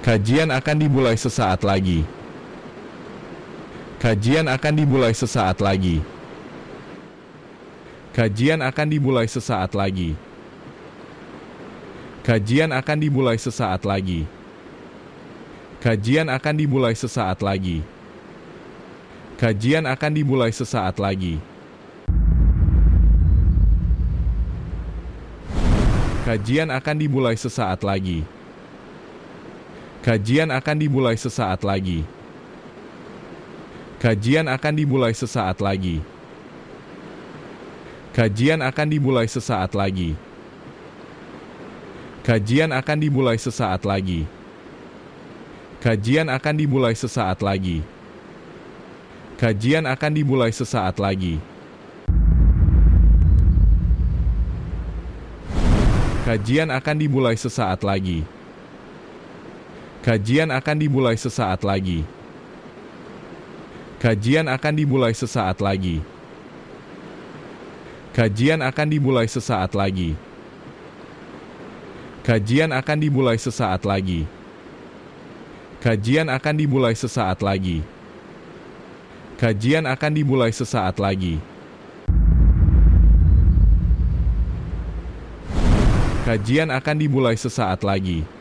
Kajian 0.00 0.48
akan 0.48 0.76
dimulai 0.80 1.12
sesaat 1.12 1.60
lagi. 1.60 2.08
Kajian 4.00 4.48
akan 4.48 4.72
dimulai 4.72 5.12
sesaat 5.12 5.60
lagi. 5.60 6.00
Kajian 8.16 8.64
akan 8.64 8.86
dimulai 8.88 9.28
sesaat 9.28 9.76
lagi. 9.76 10.16
Kajian 12.24 12.72
akan 12.72 12.96
dimulai 12.96 13.36
sesaat 13.36 13.84
lagi. 13.84 14.24
Kajian 15.84 16.32
akan 16.32 16.54
dimulai 16.56 16.96
sesaat 16.96 17.44
lagi. 17.44 17.84
Kajian 19.36 19.84
akan 19.84 20.12
dimulai 20.16 20.48
sesaat 20.48 20.96
lagi. 20.96 21.36
Kajian 26.24 26.72
akan 26.72 26.96
dimulai 26.96 27.36
sesaat 27.36 27.84
lagi. 27.84 28.39
Kajian 30.10 30.50
akan 30.50 30.74
dimulai 30.74 31.14
sesaat 31.14 31.62
lagi. 31.62 32.02
Kajian 34.02 34.50
akan 34.50 34.74
dimulai 34.74 35.14
sesaat 35.14 35.62
lagi. 35.62 36.02
Kajian 38.10 38.58
akan 38.58 38.90
dimulai 38.90 39.30
sesaat 39.30 39.70
lagi. 39.70 40.18
Kajian 42.26 42.74
akan 42.74 42.98
dimulai 42.98 43.38
sesaat 43.38 43.86
lagi. 43.86 44.26
Kajian 45.78 46.26
akan 46.26 46.54
dimulai 46.58 46.98
sesaat 46.98 47.38
lagi. 47.38 47.86
Kajian 49.38 49.86
akan 49.86 50.10
dimulai 50.10 50.50
sesaat 50.50 50.98
lagi. 50.98 51.38
Kajian 56.26 56.74
akan 56.74 56.96
dimulai 56.98 57.38
sesaat 57.38 57.86
lagi. 57.86 58.39
Kajian 60.00 60.48
akan 60.48 60.80
dimulai 60.80 61.12
sesaat 61.12 61.60
lagi. 61.60 62.08
Kajian 64.00 64.48
akan 64.48 64.72
dimulai 64.72 65.12
sesaat 65.12 65.60
lagi. 65.60 66.00
Kajian 68.16 68.64
akan 68.64 68.86
dimulai 68.88 69.28
sesaat 69.28 69.76
lagi. 69.76 70.16
Kajian 72.24 72.72
akan 72.72 72.96
dimulai 72.96 73.36
sesaat 73.36 73.84
lagi. 73.84 74.24
Kajian 75.84 76.32
akan 76.32 76.54
dimulai 76.56 76.96
sesaat 76.96 77.44
lagi. 77.44 77.84
Kajian 79.36 79.84
akan 79.84 80.12
dimulai 80.16 80.48
sesaat 80.48 80.96
lagi. 80.96 81.36
Kajian 86.24 86.72
akan 86.72 86.96
dimulai 86.96 87.36
sesaat 87.36 87.84
lagi. 87.84 88.39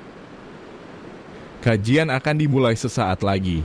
Kajian 1.70 2.10
akan 2.10 2.34
dimulai 2.34 2.74
sesaat 2.74 3.22
lagi. 3.22 3.62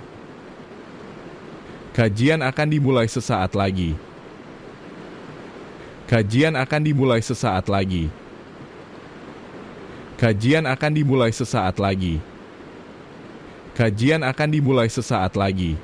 Kajian 1.96 2.44
akan 2.44 2.68
dimulai 2.68 3.08
sesaat 3.08 3.56
lagi. 3.56 3.96
Kajian 6.04 6.52
akan 6.52 6.84
dimulai 6.84 7.24
sesaat 7.24 7.64
lagi. 7.64 8.12
Kajian 10.20 10.68
akan 10.68 10.92
dimulai 10.92 11.32
sesaat 11.32 11.80
lagi. 11.80 12.20
Kajian 13.72 14.20
akan 14.20 14.48
dimulai 14.52 14.92
sesaat 14.92 15.32
lagi. 15.32 15.80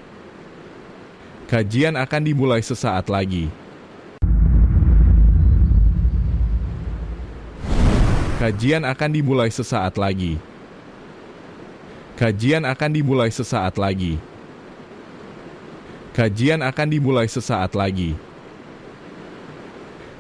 Kajian 1.49 1.97
akan 1.97 2.21
dimulai 2.21 2.61
sesaat 2.61 3.09
lagi. 3.09 3.49
Kajian 8.37 8.85
akan 8.85 9.09
dimulai 9.09 9.49
sesaat 9.49 9.97
lagi. 9.97 10.50
Kajian 12.21 12.69
akan 12.69 12.93
dimulai 12.93 13.33
sesaat 13.33 13.81
lagi. 13.81 14.21
Kajian 16.13 16.61
akan 16.61 16.93
dimulai 16.93 17.25
sesaat 17.25 17.73
lagi. 17.73 18.13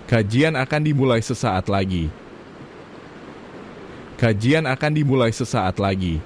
Kajian 0.08 0.56
akan 0.56 0.80
dimulai 0.80 1.20
sesaat 1.20 1.68
lagi. 1.68 2.08
Kajian 4.16 4.64
akan 4.64 4.92
dimulai 4.96 5.28
sesaat 5.28 5.76
lagi. 5.76 6.24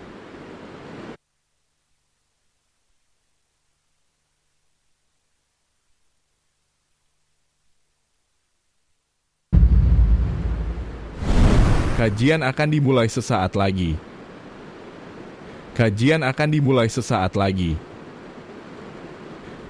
Kajian 11.98 12.46
akan 12.46 12.68
dimulai 12.70 13.10
sesaat 13.10 13.58
lagi. 13.58 14.13
Kajian 15.74 16.22
akan 16.22 16.54
dimulai 16.54 16.86
sesaat 16.86 17.34
lagi. 17.34 17.74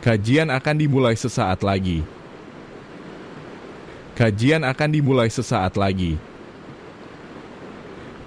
Kajian 0.04 0.52
akan 0.52 0.76
dimulai 0.76 1.16
sesaat 1.16 1.64
lagi. 1.64 2.04
Kajian 4.12 4.68
akan 4.68 4.88
dimulai 4.92 5.32
sesaat 5.32 5.80
lagi. 5.80 6.20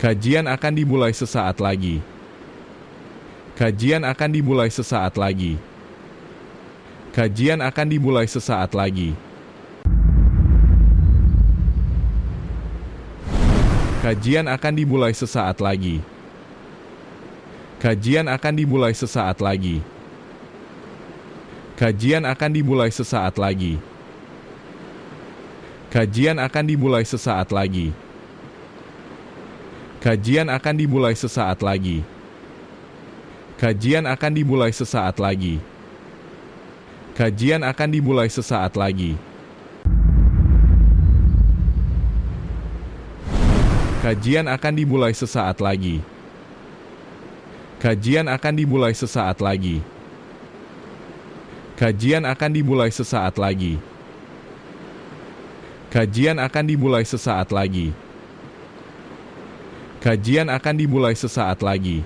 Kajian 0.01 0.49
akan 0.49 0.73
dimulai 0.73 1.13
sesaat 1.13 1.61
lagi. 1.61 2.01
Kajian 3.53 4.09
akan 4.09 4.29
dimulai 4.33 4.73
sesaat 4.73 5.13
lagi. 5.13 5.61
Kajian 7.13 7.61
akan 7.61 7.87
dimulai 7.93 8.25
sesaat 8.25 8.73
lagi. 8.73 9.13
Kajian 14.01 14.49
akan 14.49 14.73
dimulai 14.73 15.13
sesaat 15.13 15.61
lagi. 15.61 16.16
Kajian 17.77 18.25
akan 18.25 18.57
dimulai 18.57 18.89
sesaat 18.89 19.37
lagi. 19.37 19.85
Kajian 21.77 22.25
akan 22.25 22.49
dimulai 22.49 22.89
sesaat 22.89 23.37
lagi. 23.37 23.77
Kajian 25.93 26.41
akan 26.41 26.63
dimulai 26.65 27.05
sesaat 27.05 27.53
lagi. 27.53 27.93
Kajian 30.01 30.49
akan 30.49 30.73
dimulai 30.73 31.13
sesaat 31.13 31.61
lagi. 31.61 32.01
Kajian 33.61 34.09
akan 34.09 34.31
dimulai 34.33 34.73
sesaat 34.73 35.21
lagi. 35.21 35.61
Kajian 37.13 37.61
akan 37.61 37.89
dimulai 37.93 38.25
sesaat 38.25 38.73
lagi. 38.73 39.13
Kajian 44.01 44.49
akan 44.49 44.73
dimulai 44.73 45.13
sesaat 45.13 45.61
lagi. 45.61 46.16
Kajian 47.77 48.25
akan 48.25 48.57
dimulai 48.57 48.89
sesaat 48.97 49.37
lagi. 49.37 49.85
Kajian 51.77 52.25
akan 52.25 52.49
dimulai 52.49 52.89
sesaat 52.89 53.37
lagi. 53.37 53.77
Kajian 55.93 56.41
akan 56.41 56.63
dimulai 56.65 57.05
sesaat 57.05 57.53
lagi. 57.53 57.93
Kajian 60.01 60.49
akan 60.49 60.73
dimulai 60.73 61.13
sesaat 61.13 61.61
lagi. 61.61 62.01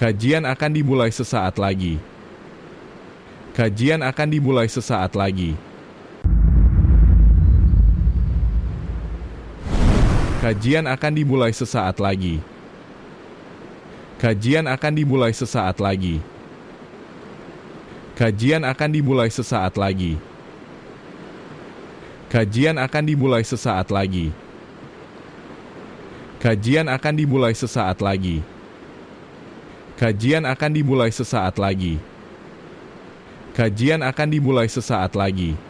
Kajian 0.00 0.48
akan 0.48 0.70
dimulai 0.72 1.12
sesaat 1.12 1.60
lagi. 1.60 2.00
Kajian 3.52 4.00
akan 4.00 4.28
dimulai 4.32 4.68
sesaat 4.72 5.12
lagi. 5.12 5.52
Kajian 10.40 10.88
akan 10.88 11.12
dimulai 11.12 11.52
sesaat 11.52 12.00
lagi. 12.00 12.55
Kajian 14.16 14.64
akan 14.64 14.92
dimulai 14.96 15.36
sesaat 15.36 15.76
lagi. 15.76 16.24
Kajian 18.16 18.64
akan 18.64 18.88
dimulai 18.88 19.28
sesaat 19.28 19.76
lagi. 19.76 20.16
Kajian 22.32 22.80
akan 22.80 23.02
dimulai 23.04 23.44
sesaat 23.44 23.92
lagi. 23.92 24.32
Kajian 26.40 26.88
akan 26.88 27.12
dimulai 27.12 27.52
sesaat 27.52 28.00
lagi. 28.00 28.40
Kajian 30.00 30.48
akan 30.48 30.70
dimulai 30.72 31.12
sesaat 31.12 31.60
lagi. 31.60 32.00
Kajian 33.52 34.00
akan 34.00 34.28
dimulai 34.32 34.68
sesaat 34.68 35.12
lagi. 35.12 35.60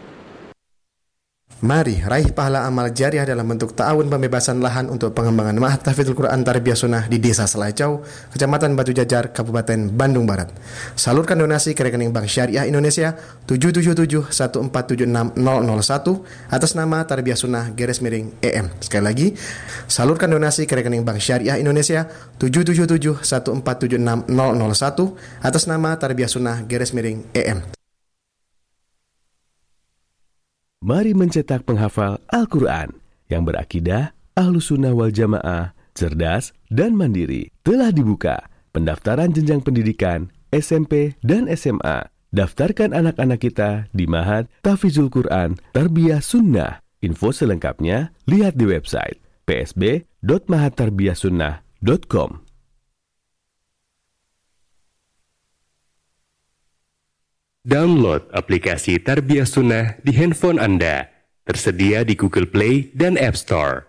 Mari 1.57 2.05
raih 2.05 2.37
pahala 2.37 2.69
amal 2.69 2.93
jariah 2.93 3.25
dalam 3.25 3.49
bentuk 3.49 3.73
ta'awun 3.73 4.13
pembebasan 4.13 4.61
lahan 4.61 4.93
untuk 4.93 5.17
pengembangan 5.17 5.57
Ma'had 5.57 5.81
Tahfidzul 5.81 6.13
Quran 6.13 6.45
Tarbiyah 6.45 6.77
Sunnah 6.77 7.09
di 7.09 7.17
Desa 7.17 7.49
Selacau, 7.49 8.05
Kecamatan 8.29 8.77
Batu 8.77 8.93
Jajar, 8.93 9.33
Kabupaten 9.33 9.89
Bandung 9.89 10.29
Barat. 10.29 10.53
Salurkan 11.01 11.41
donasi 11.41 11.73
ke 11.73 11.89
rekening 11.89 12.13
Bank 12.13 12.29
Syariah 12.29 12.69
Indonesia 12.69 13.17
77714760001 13.49 15.33
atas 16.53 16.77
nama 16.77 17.09
Tarbiyah 17.09 17.41
Sunnah 17.41 17.73
garis 17.73 18.05
miring 18.05 18.37
EM. 18.45 18.77
Sekali 18.85 19.05
lagi, 19.09 19.33
salurkan 19.89 20.29
donasi 20.29 20.69
ke 20.69 20.77
rekening 20.77 21.09
Bank 21.09 21.25
Syariah 21.25 21.57
Indonesia 21.57 22.05
77714760001 22.37 24.29
atas 25.41 25.65
nama 25.65 25.97
Tarbiyah 25.97 26.29
Sunnah 26.29 26.69
garis 26.69 26.93
miring 26.93 27.25
EM. 27.33 27.76
Mari 30.87 31.19
mencetak 31.19 31.67
penghafal 31.67 32.23
Al-Quran 32.31 32.95
yang 33.27 33.43
berakidah 33.43 34.15
ahlu 34.39 34.63
sunnah 34.63 34.95
wal 34.95 35.11
jamaah 35.11 35.75
cerdas, 35.97 36.53
dan 36.69 36.93
mandiri 36.93 37.49
telah 37.65 37.89
dibuka. 37.89 38.53
Pendaftaran 38.77 39.33
jenjang 39.33 39.65
pendidikan 39.65 40.29
SMP 40.53 41.17
dan 41.25 41.49
SMA. 41.57 42.13
Daftarkan 42.29 42.93
anak-anak 42.93 43.41
kita 43.41 43.89
di 43.97 44.05
Mahat 44.05 44.53
Tafizul 44.61 45.09
Quran 45.09 45.57
Tarbiyah 45.73 46.21
Sunnah. 46.21 46.85
Info 47.01 47.33
selengkapnya 47.33 48.13
lihat 48.29 48.61
di 48.61 48.69
website 48.69 49.17
psb.mahattarbiyahsunnah.com. 49.49 52.46
Download 57.67 58.23
aplikasi 58.31 59.03
Tarbiyah 59.03 59.43
Sunnah 59.43 59.99
di 59.99 60.15
handphone 60.15 60.63
Anda. 60.63 61.11
Tersedia 61.43 62.07
di 62.07 62.15
Google 62.15 62.47
Play 62.47 62.95
dan 62.95 63.19
App 63.19 63.35
Store. 63.35 63.83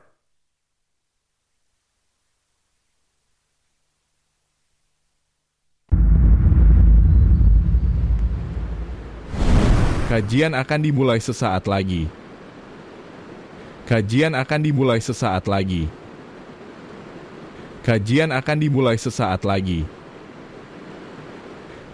Kajian 10.10 10.58
akan 10.58 10.80
dimulai 10.82 11.22
sesaat 11.22 11.70
lagi. 11.70 12.10
Kajian 13.86 14.34
akan 14.34 14.60
dimulai 14.66 14.98
sesaat 14.98 15.46
lagi. 15.46 15.86
Kajian 17.86 18.34
akan 18.34 18.58
dimulai 18.58 18.98
sesaat 18.98 19.46
lagi. 19.46 19.86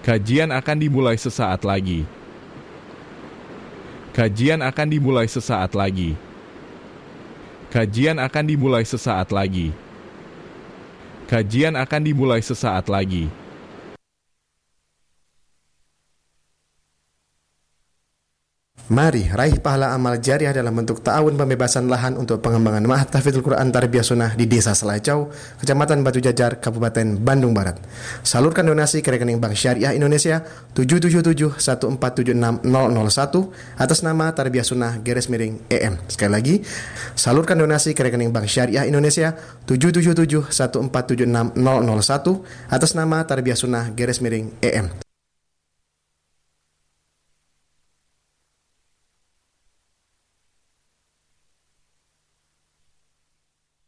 Kajian 0.03 0.51
akan 0.51 0.77
dimulai 0.83 1.15
sesaat 1.15 1.63
lagi. 1.63 2.03
Kajian 4.11 4.59
akan 4.59 4.87
dimulai 4.91 5.31
sesaat 5.31 5.71
lagi. 5.71 6.19
Kajian 7.71 8.19
akan 8.19 8.43
dimulai 8.43 8.83
sesaat 8.83 9.31
lagi. 9.31 9.71
Kajian 11.31 11.79
akan 11.79 12.01
dimulai 12.03 12.43
sesaat 12.43 12.91
lagi. 12.91 13.31
Mari 18.91 19.31
raih 19.31 19.63
pahala 19.63 19.95
amal 19.95 20.19
jariah 20.19 20.51
dalam 20.51 20.75
bentuk 20.75 20.99
ta'awun 20.99 21.39
pembebasan 21.39 21.87
lahan 21.87 22.19
untuk 22.19 22.43
pengembangan 22.43 22.83
Ma'had 22.83 23.15
Tahfidzul 23.15 23.39
Quran 23.39 23.71
Tarbiyah 23.71 24.03
Sunnah 24.03 24.35
di 24.35 24.43
Desa 24.43 24.75
Selacau, 24.75 25.31
Kecamatan 25.63 26.03
Batu 26.03 26.19
Jajar, 26.19 26.59
Kabupaten 26.59 27.15
Bandung 27.15 27.55
Barat. 27.55 27.79
Salurkan 28.27 28.67
donasi 28.67 28.99
ke 28.99 29.15
rekening 29.15 29.39
Bank 29.39 29.55
Syariah 29.55 29.95
Indonesia 29.95 30.43
77714760001 30.75 32.59
atas 33.79 34.03
nama 34.03 34.35
Tarbiyah 34.35 34.67
Sunnah 34.67 34.99
garis 34.99 35.31
miring 35.31 35.63
EM. 35.71 36.03
Sekali 36.11 36.31
lagi, 36.35 36.59
salurkan 37.15 37.55
donasi 37.55 37.95
ke 37.95 38.03
rekening 38.03 38.35
Bank 38.35 38.51
Syariah 38.51 38.83
Indonesia 38.83 39.31
77714760001 39.63 41.55
atas 42.67 42.91
nama 42.99 43.23
Tarbiyah 43.23 43.55
Sunnah 43.55 43.95
garis 43.95 44.19
miring 44.19 44.51
EM. 44.59 45.02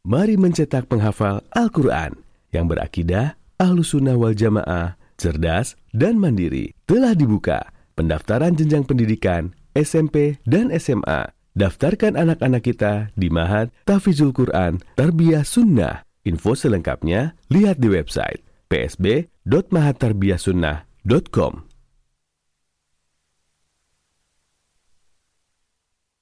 Mari 0.06 0.38
mencetak 0.38 0.86
penghafal 0.86 1.42
Al-Quran 1.50 2.14
yang 2.54 2.70
berakidah, 2.70 3.34
ahlu 3.58 3.82
sunnah 3.82 4.14
wal 4.14 4.38
jamaah, 4.38 4.94
cerdas, 5.18 5.74
dan 5.90 6.22
mandiri. 6.22 6.70
Telah 6.86 7.18
dibuka 7.18 7.74
pendaftaran 7.98 8.54
jenjang 8.54 8.86
pendidikan 8.86 9.50
SMP 9.74 10.38
dan 10.46 10.70
SMA. 10.78 11.34
Daftarkan 11.58 12.14
anak-anak 12.14 12.62
kita 12.62 13.10
di 13.18 13.34
Mahat 13.34 13.74
Tafizul 13.82 14.30
Quran 14.30 14.78
Tarbiyah 14.94 15.42
Sunnah. 15.42 16.06
Info 16.22 16.54
selengkapnya 16.54 17.34
lihat 17.50 17.82
di 17.82 17.90
website 17.90 18.46
psb.mahattarbiyahsunnah.com. 18.70 21.52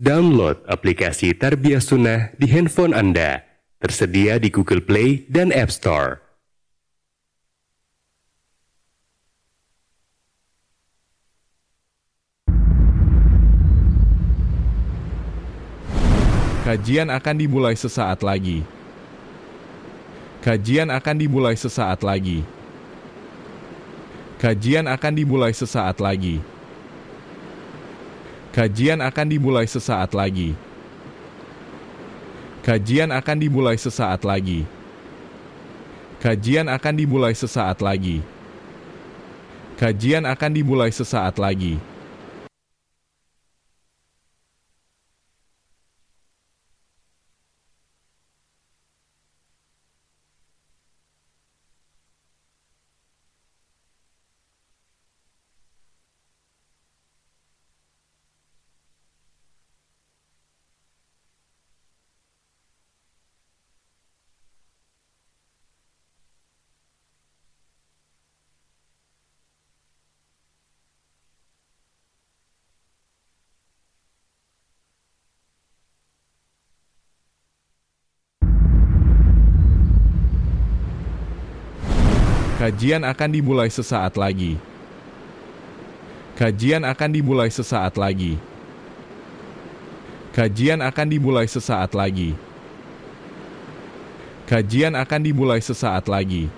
Download 0.01 0.57
aplikasi 0.73 1.37
Tarbiyah 1.37 1.85
Sunnah 1.85 2.33
di 2.41 2.49
handphone 2.49 2.97
Anda 2.97 3.53
Tersedia 3.85 4.41
di 4.41 4.49
Google 4.49 4.81
Play 4.81 5.29
dan 5.29 5.53
App 5.53 5.69
Store. 5.69 6.17
Kajian 16.65 17.13
akan 17.13 17.37
dimulai 17.37 17.77
sesaat 17.77 18.25
lagi. 18.25 18.65
Kajian 20.41 20.89
akan 20.89 21.17
dimulai 21.21 21.53
sesaat 21.53 22.01
lagi. 22.01 22.41
Kajian 24.41 24.89
akan 24.89 25.13
dimulai 25.13 25.53
sesaat 25.53 26.01
lagi. 26.01 26.41
Kajian 28.57 29.05
akan 29.05 29.27
dimulai 29.29 29.69
sesaat 29.69 30.17
lagi. 30.17 30.57
Kajian 32.65 33.13
akan 33.13 33.37
dimulai 33.37 33.77
sesaat 33.77 34.25
lagi. 34.25 34.65
Kajian 36.17 36.65
akan 36.73 36.95
dimulai 36.97 37.37
sesaat 37.37 37.85
lagi. 37.85 38.25
Kajian 39.77 40.25
akan 40.25 40.51
dimulai 40.57 40.89
sesaat 40.89 41.37
lagi. 41.37 41.77
Kajian 82.65 83.05
akan 83.05 83.29
dimulai 83.29 83.69
sesaat 83.69 84.17
lagi. 84.17 84.57
Kajian 86.33 86.81
akan 86.81 87.11
dimulai 87.13 87.53
sesaat 87.53 87.93
lagi. 88.01 88.41
Kajian 90.33 90.81
akan 90.81 91.07
dimulai 91.13 91.45
sesaat 91.45 91.93
lagi. 91.93 92.33
Kajian 94.49 94.97
akan 94.97 95.21
dimulai 95.21 95.61
sesaat 95.61 96.09
lagi. 96.09 96.49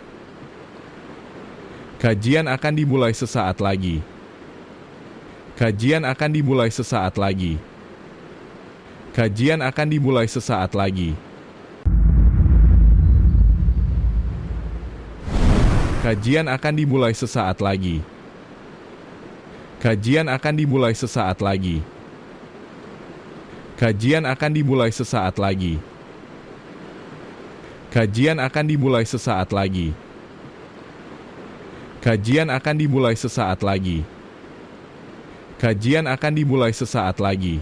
Kajian 1.98 2.46
akan 2.54 2.72
dimulai 2.78 3.10
sesaat 3.10 3.58
lagi. 3.58 3.98
Kajian 5.58 6.06
akan 6.06 6.30
dimulai 6.30 6.70
sesaat 6.70 7.18
lagi. 7.18 7.58
Kajian 9.10 9.58
akan 9.58 9.86
dimulai 9.90 10.30
sesaat 10.30 10.70
lagi. 10.70 11.18
Kajian 16.06 16.46
akan 16.46 16.78
dimulai 16.78 17.10
sesaat 17.10 17.58
lagi. 17.58 17.98
Kajian 19.82 20.30
akan 20.30 20.54
dimulai 20.54 20.94
sesaat 20.94 21.42
lagi. 21.42 21.82
Kajian 23.74 24.22
akan 24.22 24.50
dimulai 24.54 24.94
sesaat 24.94 25.34
lagi. 25.34 25.82
Kajian 27.90 28.38
akan 28.38 28.64
dimulai 28.70 29.02
sesaat 29.02 29.50
lagi. 29.50 29.90
Kajian 31.98 32.54
akan 32.54 32.74
dimulai 32.78 33.18
sesaat 33.18 33.66
lagi. 33.66 34.06
Kajian 35.58 36.06
akan 36.06 36.32
dimulai 36.38 36.70
sesaat 36.70 37.18
lagi. 37.18 37.58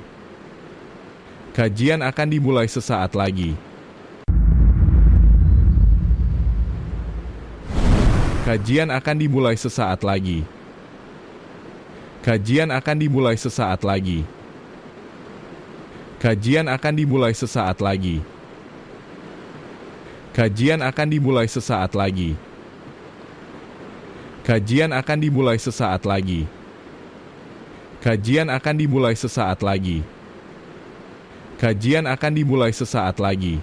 Kajian 1.57 2.05
akan 2.05 2.29
dimulai 2.29 2.69
sesaat 2.69 3.17
lagi. 3.17 3.57
Kajian 8.45 8.93
akan 8.93 9.17
dimulai 9.17 9.57
sesaat 9.57 10.05
lagi. 10.05 10.45
Kajian 12.21 12.69
akan 12.69 12.97
dimulai 13.01 13.41
sesaat 13.41 13.81
lagi. 13.81 14.21
Kajian 16.21 16.69
akan 16.69 16.93
dimulai 16.93 17.33
sesaat 17.33 17.81
lagi. 17.81 18.21
Kajian 20.37 20.85
akan 20.85 21.07
dimulai 21.09 21.49
sesaat 21.49 21.97
lagi. 21.97 22.37
Kajian 24.45 24.93
akan 24.93 25.19
dimulai 25.25 25.57
sesaat 25.57 26.05
lagi. 26.05 26.45
Kajian 28.05 28.53
akan 28.53 28.75
dimulai 28.77 29.17
sesaat 29.17 29.65
lagi. 29.65 30.05
Kajian 31.57 32.05
akan 32.05 32.33
dimulai 32.37 32.77
sesaat 32.77 33.17
lagi. 33.17 33.57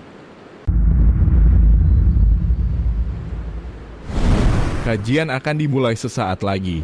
Kajian 4.92 5.32
akan 5.32 5.56
dimulai 5.56 5.96
sesaat 5.96 6.44
lagi. 6.44 6.84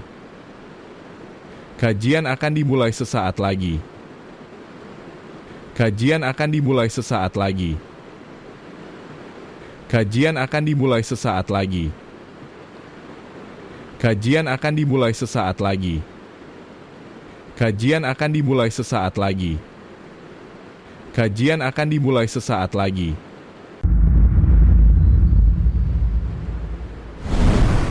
Kajian 1.76 2.24
akan 2.24 2.52
dimulai 2.56 2.96
sesaat 2.96 3.36
lagi. 3.36 3.84
Kajian 5.76 6.24
akan 6.24 6.48
dimulai 6.48 6.88
sesaat 6.88 7.36
lagi. 7.36 7.76
Kajian 9.92 10.40
akan 10.40 10.64
dimulai 10.64 11.04
sesaat 11.04 11.52
lagi. 11.52 11.92
Kajian 14.00 14.48
akan 14.48 14.72
dimulai 14.80 15.12
sesaat 15.12 15.60
lagi. 15.60 16.00
Kajian 17.60 18.08
akan 18.08 18.32
dimulai 18.32 18.72
sesaat 18.72 19.20
lagi. 19.20 19.60
Kajian 21.12 21.60
akan 21.60 21.88
dimulai 21.92 22.24
sesaat 22.32 22.72
lagi. 22.72 23.27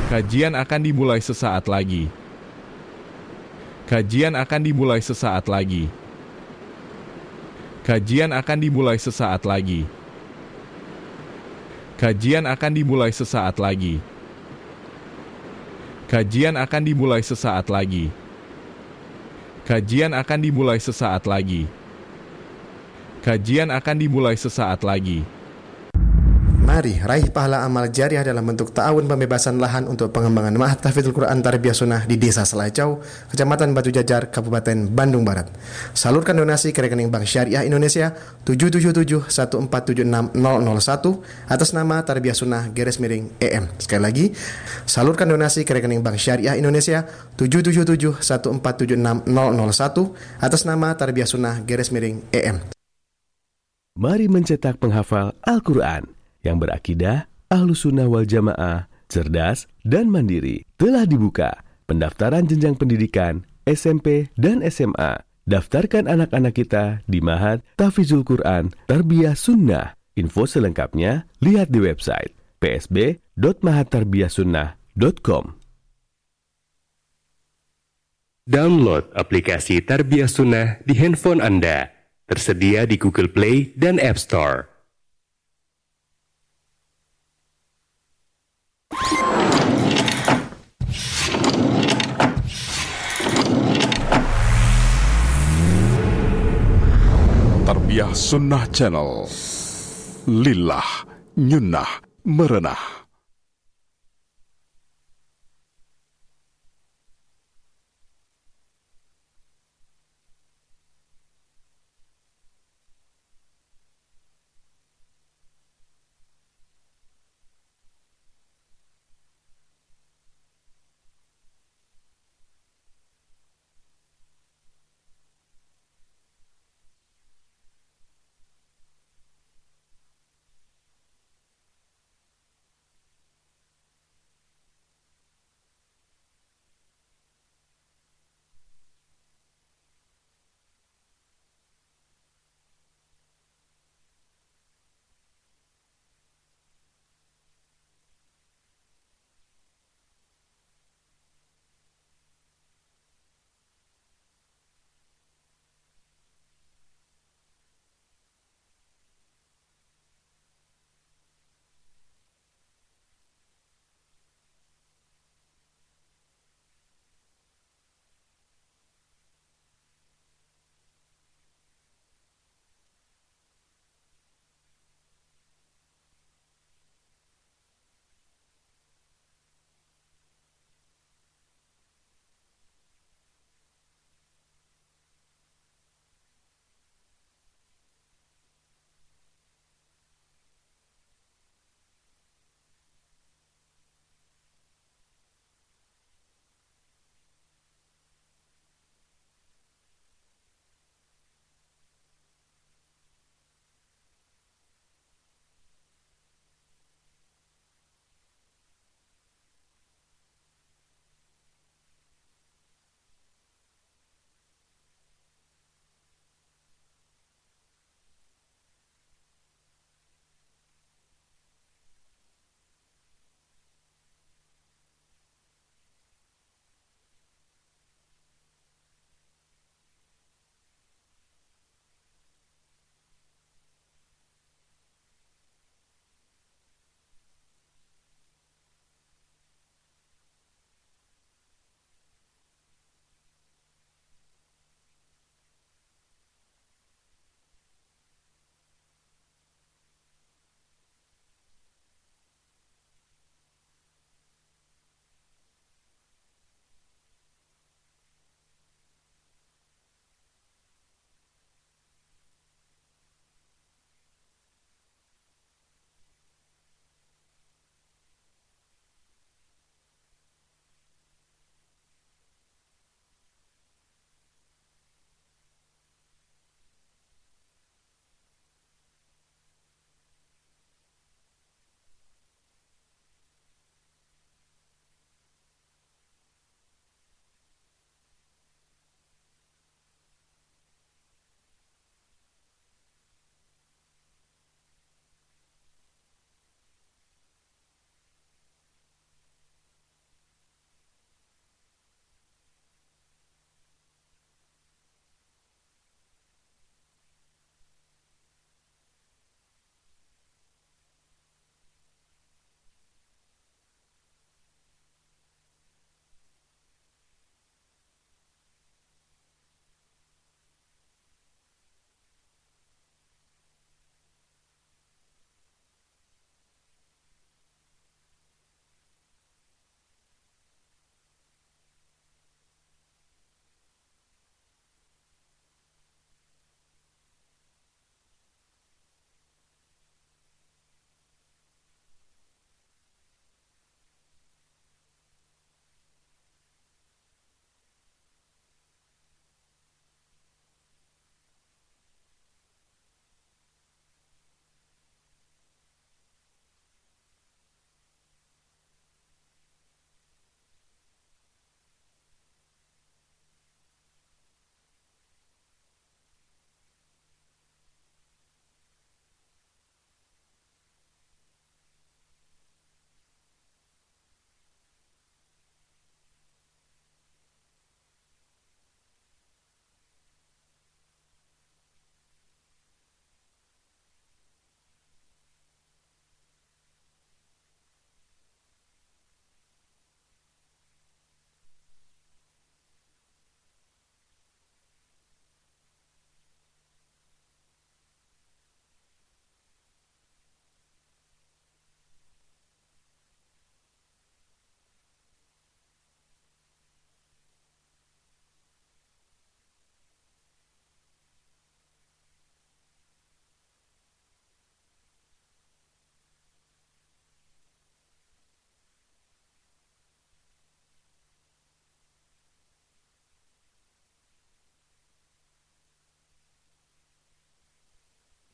Kajian 0.06 0.54
akan 0.54 0.80
dimulai 0.86 1.18
sesaat 1.18 1.66
lagi. 1.66 2.06
Kajian 3.90 4.38
akan 4.38 4.60
dimulai 4.62 5.02
sesaat 5.02 5.50
lagi. 5.50 5.90
Kajian 7.82 8.30
akan 8.30 8.58
dimulai 8.62 9.02
sesaat 9.02 9.42
lagi. 9.42 9.82
Kajian 11.98 12.46
akan 12.46 12.70
dimulai 12.70 13.10
sesaat 13.10 13.58
lagi. 13.58 13.98
Kajian 16.06 16.54
akan 16.54 16.82
dimulai 16.86 17.22
sesaat 17.26 17.66
lagi. 17.66 18.06
Kajian 19.66 20.14
akan 20.14 20.38
dimulai 20.38 20.78
sesaat 20.78 21.26
lagi. 21.26 21.66
Kajian 23.26 23.74
akan 23.74 23.96
dimulai 23.98 24.38
sesaat 24.38 24.86
lagi. 24.86 25.26
Mari 26.66 26.98
raih 26.98 27.30
pahala 27.30 27.62
amal 27.62 27.86
jariah 27.94 28.26
dalam 28.26 28.42
bentuk 28.42 28.74
ta'awun 28.74 29.06
pembebasan 29.06 29.62
lahan 29.62 29.86
untuk 29.86 30.10
pengembangan 30.10 30.50
Ma'had 30.58 30.82
Tahfidzul 30.82 31.14
Quran 31.14 31.38
Tarbiyah 31.38 31.78
Sunnah 31.78 32.02
di 32.10 32.18
Desa 32.18 32.42
Selacau, 32.42 32.98
Kecamatan 33.30 33.70
Batu 33.70 33.94
Jajar, 33.94 34.34
Kabupaten 34.34 34.90
Bandung 34.90 35.22
Barat. 35.22 35.46
Salurkan 35.94 36.34
donasi 36.34 36.74
ke 36.74 36.82
rekening 36.82 37.06
Bank 37.06 37.22
Syariah 37.22 37.62
Indonesia 37.62 38.18
77714760001 38.50 40.42
atas 41.46 41.70
nama 41.70 42.02
Tarbiyah 42.02 42.34
Sunnah 42.34 42.66
garis 42.74 42.98
miring 42.98 43.30
EM. 43.38 43.70
Sekali 43.78 44.02
lagi, 44.02 44.34
salurkan 44.90 45.30
donasi 45.30 45.62
ke 45.62 45.70
rekening 45.70 46.02
Bank 46.02 46.18
Syariah 46.18 46.58
Indonesia 46.58 47.06
77714760001 48.18 49.22
atas 50.42 50.66
nama 50.66 50.98
Tarbiyah 50.98 51.30
Sunnah 51.30 51.62
garis 51.62 51.94
miring 51.94 52.26
EM. 52.34 52.58
Mari 53.94 54.26
mencetak 54.26 54.82
penghafal 54.82 55.30
Al-Quran 55.46 56.15
yang 56.46 56.62
berakidah, 56.62 57.26
ahlu 57.50 57.74
sunnah 57.74 58.06
wal 58.06 58.22
jamaah, 58.22 58.86
cerdas, 59.10 59.66
dan 59.82 60.06
mandiri. 60.06 60.62
Telah 60.78 61.02
dibuka 61.02 61.66
pendaftaran 61.90 62.46
jenjang 62.46 62.78
pendidikan 62.78 63.42
SMP 63.66 64.30
dan 64.38 64.62
SMA. 64.70 65.26
Daftarkan 65.46 66.10
anak-anak 66.10 66.58
kita 66.58 67.06
di 67.06 67.22
Mahat 67.22 67.62
Tafizul 67.78 68.26
Quran 68.26 68.74
Tarbiyah 68.90 69.38
Sunnah. 69.38 69.94
Info 70.18 70.42
selengkapnya 70.46 71.26
lihat 71.38 71.70
di 71.70 71.78
website 71.78 72.34
psb.mahattarbiyahsunnah.com. 72.58 75.44
Download 78.46 79.02
aplikasi 79.14 79.82
Tarbiyah 79.82 80.30
Sunnah 80.30 80.78
di 80.86 80.94
handphone 80.98 81.40
Anda. 81.42 81.90
Tersedia 82.26 82.86
di 82.86 82.96
Google 82.98 83.28
Play 83.30 83.72
dan 83.78 83.98
App 84.02 84.18
Store. 84.18 84.75
Tarbiyah 97.66 98.12
Sunnah 98.14 98.64
Channel. 98.72 99.26
Lillah 100.26 101.06
Nyunnah 101.36 102.02
Merenah 102.26 103.05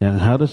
yang 0.03 0.19
harus 0.19 0.53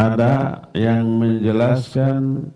ada 0.00 0.64
yang 0.72 1.04
menjelaskan 1.04 2.48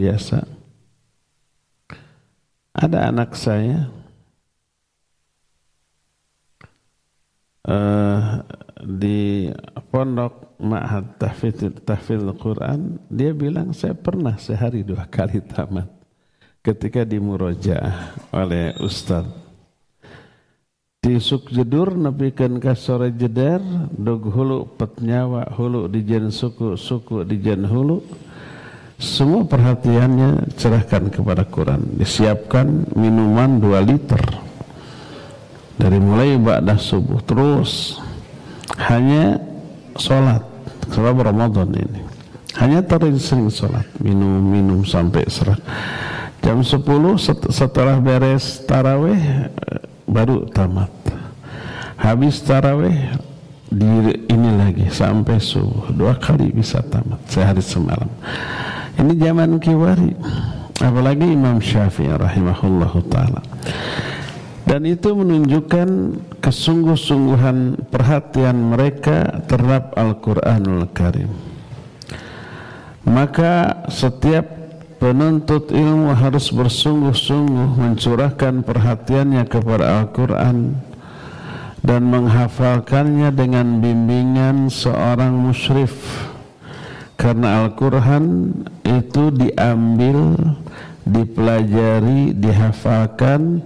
biasa. 0.00 0.48
Ada 2.72 3.12
anak 3.12 3.36
saya 3.36 3.92
uh, 7.68 8.40
di 8.80 9.52
pondok 9.92 10.56
Ma'had 10.60 11.20
Tahfidz 11.20 11.84
Tahfidz 11.84 12.24
Quran, 12.40 12.96
dia 13.12 13.36
bilang 13.36 13.76
saya 13.76 13.92
pernah 13.92 14.40
sehari 14.40 14.80
dua 14.80 15.04
kali 15.04 15.44
tamat 15.44 15.88
ketika 16.60 17.04
dimurojaah 17.04 18.28
oleh 18.32 18.76
ustaz. 18.80 19.24
Di 21.00 21.16
sukjedur 21.16 21.96
nepikan 21.96 22.60
ka 22.60 22.76
sore 22.76 23.08
jeder 23.16 23.56
dog 23.88 24.28
hulu 24.28 24.68
pet 24.76 25.00
nyawa 25.00 25.48
hulu 25.56 25.88
di 25.88 26.04
jen 26.04 26.28
suku 26.28 26.76
suku 26.76 27.24
di 27.24 27.40
jen 27.40 27.64
hulu 27.64 28.04
semua 29.00 29.48
perhatiannya 29.48 30.52
cerahkan 30.60 31.08
kepada 31.08 31.48
Quran. 31.48 31.96
Disiapkan 31.96 32.84
minuman 32.92 33.56
2 33.56 33.80
liter. 33.88 34.20
Dari 35.80 35.96
mulai 35.96 36.36
ba'dah 36.36 36.76
subuh 36.76 37.24
terus 37.24 37.96
hanya 38.76 39.40
sholat 39.96 40.44
sebab 40.92 41.24
Ramadan 41.24 41.72
ini. 41.72 42.04
Hanya 42.60 42.84
sering 43.16 43.48
sholat, 43.48 43.88
minum-minum 44.04 44.84
sampai 44.84 45.24
serah. 45.32 45.56
Jam 46.44 46.60
10 46.60 46.84
setelah 47.48 47.96
beres 47.96 48.60
taraweh 48.68 49.48
baru 50.04 50.44
tamat. 50.52 50.92
Habis 51.96 52.44
taraweh 52.44 53.16
di 53.70 53.86
ini 54.28 54.50
lagi 54.58 54.90
sampai 54.90 55.38
subuh 55.38 55.94
dua 55.94 56.18
kali 56.18 56.50
bisa 56.50 56.82
tamat 56.84 57.22
sehari 57.30 57.62
semalam. 57.62 58.10
Ini 58.98 59.12
zaman 59.20 59.60
kiwari. 59.62 60.10
Apalagi 60.80 61.28
Imam 61.28 61.60
Syafi'i 61.60 62.10
rahimahullah 62.10 62.92
ta'ala. 63.06 63.42
Dan 64.64 64.86
itu 64.86 65.12
menunjukkan 65.12 65.88
kesungguh-sungguhan 66.40 67.90
perhatian 67.90 68.56
mereka 68.72 69.44
terhadap 69.44 69.92
Al-Quranul 69.98 70.88
Karim. 70.94 71.30
Maka 73.04 73.84
setiap 73.90 74.46
penuntut 75.00 75.72
ilmu 75.72 76.12
harus 76.12 76.52
bersungguh-sungguh 76.52 77.80
mencurahkan 77.80 78.62
perhatiannya 78.62 79.42
kepada 79.48 80.04
Al-Quran 80.04 80.76
dan 81.80 82.02
menghafalkannya 82.06 83.32
dengan 83.32 83.80
bimbingan 83.80 84.68
seorang 84.68 85.32
musyrif 85.32 85.96
karena 87.20 87.68
Al-Quran 87.68 88.48
itu 88.80 89.28
diambil, 89.28 90.40
dipelajari, 91.04 92.32
dihafalkan 92.32 93.60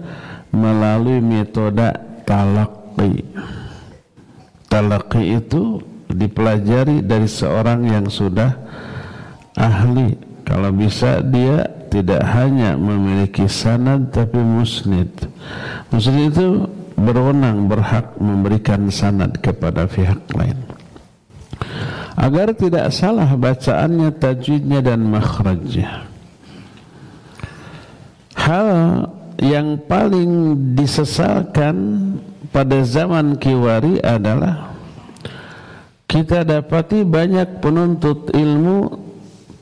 melalui 0.50 1.22
metode 1.22 1.94
talaqi. 2.26 3.22
Talaqi 4.66 5.38
itu 5.38 5.78
dipelajari 6.10 6.98
dari 7.06 7.30
seorang 7.30 7.86
yang 7.86 8.10
sudah 8.10 8.58
ahli. 9.54 10.18
Kalau 10.42 10.74
bisa 10.74 11.22
dia 11.22 11.62
tidak 11.94 12.26
hanya 12.26 12.74
memiliki 12.74 13.46
sanad 13.46 14.10
tapi 14.10 14.42
musnid. 14.42 15.14
Musnid 15.94 16.34
itu 16.34 16.66
berwenang 16.98 17.70
berhak 17.70 18.18
memberikan 18.18 18.90
sanad 18.90 19.38
kepada 19.38 19.86
pihak 19.86 20.26
lain 20.34 20.58
agar 22.14 22.54
tidak 22.54 22.90
salah 22.94 23.28
bacaannya, 23.34 24.14
tajwidnya 24.18 24.80
dan 24.82 25.02
makhrajnya. 25.02 26.06
Hal 28.34 28.68
yang 29.38 29.82
paling 29.86 30.54
disesalkan 30.78 31.76
pada 32.54 32.86
zaman 32.86 33.34
Kiwari 33.34 33.98
adalah 33.98 34.74
kita 36.06 36.46
dapati 36.46 37.02
banyak 37.02 37.58
penuntut 37.58 38.30
ilmu 38.30 38.94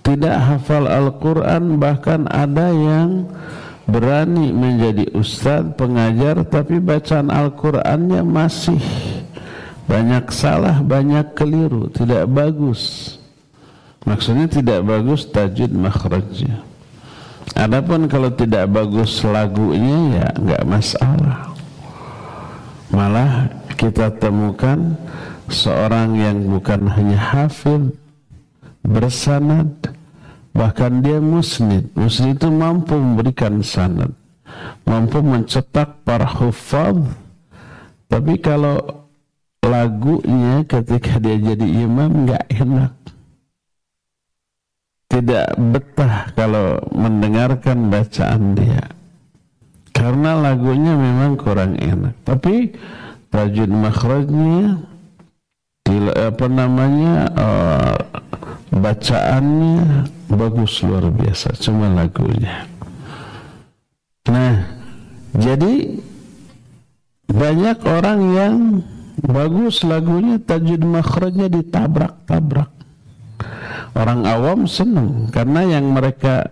tidak 0.05 0.37
hafal 0.37 0.85
Al-Quran 0.85 1.81
bahkan 1.81 2.29
ada 2.29 2.69
yang 2.75 3.25
berani 3.87 4.51
menjadi 4.51 5.09
ustadz 5.15 5.75
pengajar 5.79 6.43
tapi 6.47 6.83
bacaan 6.83 7.31
Al-Qurannya 7.31 8.27
masih 8.27 8.83
banyak 9.87 10.31
salah, 10.31 10.79
banyak 10.81 11.35
keliru, 11.35 11.91
tidak 11.91 12.31
bagus. 12.31 13.17
Maksudnya 14.03 14.51
tidak 14.51 14.83
bagus 14.83 15.31
tajwid 15.31 15.71
makhrajnya. 15.71 16.63
Adapun 17.55 18.11
kalau 18.11 18.33
tidak 18.33 18.71
bagus 18.71 19.23
lagunya 19.23 20.23
ya 20.23 20.27
nggak 20.39 20.65
masalah. 20.67 21.53
Malah 22.91 23.51
kita 23.79 24.15
temukan 24.19 24.95
seorang 25.51 26.17
yang 26.17 26.39
bukan 26.49 26.87
hanya 26.87 27.19
hafid 27.19 27.93
bersanad 28.83 29.69
bahkan 30.53 31.01
dia 31.01 31.19
musnid 31.19 31.89
musnid 31.97 32.37
itu 32.37 32.49
mampu 32.53 32.95
memberikan 32.95 33.65
sanad 33.65 34.13
mampu 34.85 35.21
mencetak 35.25 36.05
para 36.05 36.29
hufaz 36.29 36.99
tapi 38.07 38.37
kalau 38.41 39.02
lagunya 39.63 40.67
ketika 40.67 41.23
dia 41.23 41.39
jadi 41.39 41.67
imam 41.87 42.27
nggak 42.27 42.45
enak. 42.51 42.93
Tidak 45.07 45.47
betah 45.61 46.33
kalau 46.35 46.81
mendengarkan 46.91 47.93
bacaan 47.93 48.57
dia. 48.59 48.91
Karena 49.93 50.41
lagunya 50.41 50.97
memang 50.97 51.37
kurang 51.37 51.77
enak. 51.79 52.17
Tapi 52.25 52.75
tajwid 53.29 53.71
makhrajnya 53.71 54.89
apa 56.13 56.47
namanya 56.49 57.29
uh, 57.37 57.97
bacaannya 58.73 60.09
bagus 60.33 60.81
luar 60.81 61.13
biasa. 61.13 61.53
Cuma 61.61 61.93
lagunya. 61.93 62.65
Nah 64.33 64.65
jadi 65.37 66.01
banyak 67.29 67.79
orang 67.85 68.21
yang 68.33 68.55
bagus 69.21 69.85
lagunya 69.85 70.41
tajud 70.41 70.81
makhrajnya 70.81 71.53
ditabrak-tabrak. 71.53 72.71
Orang 73.93 74.25
awam 74.25 74.65
senang 74.65 75.29
karena 75.29 75.77
yang 75.77 75.93
mereka 75.93 76.49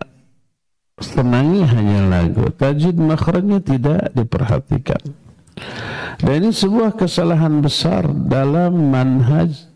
senangi 1.01 1.65
hanya 1.65 2.05
lagu. 2.13 2.53
Tajud 2.53 3.01
makhrajnya 3.01 3.65
tidak 3.65 4.13
diperhatikan. 4.13 5.01
Dan 6.21 6.45
ini 6.45 6.53
sebuah 6.53 7.01
kesalahan 7.01 7.65
besar 7.65 8.05
dalam 8.13 8.93
manhaj 8.93 9.71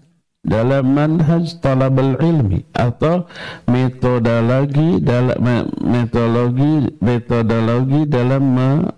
dalam 0.44 0.92
manhaj 0.92 1.56
talabul 1.64 2.20
ilmi 2.20 2.68
atau 2.76 3.24
metodologi 3.64 5.00
dalam 5.00 5.40
metodologi 5.80 6.92
metodologi 7.00 8.04
dalam 8.04 8.44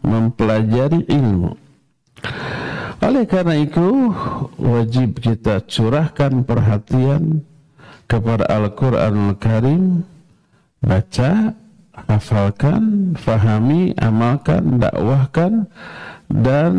mempelajari 0.03 1.07
ilmu. 1.07 1.55
Oleh 3.05 3.29
karena 3.29 3.61
itu 3.61 4.13
wajib 4.57 5.21
kita 5.21 5.61
curahkan 5.69 6.43
perhatian 6.49 7.45
kepada 8.09 8.49
Al-Qur'anul 8.49 9.37
Karim 9.37 10.01
baca, 10.81 11.53
hafalkan, 11.93 13.13
fahami, 13.19 13.93
amalkan, 14.01 14.81
dakwahkan 14.81 15.69
dan 16.31 16.75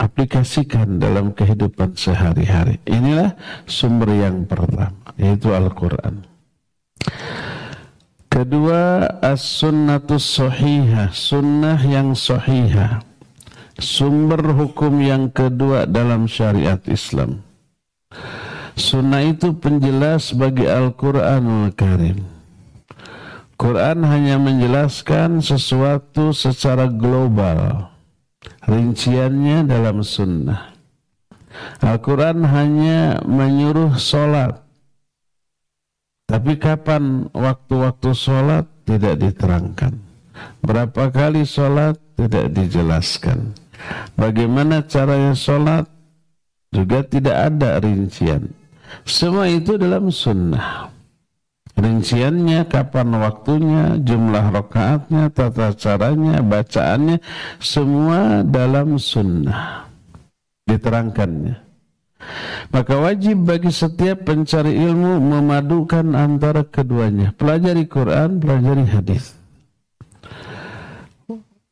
aplikasikan 0.00 0.98
dalam 0.98 1.30
kehidupan 1.30 1.94
sehari-hari. 1.94 2.82
Inilah 2.88 3.38
sumber 3.70 4.10
yang 4.10 4.48
pertama, 4.50 4.90
yaitu 5.14 5.54
Al-Quran. 5.54 6.26
Kedua, 8.32 9.06
as-sunnatus 9.20 10.40
sahihah, 10.40 11.12
sunnah 11.12 11.78
yang 11.84 12.16
sahihah. 12.16 13.11
Sumber 13.80 14.42
hukum 14.52 15.00
yang 15.00 15.32
kedua 15.32 15.88
dalam 15.88 16.28
syariat 16.28 16.80
Islam. 16.88 17.40
Sunnah 18.76 19.24
itu 19.24 19.52
penjelas 19.56 20.32
bagi 20.32 20.68
Al-Quranul 20.68 21.72
Karim. 21.76 22.24
Quran 23.60 24.02
hanya 24.02 24.42
menjelaskan 24.42 25.38
sesuatu 25.38 26.34
secara 26.34 26.90
global 26.90 27.92
rinciannya 28.66 29.68
dalam 29.70 30.02
sunnah. 30.02 30.72
Al-Quran 31.78 32.42
hanya 32.48 33.20
menyuruh 33.22 33.94
sholat. 34.00 34.58
Tapi 36.26 36.56
kapan 36.56 37.28
waktu-waktu 37.36 38.10
sholat 38.16 38.64
tidak 38.88 39.20
diterangkan. 39.20 40.00
Berapa 40.64 41.12
kali 41.12 41.44
sholat 41.44 42.00
tidak 42.16 42.56
dijelaskan. 42.56 43.52
Bagaimana 44.14 44.84
caranya 44.86 45.32
sholat 45.32 45.88
juga 46.72 47.04
tidak 47.04 47.36
ada 47.52 47.80
rincian. 47.80 48.48
Semua 49.08 49.48
itu 49.48 49.80
dalam 49.80 50.12
sunnah. 50.12 50.92
Rinciannya, 51.72 52.68
kapan 52.68 53.16
waktunya, 53.16 53.96
jumlah 53.96 54.52
rakaatnya, 54.52 55.32
tata 55.32 55.72
caranya, 55.72 56.44
bacaannya, 56.44 57.16
semua 57.56 58.44
dalam 58.44 59.00
sunnah 59.00 59.88
diterangkannya. 60.68 61.56
Maka 62.70 62.94
wajib 63.02 63.48
bagi 63.48 63.74
setiap 63.74 64.28
pencari 64.28 64.78
ilmu 64.78 65.18
memadukan 65.18 66.14
antara 66.14 66.62
keduanya. 66.62 67.34
Pelajari 67.34 67.84
Quran, 67.90 68.38
pelajari 68.38 68.84
hadis. 68.86 69.41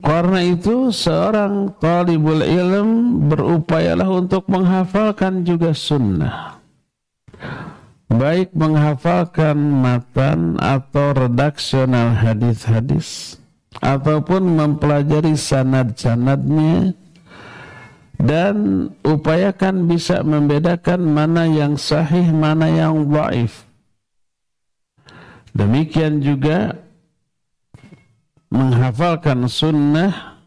Karena 0.01 0.41
itu 0.41 0.89
seorang 0.89 1.77
talibul 1.77 2.41
ilm 2.41 3.21
berupayalah 3.29 4.09
untuk 4.09 4.49
menghafalkan 4.49 5.45
juga 5.45 5.77
sunnah 5.77 6.61
baik 8.11 8.51
menghafalkan 8.59 9.55
matan 9.55 10.59
atau 10.59 11.15
redaksional 11.15 12.11
hadis-hadis 12.19 13.39
ataupun 13.79 14.59
mempelajari 14.59 15.39
sanad-sanadnya 15.39 16.99
dan 18.21 18.91
upayakan 19.07 19.89
bisa 19.89 20.21
membedakan 20.21 21.01
mana 21.01 21.49
yang 21.49 21.79
sahih, 21.79 22.29
mana 22.35 22.69
yang 22.69 23.09
dhaif. 23.09 23.65
Demikian 25.57 26.21
juga 26.21 26.77
menghafalkan 28.51 29.47
sunnah 29.47 30.39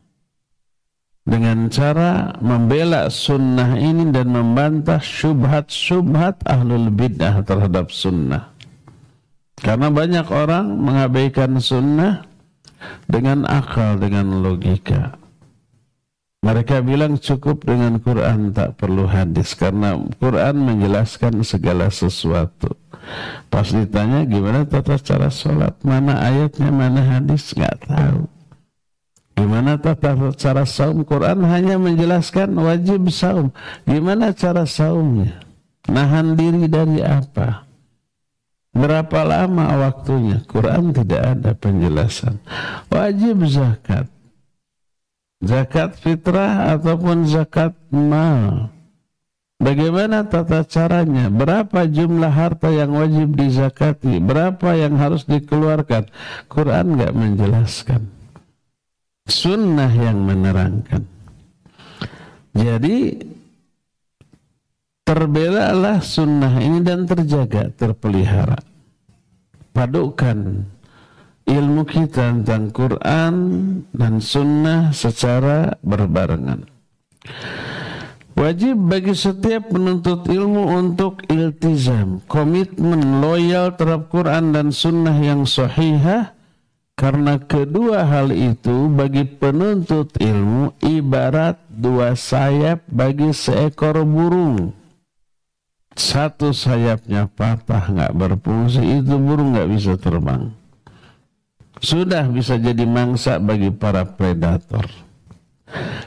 dengan 1.24 1.72
cara 1.72 2.36
membela 2.44 3.08
sunnah 3.08 3.80
ini 3.80 4.12
dan 4.12 4.28
membantah 4.28 5.00
syubhat-syubhat 5.00 6.44
ahlul 6.44 6.92
bid'ah 6.92 7.40
terhadap 7.48 7.96
sunnah. 7.96 8.52
Karena 9.64 9.88
banyak 9.88 10.28
orang 10.28 10.76
mengabaikan 10.76 11.56
sunnah 11.64 12.28
dengan 13.08 13.48
akal, 13.48 13.96
dengan 13.96 14.44
logika. 14.44 15.23
Mereka 16.44 16.84
bilang 16.84 17.16
cukup 17.16 17.64
dengan 17.64 18.04
Quran, 18.04 18.52
tak 18.52 18.76
perlu 18.76 19.08
hadis. 19.08 19.56
Karena 19.56 19.96
Quran 20.20 20.60
menjelaskan 20.60 21.40
segala 21.48 21.88
sesuatu. 21.88 22.76
Pas 23.48 23.68
ditanya 23.72 24.28
gimana 24.28 24.68
tata 24.68 25.00
cara 25.00 25.32
sholat, 25.32 25.76
mana 25.88 26.20
ayatnya, 26.20 26.68
mana 26.68 27.00
hadis, 27.00 27.56
nggak 27.56 27.88
tahu. 27.88 28.28
Gimana 29.40 29.80
tata 29.80 30.14
cara 30.36 30.64
saum? 30.68 31.02
Quran 31.08 31.48
hanya 31.48 31.80
menjelaskan 31.80 32.54
wajib 32.60 33.08
saum. 33.10 33.50
Gimana 33.88 34.36
cara 34.36 34.68
saumnya? 34.68 35.40
Nahan 35.88 36.36
diri 36.36 36.68
dari 36.68 37.00
apa? 37.04 37.66
Berapa 38.74 39.22
lama 39.26 39.80
waktunya? 39.80 40.42
Quran 40.48 40.92
tidak 40.92 41.22
ada 41.22 41.52
penjelasan. 41.54 42.40
Wajib 42.90 43.46
zakat. 43.48 44.10
Zakat 45.44 46.00
fitrah 46.00 46.72
ataupun 46.80 47.28
zakat 47.28 47.76
mal. 47.92 48.72
Bagaimana 49.60 50.24
tata 50.28 50.64
caranya? 50.64 51.28
Berapa 51.28 51.88
jumlah 51.88 52.32
harta 52.32 52.72
yang 52.72 52.96
wajib 52.96 53.36
dizakati? 53.36 54.24
Berapa 54.24 54.76
yang 54.76 54.96
harus 54.96 55.28
dikeluarkan? 55.28 56.08
Quran 56.48 56.96
nggak 56.96 57.14
menjelaskan 57.16 58.24
sunnah 59.28 59.92
yang 59.92 60.20
menerangkan. 60.24 61.08
Jadi 62.54 63.24
terbelalah 65.08 66.00
sunnah 66.04 66.60
ini 66.62 66.80
dan 66.84 67.08
terjaga, 67.08 67.72
terpelihara. 67.74 68.60
Padukan 69.74 70.70
ilmu 71.48 71.84
kita 71.84 72.32
tentang 72.44 72.72
Quran 72.72 73.36
dan 73.92 74.24
sunnah 74.24 74.96
secara 74.96 75.76
berbarengan. 75.84 76.68
Wajib 78.34 78.90
bagi 78.90 79.14
setiap 79.14 79.70
penuntut 79.70 80.26
ilmu 80.26 80.74
untuk 80.74 81.22
iltizam, 81.30 82.18
komitmen 82.26 83.22
loyal 83.22 83.78
terhadap 83.78 84.10
Quran 84.10 84.50
dan 84.50 84.74
sunnah 84.74 85.14
yang 85.22 85.46
sahihah 85.46 86.34
karena 86.98 87.38
kedua 87.42 88.06
hal 88.06 88.34
itu 88.34 88.90
bagi 88.90 89.26
penuntut 89.26 90.18
ilmu 90.18 90.74
ibarat 90.82 91.62
dua 91.70 92.18
sayap 92.18 92.86
bagi 92.90 93.34
seekor 93.34 94.02
burung. 94.02 94.74
Satu 95.94 96.58
sayapnya 96.58 97.30
patah 97.30 97.86
nggak 97.86 98.14
berfungsi 98.18 98.82
itu 98.82 99.14
burung 99.22 99.54
nggak 99.54 99.70
bisa 99.70 99.94
terbang. 99.94 100.63
Sudah 101.84 102.24
bisa 102.32 102.56
jadi 102.56 102.88
mangsa 102.88 103.44
bagi 103.44 103.68
para 103.68 104.08
predator. 104.08 104.88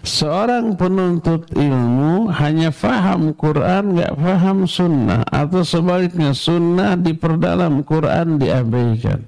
Seorang 0.01 0.79
penuntut 0.79 1.53
ilmu 1.53 2.31
hanya 2.33 2.71
faham 2.73 3.35
Quran 3.35 3.99
nggak 3.99 4.15
faham 4.15 4.59
sunnah 4.65 5.21
atau 5.27 5.67
sebaliknya 5.67 6.33
sunnah 6.33 6.95
diperdalam 6.95 7.83
Quran 7.83 8.39
diabaikan 8.39 9.27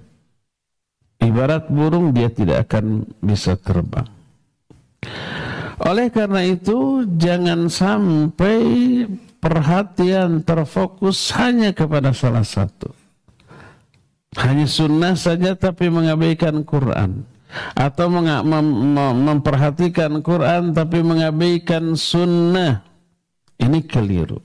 Ibarat 1.19 1.67
burung 1.67 2.15
dia 2.15 2.31
tidak 2.31 2.71
akan 2.71 3.03
bisa 3.19 3.59
terbang. 3.59 4.07
Oleh 5.83 6.15
karena 6.15 6.47
itu 6.47 7.07
jangan 7.19 7.67
sampai 7.67 8.63
perhatian 9.43 10.47
terfokus 10.47 11.35
hanya 11.35 11.75
kepada 11.75 12.15
salah 12.15 12.47
satu. 12.47 12.98
Hanya 14.37 14.69
sunnah 14.69 15.17
saja 15.17 15.57
tapi 15.57 15.89
mengabaikan 15.89 16.61
Quran. 16.67 17.25
Atau 17.73 18.13
mem 18.13 18.29
mem 18.45 18.67
memperhatikan 19.25 20.21
Quran 20.21 20.77
tapi 20.77 21.01
mengabaikan 21.01 21.97
sunnah. 21.97 22.85
Ini 23.57 23.81
keliru. 23.89 24.45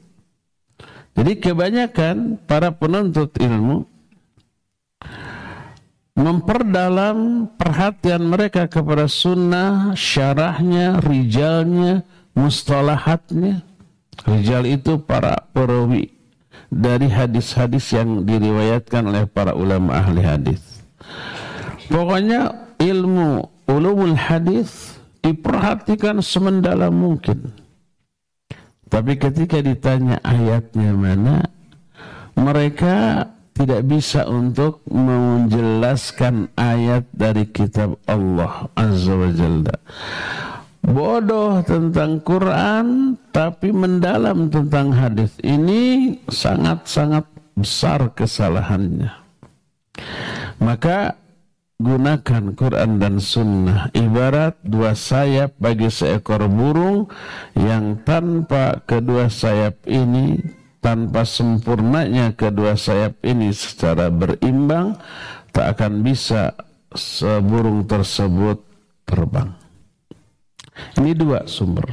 Jadi 1.13 1.37
kebanyakan 1.37 2.41
para 2.47 2.73
penuntut 2.73 3.35
ilmu 3.37 3.85
memperdalam 6.17 7.49
perhatian 7.53 8.25
mereka 8.25 8.65
kepada 8.65 9.05
sunnah, 9.05 9.93
syarahnya, 9.93 11.03
rijalnya, 11.03 12.01
mustalahatnya. 12.33 13.61
Rijal 14.23 14.63
itu 14.69 15.01
para 15.01 15.35
perawi 15.51 16.22
dari 16.73 17.07
hadis-hadis 17.09 17.93
yang 17.93 18.25
diriwayatkan 18.25 19.05
oleh 19.05 19.29
para 19.29 19.53
ulama 19.53 20.01
ahli 20.01 20.25
hadis. 20.25 20.61
Pokoknya 21.87 22.73
ilmu 22.81 23.45
ulumul 23.69 24.17
hadis 24.17 24.97
diperhatikan 25.21 26.19
semendalam 26.19 26.91
mungkin. 26.91 27.53
Tapi 28.89 29.17
ketika 29.17 29.57
ditanya 29.61 30.21
ayatnya 30.21 30.93
mana, 30.93 31.49
mereka 32.37 33.25
tidak 33.53 33.85
bisa 33.85 34.25
untuk 34.25 34.81
menjelaskan 34.89 36.49
ayat 36.57 37.05
dari 37.13 37.45
kitab 37.49 37.97
Allah 38.09 38.69
Azza 38.73 39.13
wa 39.13 39.29
Jalla. 39.29 39.75
Bodoh 40.83 41.63
tentang 41.63 42.19
Quran 42.19 43.15
tapi 43.31 43.71
mendalam 43.71 44.51
tentang 44.51 44.91
hadis. 44.91 45.31
Ini 45.39 46.11
sangat-sangat 46.27 47.23
besar 47.55 48.11
kesalahannya. 48.11 49.15
Maka 50.59 51.15
gunakan 51.79 52.43
Quran 52.55 52.99
dan 52.99 53.23
Sunnah 53.23 53.95
ibarat 53.95 54.59
dua 54.63 54.91
sayap 54.91 55.55
bagi 55.55 55.87
seekor 55.87 56.51
burung 56.51 57.07
yang 57.55 58.03
tanpa 58.03 58.83
kedua 58.83 59.31
sayap 59.31 59.87
ini 59.87 60.39
tanpa 60.83 61.23
sempurnanya 61.23 62.35
kedua 62.35 62.75
sayap 62.75 63.23
ini 63.23 63.55
secara 63.55 64.11
berimbang 64.11 64.99
tak 65.55 65.79
akan 65.79 66.03
bisa 66.03 66.51
seburung 66.91 67.87
tersebut 67.87 68.59
terbang. 69.07 69.62
Ini 70.97 71.11
dua 71.17 71.45
sumber. 71.45 71.85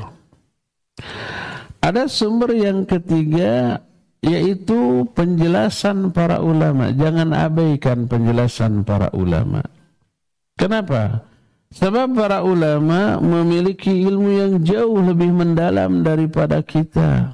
Ada 1.80 2.06
sumber 2.06 2.52
yang 2.52 2.84
ketiga 2.84 3.80
yaitu 4.20 5.08
penjelasan 5.16 6.12
para 6.12 6.44
ulama. 6.44 6.92
Jangan 6.92 7.32
abaikan 7.32 8.04
penjelasan 8.04 8.84
para 8.84 9.08
ulama. 9.16 9.64
Kenapa? 10.60 11.24
Sebab 11.72 12.12
para 12.12 12.44
ulama 12.44 13.16
memiliki 13.22 14.04
ilmu 14.04 14.30
yang 14.36 14.52
jauh 14.60 15.00
lebih 15.00 15.32
mendalam 15.32 16.04
daripada 16.04 16.60
kita. 16.60 17.32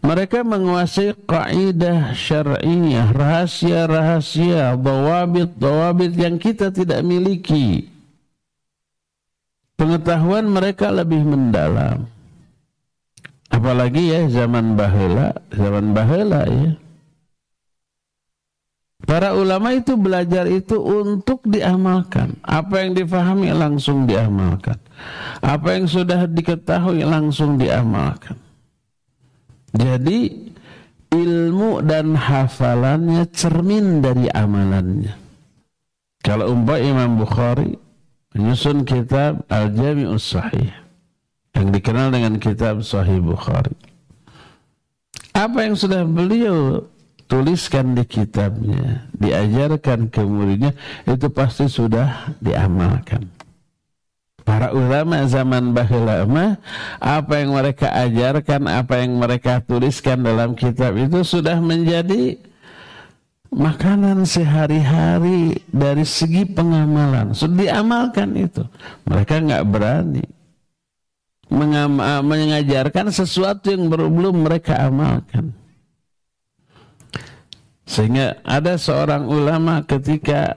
Mereka 0.00 0.40
menguasai 0.42 1.12
kaidah 1.28 2.16
syar'iyah, 2.16 3.12
rahasia-rahasia, 3.12 4.74
dawabit-dawabit 4.80 6.12
yang 6.16 6.40
kita 6.40 6.72
tidak 6.72 7.04
miliki. 7.04 7.91
Pengetahuan 9.82 10.46
mereka 10.46 10.94
lebih 10.94 11.26
mendalam. 11.26 12.06
Apalagi 13.50 14.14
ya 14.14 14.30
zaman 14.30 14.78
bahela, 14.78 15.34
zaman 15.50 15.90
bahela 15.90 16.46
ya. 16.46 16.78
Para 19.02 19.34
ulama 19.34 19.74
itu 19.74 19.98
belajar 19.98 20.46
itu 20.46 20.78
untuk 20.78 21.42
diamalkan. 21.50 22.38
Apa 22.46 22.86
yang 22.86 22.94
difahami 22.94 23.50
langsung 23.50 24.06
diamalkan. 24.06 24.78
Apa 25.42 25.74
yang 25.74 25.90
sudah 25.90 26.30
diketahui 26.30 27.02
langsung 27.02 27.58
diamalkan. 27.58 28.38
Jadi 29.74 30.46
ilmu 31.10 31.82
dan 31.82 32.14
hafalannya 32.14 33.26
cermin 33.34 33.98
dari 33.98 34.30
amalannya. 34.30 35.18
Kalau 36.22 36.54
umpah 36.54 36.78
Imam 36.78 37.18
Bukhari 37.18 37.81
menyusun 38.32 38.84
kitab 38.88 39.44
Al-Jami'us 39.48 40.24
Sahih 40.24 40.72
yang 41.52 41.68
dikenal 41.68 42.08
dengan 42.12 42.40
kitab 42.40 42.80
Sahih 42.80 43.20
Bukhari. 43.20 43.76
Apa 45.32 45.64
yang 45.64 45.76
sudah 45.76 46.04
beliau 46.04 46.84
tuliskan 47.28 47.96
di 47.96 48.04
kitabnya, 48.04 49.08
diajarkan 49.16 50.12
ke 50.12 50.20
muridnya, 50.20 50.76
itu 51.08 51.28
pasti 51.32 51.68
sudah 51.68 52.36
diamalkan. 52.44 53.24
Para 54.42 54.74
ulama 54.74 55.22
zaman 55.30 55.70
bahula 55.70 56.26
apa 56.98 57.32
yang 57.38 57.54
mereka 57.54 57.88
ajarkan, 57.94 58.66
apa 58.66 58.94
yang 59.00 59.14
mereka 59.16 59.62
tuliskan 59.62 60.18
dalam 60.20 60.58
kitab 60.58 60.98
itu 60.98 61.22
sudah 61.22 61.62
menjadi 61.62 62.36
makanan 63.52 64.24
sehari-hari 64.24 65.60
dari 65.68 66.02
segi 66.08 66.48
pengamalan. 66.48 67.36
Sudah 67.36 67.68
diamalkan 67.68 68.32
itu. 68.34 68.64
Mereka 69.04 69.44
nggak 69.44 69.66
berani 69.68 70.24
mengajarkan 71.52 73.12
sesuatu 73.12 73.68
yang 73.68 73.92
belum 73.92 74.48
mereka 74.48 74.88
amalkan. 74.88 75.52
Sehingga 77.84 78.40
ada 78.40 78.80
seorang 78.80 79.28
ulama 79.28 79.84
ketika 79.84 80.56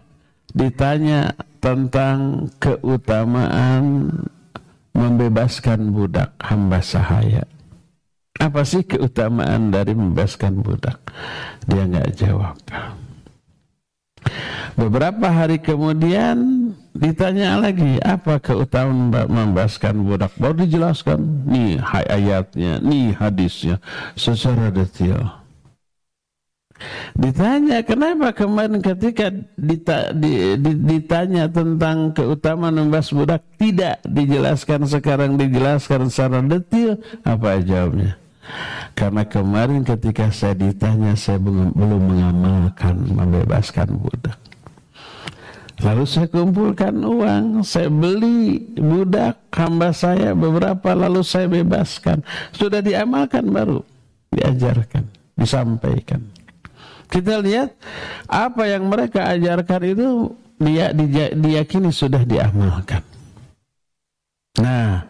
ditanya 0.56 1.36
tentang 1.60 2.48
keutamaan 2.64 4.08
membebaskan 4.96 5.92
budak 5.92 6.32
hamba 6.40 6.80
sahaya. 6.80 7.44
Apa 8.36 8.68
sih 8.68 8.84
keutamaan 8.84 9.72
dari 9.72 9.96
membebaskan 9.96 10.60
budak? 10.60 11.00
Dia 11.66 11.88
nggak 11.88 12.10
jawab. 12.20 12.56
Beberapa 14.76 15.32
hari 15.32 15.64
kemudian 15.64 16.72
ditanya 16.96 17.60
lagi 17.60 17.96
apa 18.04 18.40
keutamaan 18.44 19.28
membebaskan 19.28 20.04
budak 20.04 20.32
baru 20.36 20.64
dijelaskan 20.68 21.48
nih 21.48 21.80
ayatnya 22.08 22.80
nih 22.80 23.16
hadisnya 23.16 23.84
secara 24.16 24.72
detail 24.72 25.44
Ditanya 27.16 27.80
kenapa 27.88 28.36
kemarin 28.36 28.84
ketika 28.84 29.32
dita, 29.56 30.12
di, 30.12 30.60
di, 30.60 30.72
ditanya 30.76 31.48
tentang 31.48 32.12
keutamaan 32.12 32.76
membahas 32.76 33.16
budak 33.16 33.42
tidak 33.56 34.04
dijelaskan 34.04 34.84
sekarang 34.84 35.40
dijelaskan 35.40 36.12
secara 36.12 36.44
detail 36.44 37.00
apa 37.24 37.64
jawabnya? 37.64 38.20
Karena 38.96 39.28
kemarin 39.28 39.84
ketika 39.84 40.32
saya 40.32 40.56
ditanya 40.56 41.14
saya 41.18 41.42
belum, 41.42 41.76
mengamalkan 41.76 42.96
membebaskan 43.12 44.00
budak. 44.00 44.40
Lalu 45.84 46.08
saya 46.08 46.32
kumpulkan 46.32 46.96
uang, 47.04 47.60
saya 47.68 47.92
beli 47.92 48.64
budak 48.80 49.44
hamba 49.52 49.92
saya 49.92 50.32
beberapa 50.32 50.96
lalu 50.96 51.20
saya 51.20 51.52
bebaskan. 51.52 52.24
Sudah 52.56 52.80
diamalkan 52.80 53.52
baru 53.52 53.84
diajarkan, 54.36 55.04
disampaikan. 55.40 56.22
Kita 57.08 57.40
lihat 57.40 57.76
apa 58.28 58.64
yang 58.68 58.92
mereka 58.92 59.32
ajarkan 59.32 59.82
itu 59.88 60.08
dia 60.60 60.92
diyakini 61.36 61.92
sudah 61.94 62.24
diamalkan. 62.28 63.04
Nah, 64.60 65.04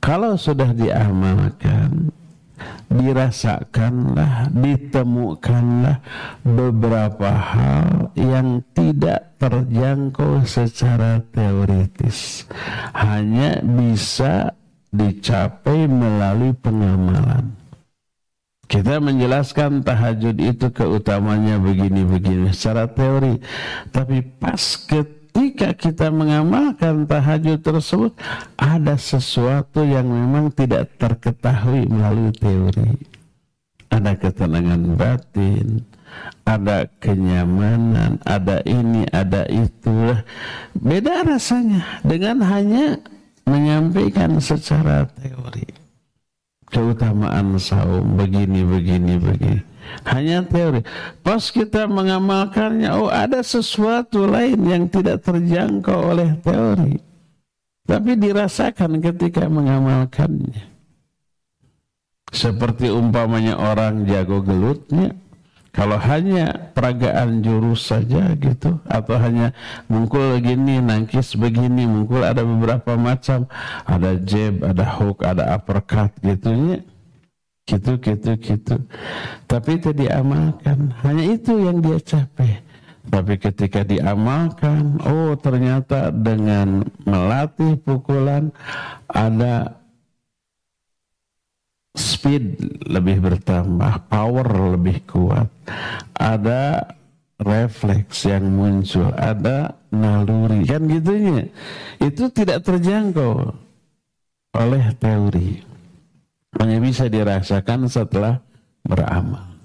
kalau 0.00 0.34
sudah 0.40 0.72
diamalkan, 0.72 2.10
dirasakanlah, 2.88 4.50
ditemukanlah 4.52 5.98
beberapa 6.42 7.30
hal 7.30 8.10
yang 8.16 8.62
tidak 8.72 9.36
terjangkau 9.36 10.44
secara 10.48 11.20
teoritis. 11.34 12.48
Hanya 12.96 13.60
bisa 13.60 14.56
dicapai 14.94 15.84
melalui 15.90 16.56
pengamalan. 16.56 17.52
Kita 18.66 18.98
menjelaskan 18.98 19.86
tahajud 19.86 20.42
itu 20.42 20.74
keutamanya 20.74 21.62
begini-begini 21.62 22.50
secara 22.50 22.90
teori. 22.90 23.38
Tapi 23.94 24.26
pas 24.42 24.58
ketika 24.58 25.16
kita 25.76 26.08
mengamalkan 26.08 27.04
tahajud 27.04 27.60
tersebut, 27.60 28.12
ada 28.56 28.96
sesuatu 28.96 29.84
yang 29.84 30.08
memang 30.08 30.48
tidak 30.52 30.96
terketahui 30.96 31.84
melalui 31.86 32.32
teori. 32.32 32.96
Ada 33.92 34.16
ketenangan 34.16 34.82
batin, 34.96 35.84
ada 36.48 36.88
kenyamanan, 36.98 38.18
ada 38.24 38.64
ini, 38.64 39.04
ada 39.12 39.44
itu. 39.52 40.16
Beda 40.74 41.22
rasanya 41.22 42.02
dengan 42.02 42.40
hanya 42.44 42.98
menyampaikan 43.46 44.42
secara 44.42 45.06
teori 45.16 45.86
keutamaan 46.66 47.56
saum 47.62 48.18
begini 48.18 48.66
begini 48.66 49.14
begini 49.22 49.75
hanya 50.08 50.42
teori. 50.46 50.82
Pas 51.20 51.42
kita 51.50 51.86
mengamalkannya 51.90 52.90
oh 52.94 53.10
ada 53.10 53.42
sesuatu 53.42 54.26
lain 54.26 54.60
yang 54.66 54.84
tidak 54.90 55.22
terjangkau 55.26 56.14
oleh 56.14 56.36
teori. 56.40 56.98
Tapi 57.86 58.18
dirasakan 58.18 58.98
ketika 58.98 59.46
mengamalkannya. 59.46 60.74
Seperti 62.34 62.90
umpamanya 62.90 63.54
orang 63.54 64.02
jago 64.10 64.42
gelutnya, 64.42 65.14
kalau 65.76 66.00
hanya 66.00 66.72
peragaan 66.72 67.44
jurus 67.44 67.92
saja 67.92 68.32
gitu 68.40 68.80
atau 68.88 69.16
hanya 69.20 69.52
mungkul 69.92 70.40
begini, 70.40 70.80
nangkis 70.80 71.36
begini, 71.36 71.84
mungkul 71.84 72.24
ada 72.24 72.40
beberapa 72.42 72.96
macam, 72.96 73.44
ada 73.84 74.16
jab, 74.16 74.64
ada 74.64 74.84
hook, 74.96 75.20
ada 75.20 75.52
uppercut 75.52 76.16
gitu 76.24 76.48
ya. 76.48 76.78
Gitu 77.66 77.98
gitu 77.98 78.30
gitu. 78.38 78.76
Tapi 79.50 79.70
itu 79.82 79.90
diamalkan. 79.90 80.94
Hanya 81.02 81.24
itu 81.34 81.58
yang 81.58 81.82
dia 81.82 81.98
capek. 81.98 82.62
Tapi 83.06 83.38
ketika 83.38 83.86
diamalkan, 83.86 84.98
oh 85.06 85.34
ternyata 85.38 86.10
dengan 86.10 86.82
melatih 87.06 87.78
pukulan 87.78 88.50
ada 89.06 89.78
speed 91.94 92.58
lebih 92.86 93.22
bertambah, 93.22 94.10
power 94.10 94.46
lebih 94.74 95.06
kuat, 95.06 95.46
ada 96.18 96.82
refleks 97.38 98.26
yang 98.26 98.50
muncul, 98.50 99.08
ada 99.14 99.78
naluri, 99.94 100.66
kan 100.66 100.82
gitunya. 100.90 101.46
Itu 102.02 102.28
tidak 102.34 102.66
terjangkau 102.66 103.54
oleh 104.56 104.84
teori. 104.98 105.75
Hanya 106.56 106.78
bisa 106.80 107.10
dirasakan 107.10 107.88
setelah 107.88 108.40
beramal. 108.86 109.56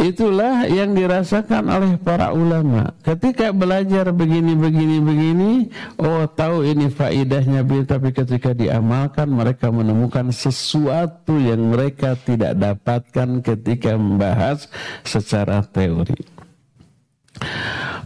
Itulah 0.00 0.64
yang 0.64 0.96
dirasakan 0.96 1.68
oleh 1.68 2.00
para 2.00 2.32
ulama. 2.32 2.88
Ketika 3.04 3.52
belajar 3.52 4.08
begini, 4.16 4.56
begini, 4.56 4.96
begini, 4.96 5.52
oh 6.00 6.24
tahu 6.24 6.64
ini 6.64 6.88
faidahnya, 6.88 7.60
tapi 7.84 8.08
ketika 8.08 8.56
diamalkan 8.56 9.28
mereka 9.28 9.68
menemukan 9.68 10.32
sesuatu 10.32 11.36
yang 11.36 11.68
mereka 11.68 12.16
tidak 12.16 12.56
dapatkan 12.56 13.44
ketika 13.44 13.92
membahas 14.00 14.72
secara 15.04 15.60
teori. 15.68 16.16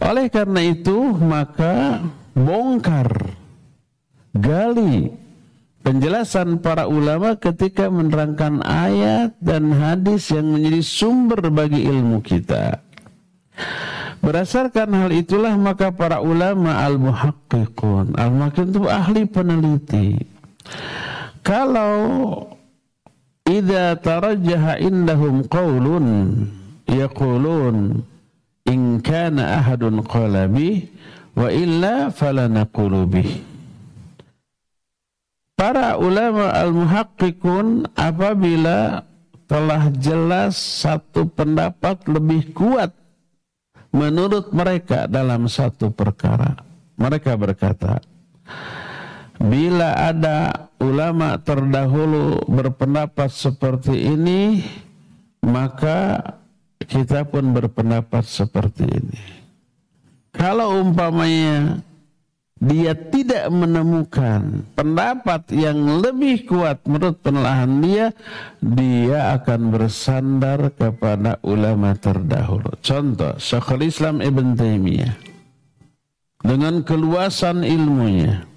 Oleh 0.03 0.27
karena 0.27 0.67
itu, 0.67 0.99
maka 1.15 2.03
bongkar, 2.35 3.31
gali 4.35 5.24
penjelasan 5.85 6.65
para 6.65 6.89
ulama 6.89 7.37
ketika 7.37 7.93
menerangkan 7.93 8.65
ayat 8.65 9.37
dan 9.37 9.69
hadis 9.69 10.33
yang 10.33 10.49
menjadi 10.49 10.81
sumber 10.81 11.53
bagi 11.53 11.85
ilmu 11.85 12.25
kita. 12.25 12.81
Berdasarkan 14.25 14.89
hal 14.89 15.13
itulah 15.13 15.53
maka 15.53 15.93
para 15.93 16.17
ulama 16.25 16.81
al-muhaqqiqun, 16.81 18.17
al-muhaqqiqun 18.17 18.73
itu 18.73 18.83
ahli 18.89 19.21
peneliti. 19.29 20.07
Kalau 21.45 21.93
idza 23.45 23.93
tarajjaha 24.01 24.81
indahum 24.81 25.45
qaulun 25.45 26.05
yaqulun 26.89 28.01
in 28.65 28.97
kana 29.05 29.61
ahadun 29.61 30.01
qala 30.01 30.49
wa 31.37 31.53
illa 31.53 32.09
fala 32.09 32.49
naqulu 32.49 33.05
bih 33.05 33.54
para 35.55 35.95
ulama 35.95 36.51
al-muhaqqiqun 36.51 37.89
apabila 37.95 39.07
telah 39.47 39.87
jelas 39.95 40.59
satu 40.59 41.25
pendapat 41.31 42.03
lebih 42.11 42.51
kuat 42.51 42.91
menurut 43.95 44.51
mereka 44.51 45.07
dalam 45.07 45.47
satu 45.47 45.89
perkara. 45.89 46.59
Mereka 46.95 47.35
berkata, 47.35 47.99
bila 49.39 49.95
ada 49.95 50.67
ulama 50.79 51.39
terdahulu 51.39 52.43
berpendapat 52.47 53.31
seperti 53.31 54.15
ini, 54.15 54.63
maka 55.43 56.19
kita 56.83 57.27
pun 57.27 57.51
berpendapat 57.51 58.23
seperti 58.23 58.83
ini. 58.87 59.21
Kalau 60.35 60.83
umpamanya 60.83 61.79
dia 62.55 62.95
tidak 62.95 63.51
menemukan 63.51 64.63
pendapat 64.79 65.43
yang 65.51 65.99
lebih 65.99 66.47
kuat 66.47 66.79
menurut 66.87 67.19
penelaahan 67.19 67.83
dia, 67.83 68.05
dia 68.63 69.35
akan 69.35 69.75
bersandar 69.75 70.71
kepada 70.71 71.35
ulama 71.43 71.91
terdahulu. 71.99 72.71
Contoh, 72.79 73.35
Syekhul 73.35 73.91
Islam 73.91 74.23
Ibn 74.23 74.55
Taimiyah 74.55 75.13
dengan 76.45 76.79
keluasan 76.87 77.67
ilmunya. 77.67 78.47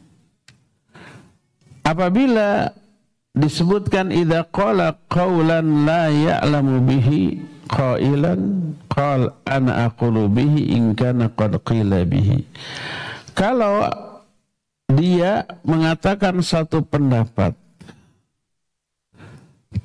Apabila 1.83 2.71
disebutkan 3.35 4.15
idza 4.15 4.45
qala 4.53 4.95
qawlan 5.09 5.89
la 5.89 6.13
ya'lamu 6.13 6.85
bihi 6.85 7.41
qailan 7.69 8.75
qal 8.93 9.33
ana 9.49 9.89
aqulu 9.89 10.29
bihi 10.29 10.77
in 10.77 10.93
kana 10.93 11.33
qad 11.33 11.57
qila 11.65 12.05
bihi 12.05 12.45
kalau 13.39 13.87
dia 14.91 15.47
mengatakan 15.63 16.43
satu 16.43 16.83
pendapat, 16.83 17.55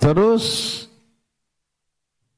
terus 0.01 0.45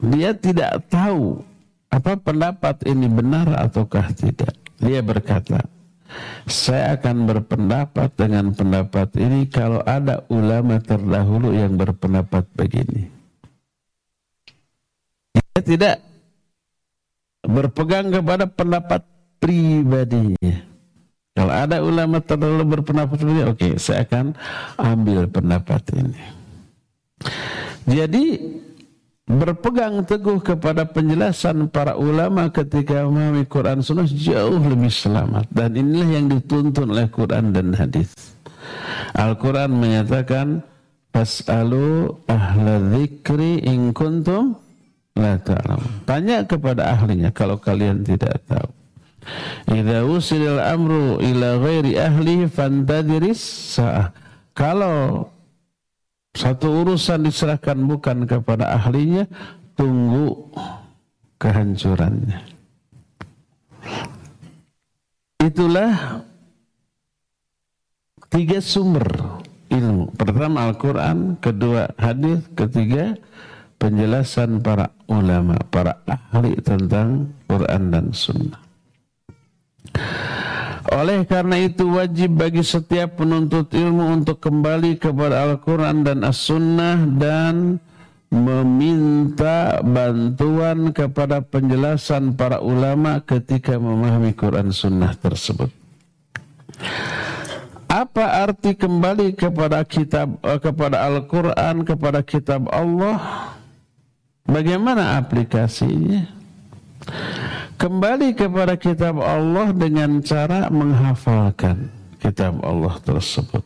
dia 0.04 0.36
tidak 0.36 0.84
tahu 0.92 1.40
apa 1.88 2.20
pendapat 2.20 2.84
ini 2.84 3.08
benar 3.08 3.48
ataukah 3.64 4.12
tidak. 4.12 4.52
Dia 4.76 5.00
berkata, 5.00 5.64
saya 6.52 7.00
akan 7.00 7.32
berpendapat 7.32 8.12
dengan 8.20 8.52
pendapat 8.52 9.16
ini 9.16 9.48
kalau 9.48 9.80
ada 9.88 10.28
ulama 10.28 10.84
terdahulu 10.84 11.56
yang 11.56 11.80
berpendapat 11.80 12.44
begini. 12.60 13.08
Dia 15.32 15.64
tidak 15.64 15.98
berpegang 17.48 18.12
kepada 18.12 18.52
pendapat 18.52 19.08
pribadinya. 19.40 20.75
Kalau 21.36 21.52
ada 21.52 21.84
ulama 21.84 22.24
terlalu 22.24 22.64
berpendapat 22.80 23.20
seperti 23.20 23.44
oke, 23.44 23.60
okay, 23.60 23.74
saya 23.76 24.08
akan 24.08 24.32
ambil 24.80 25.28
pendapat 25.28 25.84
ini. 25.92 26.24
Jadi 27.86 28.26
berpegang 29.28 30.06
teguh 30.08 30.40
kepada 30.40 30.88
penjelasan 30.88 31.68
para 31.68 32.00
ulama 32.00 32.48
ketika 32.48 33.04
memahami 33.04 33.44
Quran 33.52 33.84
Sunnah 33.84 34.08
jauh 34.08 34.64
lebih 34.64 34.94
selamat 34.94 35.52
dan 35.52 35.76
inilah 35.76 36.10
yang 36.14 36.26
dituntun 36.32 36.94
oleh 36.96 37.12
Quran 37.12 37.52
dan 37.52 37.74
hadis. 37.76 38.16
Al-Quran 39.12 39.76
menyatakan 39.76 40.64
Fas'alu 41.16 42.12
ahla 42.28 42.80
dzikri 42.92 43.64
in 43.64 43.96
kuntum 43.96 44.60
la. 45.16 45.40
Tanya 46.04 46.44
kepada 46.44 46.92
ahlinya 46.92 47.32
kalau 47.32 47.56
kalian 47.56 48.04
tidak 48.04 48.36
tahu. 48.52 48.75
Idza 49.70 50.06
usilil 50.06 50.62
amru 50.62 51.18
ila 51.22 51.58
ghairi 51.62 51.98
ahli 51.98 52.46
fantadiris. 52.50 53.76
Kalau 54.56 55.28
satu 56.36 56.84
urusan 56.84 57.28
diserahkan 57.28 57.80
bukan 57.80 58.28
kepada 58.28 58.76
ahlinya, 58.76 59.24
tunggu 59.80 60.52
kehancurannya. 61.40 62.44
Itulah 65.40 66.24
tiga 68.34 68.60
sumber 68.60 69.06
ilmu. 69.70 70.12
Pertama 70.18 70.68
Al-Quran, 70.68 71.38
kedua 71.40 71.88
hadis, 72.02 72.44
ketiga 72.58 73.16
penjelasan 73.78 74.60
para 74.60 74.90
ulama, 75.06 75.56
para 75.70 76.02
ahli 76.10 76.58
tentang 76.60 77.30
Quran 77.46 77.94
dan 77.94 78.10
Sunnah. 78.10 78.65
Oleh 80.96 81.26
karena 81.28 81.60
itu 81.60 81.92
wajib 81.92 82.40
bagi 82.40 82.62
setiap 82.62 83.20
penuntut 83.20 83.74
ilmu 83.74 84.16
untuk 84.16 84.40
kembali 84.40 85.02
kepada 85.02 85.44
Al-Quran 85.44 86.06
dan 86.06 86.24
As-Sunnah 86.24 87.10
dan 87.20 87.84
meminta 88.32 89.80
bantuan 89.82 90.92
kepada 90.96 91.42
penjelasan 91.42 92.38
para 92.38 92.62
ulama 92.62 93.24
ketika 93.24 93.76
memahami 93.76 94.36
Quran 94.36 94.70
Sunnah 94.72 95.16
tersebut. 95.18 95.72
Apa 97.86 98.44
arti 98.44 98.76
kembali 98.76 99.40
kepada 99.40 99.80
kitab 99.88 100.36
eh, 100.44 100.60
kepada 100.60 101.08
Al-Quran 101.08 101.88
kepada 101.88 102.20
kitab 102.26 102.68
Allah? 102.68 103.50
Bagaimana 104.46 105.18
aplikasinya? 105.18 106.28
Kembali 107.76 108.36
kepada 108.36 108.80
kitab 108.80 109.20
Allah 109.20 109.76
dengan 109.76 110.24
cara 110.24 110.72
menghafalkan 110.72 111.92
kitab 112.20 112.60
Allah 112.64 112.96
tersebut 113.04 113.64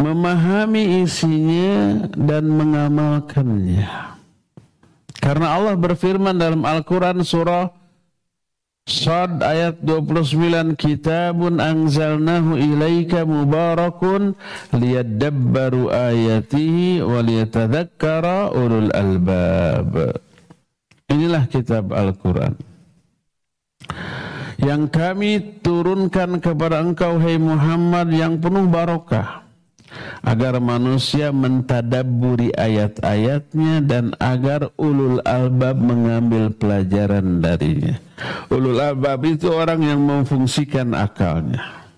memahami 0.00 1.04
isinya 1.06 2.08
dan 2.16 2.50
mengamalkannya 2.50 3.88
karena 5.20 5.46
Allah 5.54 5.76
berfirman 5.76 6.34
dalam 6.34 6.64
Al-Quran 6.64 7.20
surah 7.22 7.80
Sad 8.90 9.44
ayat 9.46 9.78
29 9.86 10.74
Kitabun 10.74 11.62
anzalnahu 11.62 12.58
ilaika 12.58 13.22
mubarakun 13.22 14.34
liyadabbaru 14.74 15.94
ayatihi 15.94 16.98
wa 16.98 17.22
liyatadhakkara 17.22 18.50
ulul 18.50 18.90
albab. 18.90 20.18
Inilah 21.06 21.46
kitab 21.46 21.94
Al-Quran. 21.94 22.69
Yang 24.60 24.82
kami 24.92 25.30
turunkan 25.64 26.36
kepada 26.36 26.84
engkau 26.84 27.16
hai 27.16 27.40
Muhammad 27.40 28.12
yang 28.12 28.36
penuh 28.36 28.68
barokah 28.68 29.40
agar 30.20 30.60
manusia 30.60 31.32
mentadaburi 31.32 32.52
ayat-ayatnya 32.54 33.82
dan 33.82 34.12
agar 34.20 34.70
ulul 34.76 35.18
albab 35.24 35.80
mengambil 35.80 36.52
pelajaran 36.52 37.40
darinya. 37.40 37.96
Ulul 38.52 38.78
albab 38.78 39.24
itu 39.24 39.48
orang 39.48 39.80
yang 39.80 40.00
memfungsikan 40.04 40.92
akalnya. 40.92 41.88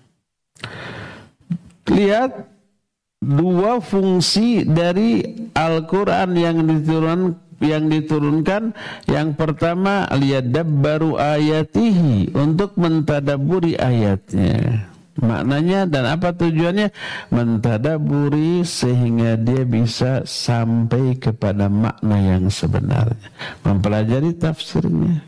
Lihat 1.91 2.47
dua 3.19 3.83
fungsi 3.83 4.63
dari 4.63 5.23
Al-Quran 5.51 6.29
yang 6.39 6.63
diturunkan 6.63 7.42
yang 7.63 7.87
diturunkan 7.87 8.75
yang 9.07 9.33
pertama 9.33 10.05
baru 10.63 11.15
ayatihi 11.15 12.35
untuk 12.35 12.75
mentadaburi 12.75 13.79
ayatnya. 13.79 14.91
Maknanya 15.13 15.85
dan 15.85 16.09
apa 16.09 16.33
tujuannya? 16.33 16.89
Mentadaburi 17.29 18.65
sehingga 18.65 19.37
dia 19.37 19.61
bisa 19.61 20.25
sampai 20.25 21.21
kepada 21.21 21.69
makna 21.69 22.17
yang 22.17 22.49
sebenarnya. 22.49 23.29
Mempelajari 23.61 24.33
tafsirnya. 24.33 25.21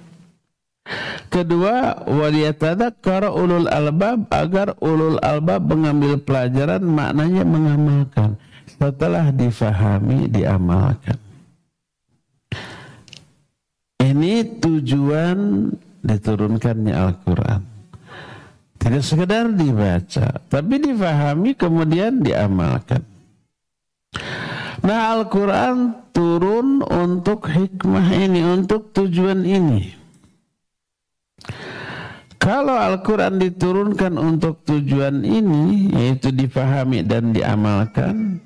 Kedua 1.30 2.06
waliyatadzakkara 2.06 3.34
ulul 3.34 3.70
albab 3.70 4.30
agar 4.30 4.78
ulul 4.82 5.18
albab 5.22 5.70
mengambil 5.70 6.18
pelajaran 6.22 6.82
maknanya 6.82 7.46
mengamalkan. 7.46 8.38
Setelah 8.66 9.30
difahami 9.34 10.30
diamalkan 10.30 11.25
ini 14.16 14.64
tujuan 14.64 15.68
diturunkannya 16.02 16.94
Al-Quran 16.96 17.76
tidak 18.86 19.02
sekedar 19.02 19.50
dibaca, 19.50 20.46
tapi 20.46 20.78
difahami 20.78 21.58
kemudian 21.58 22.22
diamalkan. 22.22 23.02
Nah 24.86 25.18
Al-Quran 25.18 26.06
turun 26.14 26.86
untuk 26.86 27.50
hikmah 27.50 28.14
ini, 28.14 28.46
untuk 28.46 28.94
tujuan 28.94 29.42
ini. 29.42 29.90
Kalau 32.38 32.78
Al-Quran 32.78 33.42
diturunkan 33.42 34.22
untuk 34.22 34.62
tujuan 34.70 35.26
ini, 35.26 35.90
yaitu 35.90 36.30
difahami 36.30 37.02
dan 37.02 37.34
diamalkan, 37.34 38.38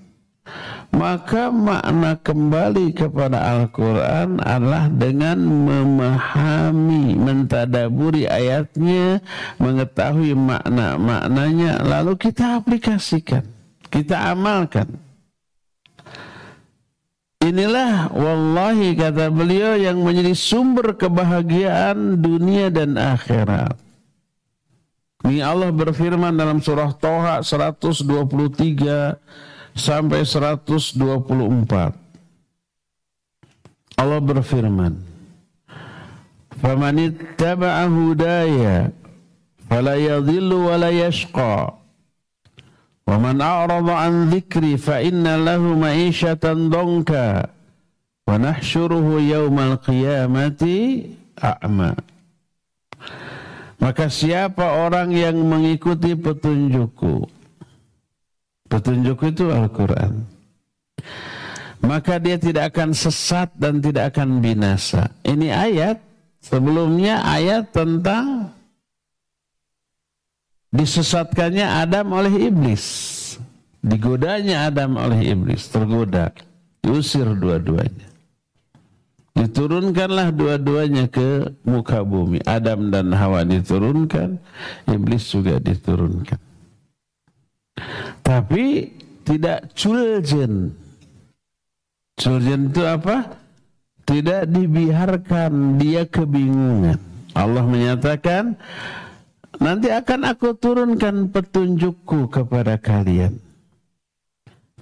maka 0.90 1.54
makna 1.54 2.18
kembali 2.18 2.98
kepada 2.98 3.38
Al-Quran 3.38 4.42
adalah 4.42 4.90
dengan 4.90 5.38
memahami, 5.38 7.14
mentadaburi 7.14 8.26
ayatnya, 8.26 9.22
mengetahui 9.62 10.34
makna-maknanya, 10.34 11.86
lalu 11.86 12.18
kita 12.18 12.58
aplikasikan, 12.58 13.46
kita 13.94 14.34
amalkan. 14.34 14.90
Inilah 17.40 18.12
wallahi 18.12 19.00
kata 19.00 19.32
beliau 19.32 19.80
yang 19.80 20.04
menjadi 20.04 20.36
sumber 20.36 21.00
kebahagiaan 21.00 22.20
dunia 22.20 22.68
dan 22.68 23.00
akhirat. 23.00 23.80
Ini 25.24 25.40
Allah 25.44 25.72
berfirman 25.72 26.36
dalam 26.36 26.60
surah 26.60 26.92
Toha 27.00 27.40
123 27.40 29.16
sampai 29.80 30.28
124. 30.28 31.96
Allah 33.96 34.20
berfirman, 34.20 35.00
"Faman 36.60 36.96
ittaba'a 37.00 37.88
hudaya 37.88 38.92
fala 39.72 39.96
yadhillu 39.96 40.68
wa 40.68 40.76
la 40.76 40.92
yashqa." 40.92 41.80
An 43.10 44.30
dhikri 44.30 44.78
fa 44.78 45.02
inna 45.02 45.34
lahu 45.42 45.74
ma'isyatan 45.74 46.70
donka 46.70 47.50
wa 48.30 48.38
nahsyuruhu 48.38 49.18
yawmal 49.18 49.82
qiyamati 49.82 51.10
a'ma. 51.42 51.98
Maka 53.82 54.14
siapa 54.14 54.86
orang 54.86 55.10
yang 55.10 55.42
mengikuti 55.42 56.14
petunjukku 56.14 57.39
Petunjuk 58.70 59.26
itu 59.26 59.50
Al-Quran. 59.50 60.24
Maka 61.82 62.22
dia 62.22 62.38
tidak 62.38 62.76
akan 62.76 62.94
sesat 62.94 63.50
dan 63.58 63.82
tidak 63.82 64.14
akan 64.14 64.44
binasa. 64.44 65.10
Ini 65.26 65.50
ayat, 65.50 65.98
sebelumnya 66.38 67.24
ayat 67.26 67.74
tentang 67.74 68.54
disesatkannya 70.70 71.66
Adam 71.66 72.14
oleh 72.14 72.52
iblis. 72.52 72.86
Digodanya 73.80 74.68
Adam 74.68 75.00
oleh 75.00 75.34
iblis, 75.34 75.72
tergoda, 75.72 76.36
diusir 76.84 77.26
dua-duanya. 77.32 78.12
Diturunkanlah 79.40 80.36
dua-duanya 80.36 81.08
ke 81.08 81.48
muka 81.64 82.04
bumi. 82.04 82.44
Adam 82.44 82.92
dan 82.92 83.16
Hawa 83.16 83.48
diturunkan, 83.48 84.36
iblis 84.84 85.32
juga 85.32 85.64
diturunkan. 85.64 86.49
Tapi 88.24 88.90
tidak 89.30 89.70
culjen. 89.78 90.74
Culjen 92.18 92.74
itu 92.74 92.82
apa? 92.82 93.38
Tidak 94.10 94.50
dibiarkan 94.50 95.78
dia 95.78 96.10
kebingungan. 96.10 96.98
Allah 97.38 97.62
menyatakan, 97.62 98.58
nanti 99.62 99.94
akan 99.94 100.34
aku 100.34 100.58
turunkan 100.58 101.30
petunjukku 101.30 102.26
kepada 102.34 102.82
kalian. 102.82 103.38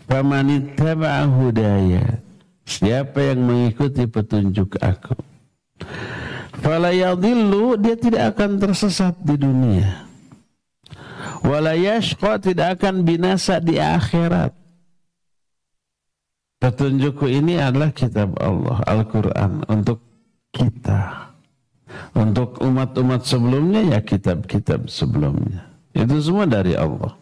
Famanittaba'a 0.08 1.28
hudaya. 1.28 2.24
Siapa 2.64 3.36
yang 3.36 3.44
mengikuti 3.44 4.08
petunjuk 4.08 4.80
aku. 4.80 5.16
Fala 6.64 6.96
dia 6.96 7.96
tidak 8.00 8.24
akan 8.34 8.60
tersesat 8.60 9.14
di 9.22 9.36
dunia 9.36 10.07
Walayashqa 11.48 12.44
tidak 12.44 12.68
akan 12.78 13.08
binasa 13.08 13.64
di 13.64 13.80
akhirat. 13.80 14.52
Petunjukku 16.60 17.30
ini 17.32 17.56
adalah 17.56 17.96
kitab 17.96 18.36
Allah, 18.42 18.84
Al-Quran 18.84 19.64
untuk 19.72 20.04
kita. 20.52 21.32
Untuk 22.12 22.60
umat-umat 22.60 23.24
sebelumnya 23.24 23.96
ya 23.96 24.00
kitab-kitab 24.04 24.92
sebelumnya. 24.92 25.72
Itu 25.96 26.20
semua 26.20 26.44
dari 26.44 26.76
Allah. 26.76 27.16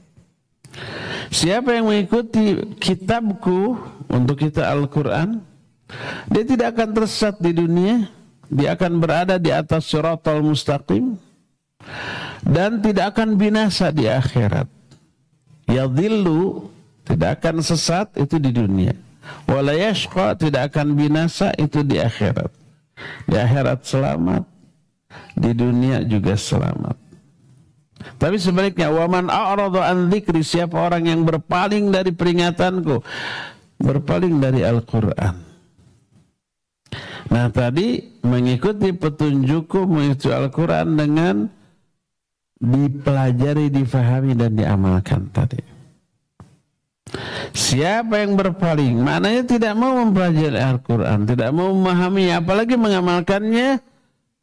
Siapa 1.30 1.78
yang 1.78 1.94
mengikuti 1.94 2.76
kitabku 2.82 3.78
untuk 4.10 4.42
kita 4.42 4.74
Al-Quran, 4.74 5.44
dia 6.34 6.44
tidak 6.48 6.74
akan 6.74 6.90
tersesat 6.98 7.38
di 7.38 7.54
dunia, 7.54 8.10
dia 8.50 8.74
akan 8.74 8.98
berada 8.98 9.38
di 9.38 9.54
atas 9.54 9.86
syaratul 9.86 10.42
mustaqim, 10.42 11.20
dan 12.46 12.80
tidak 12.80 13.18
akan 13.18 13.36
binasa 13.36 13.90
di 13.90 14.06
akhirat. 14.06 14.70
Yadhillu 15.66 16.70
tidak 17.06 17.42
akan 17.42 17.66
sesat 17.66 18.14
itu 18.22 18.38
di 18.38 18.54
dunia. 18.54 18.94
Wala 19.50 19.74
yashqa 19.74 20.38
tidak 20.38 20.74
akan 20.74 20.94
binasa 20.94 21.50
itu 21.58 21.82
di 21.82 21.98
akhirat. 21.98 22.54
Di 23.26 23.36
akhirat 23.36 23.82
selamat, 23.82 24.46
di 25.34 25.52
dunia 25.58 26.06
juga 26.06 26.38
selamat. 26.38 26.96
Tapi 28.22 28.38
sebaliknya 28.38 28.94
waman 28.94 29.34
a'rada 29.34 29.90
an 29.90 30.14
dzikri 30.14 30.46
siapa 30.46 30.78
orang 30.78 31.10
yang 31.10 31.22
berpaling 31.26 31.90
dari 31.90 32.14
peringatanku, 32.14 33.02
berpaling 33.82 34.38
dari 34.38 34.62
Al-Qur'an. 34.62 35.36
Nah 37.26 37.50
tadi 37.50 38.22
mengikuti 38.22 38.94
petunjukku 38.94 39.90
mengikuti 39.90 40.30
Al-Quran 40.30 40.94
dengan 40.94 41.36
dipelajari, 42.66 43.70
difahami 43.70 44.34
dan 44.34 44.58
diamalkan 44.58 45.30
tadi. 45.30 45.62
Siapa 47.56 48.26
yang 48.26 48.36
berpaling, 48.36 49.00
maknanya 49.00 49.44
tidak 49.48 49.74
mau 49.78 50.04
mempelajari 50.04 50.60
Al-Quran, 50.60 51.24
tidak 51.30 51.50
mau 51.56 51.72
memahami, 51.72 52.34
apalagi 52.34 52.76
mengamalkannya, 52.76 53.80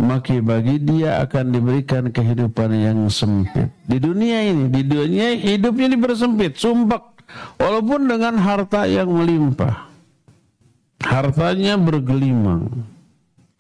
maka 0.01 0.41
bagi 0.41 0.81
dia 0.81 1.21
akan 1.21 1.53
diberikan 1.53 2.09
kehidupan 2.09 2.71
yang 2.73 2.99
sempit. 3.13 3.69
Di 3.85 4.01
dunia 4.01 4.49
ini, 4.49 4.73
di 4.73 4.83
dunia 4.87 5.37
hidupnya 5.37 5.93
dipersempit, 5.93 6.57
sumpah. 6.57 7.13
Walaupun 7.57 8.09
dengan 8.09 8.37
harta 8.41 8.85
yang 8.85 9.09
melimpah. 9.09 9.89
Hartanya 11.03 11.81
bergelimang. 11.81 12.69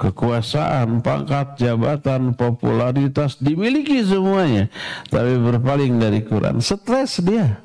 Kekuasaan, 0.03 0.98
pangkat, 0.98 1.62
jabatan, 1.62 2.34
popularitas 2.34 3.38
dimiliki 3.38 4.03
semuanya, 4.03 4.66
tapi 5.07 5.38
berpaling 5.38 6.03
dari 6.03 6.26
Quran. 6.26 6.59
Stres 6.59 7.22
dia. 7.22 7.62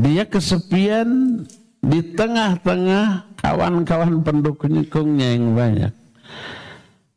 Dia 0.00 0.24
kesepian 0.24 1.44
di 1.84 2.00
tengah-tengah 2.16 3.36
kawan-kawan 3.36 4.24
pendukungnya 4.24 5.36
yang 5.36 5.52
banyak. 5.52 5.92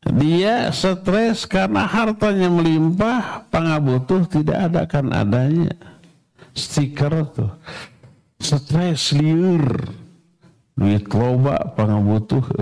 Dia 0.03 0.67
stres 0.75 1.47
karena 1.47 1.88
hartanya 1.88 2.51
melimpah, 2.51 3.47
pangabutuh 3.47 4.27
tidak 4.27 4.67
ada 4.67 4.84
kan 4.84 5.07
adanya. 5.15 5.71
Stiker 6.51 7.23
tuh. 7.31 7.55
Stres 8.43 9.15
liur. 9.15 10.03
Duit 10.74 11.05
loba 11.13 11.74
pangabutuh. 11.78 12.43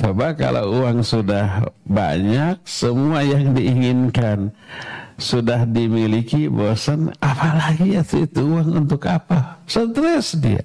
Coba 0.00 0.32
kalau 0.32 0.80
uang 0.80 1.04
sudah 1.04 1.68
banyak, 1.84 2.56
semua 2.64 3.20
yang 3.20 3.52
diinginkan 3.52 4.48
sudah 5.20 5.68
dimiliki, 5.68 6.48
bosan, 6.48 7.12
apalagi 7.20 8.00
ya 8.00 8.02
itu 8.02 8.40
uang 8.40 8.88
untuk 8.88 9.04
apa? 9.04 9.60
Stres 9.68 10.40
dia. 10.40 10.64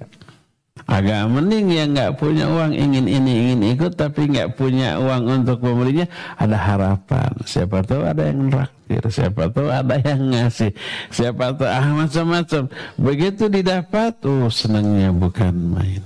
Agak 0.84 1.32
mending 1.32 1.72
yang 1.72 1.96
nggak 1.96 2.20
punya 2.20 2.44
uang 2.52 2.76
ingin 2.76 3.08
ini 3.08 3.32
ingin 3.32 3.60
ikut 3.72 3.96
tapi 3.96 4.28
nggak 4.28 4.60
punya 4.60 5.00
uang 5.00 5.24
untuk 5.42 5.64
membelinya 5.64 6.04
ada 6.36 6.52
harapan. 6.52 7.32
Siapa 7.48 7.80
tahu 7.80 8.04
ada 8.04 8.28
yang 8.28 8.52
raktir, 8.52 9.02
siapa 9.08 9.48
tahu 9.48 9.72
ada 9.72 9.96
yang 9.96 10.36
ngasih, 10.36 10.70
siapa 11.08 11.56
tahu 11.56 11.66
ah 11.66 11.88
macam-macam. 11.90 12.68
Begitu 13.00 13.48
didapat, 13.48 14.20
oh 14.28 14.52
senangnya 14.52 15.10
bukan 15.16 15.56
main. 15.74 16.04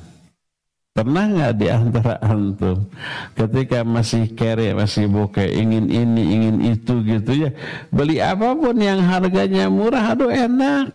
Pernah 0.90 1.24
nggak 1.28 1.54
di 1.58 1.66
antara 1.70 2.14
antum 2.22 2.86
ketika 3.34 3.82
masih 3.82 4.32
kere, 4.38 4.70
masih 4.72 5.10
bokeh, 5.10 5.50
ingin 5.60 5.90
ini, 5.90 6.22
ingin 6.30 6.56
itu 6.78 6.94
gitu 7.04 7.30
ya, 7.46 7.50
beli 7.90 8.22
apa 8.22 8.54
pun 8.54 8.78
yang 8.78 9.02
harganya 9.02 9.66
murah, 9.66 10.14
aduh 10.14 10.30
enak. 10.30 10.94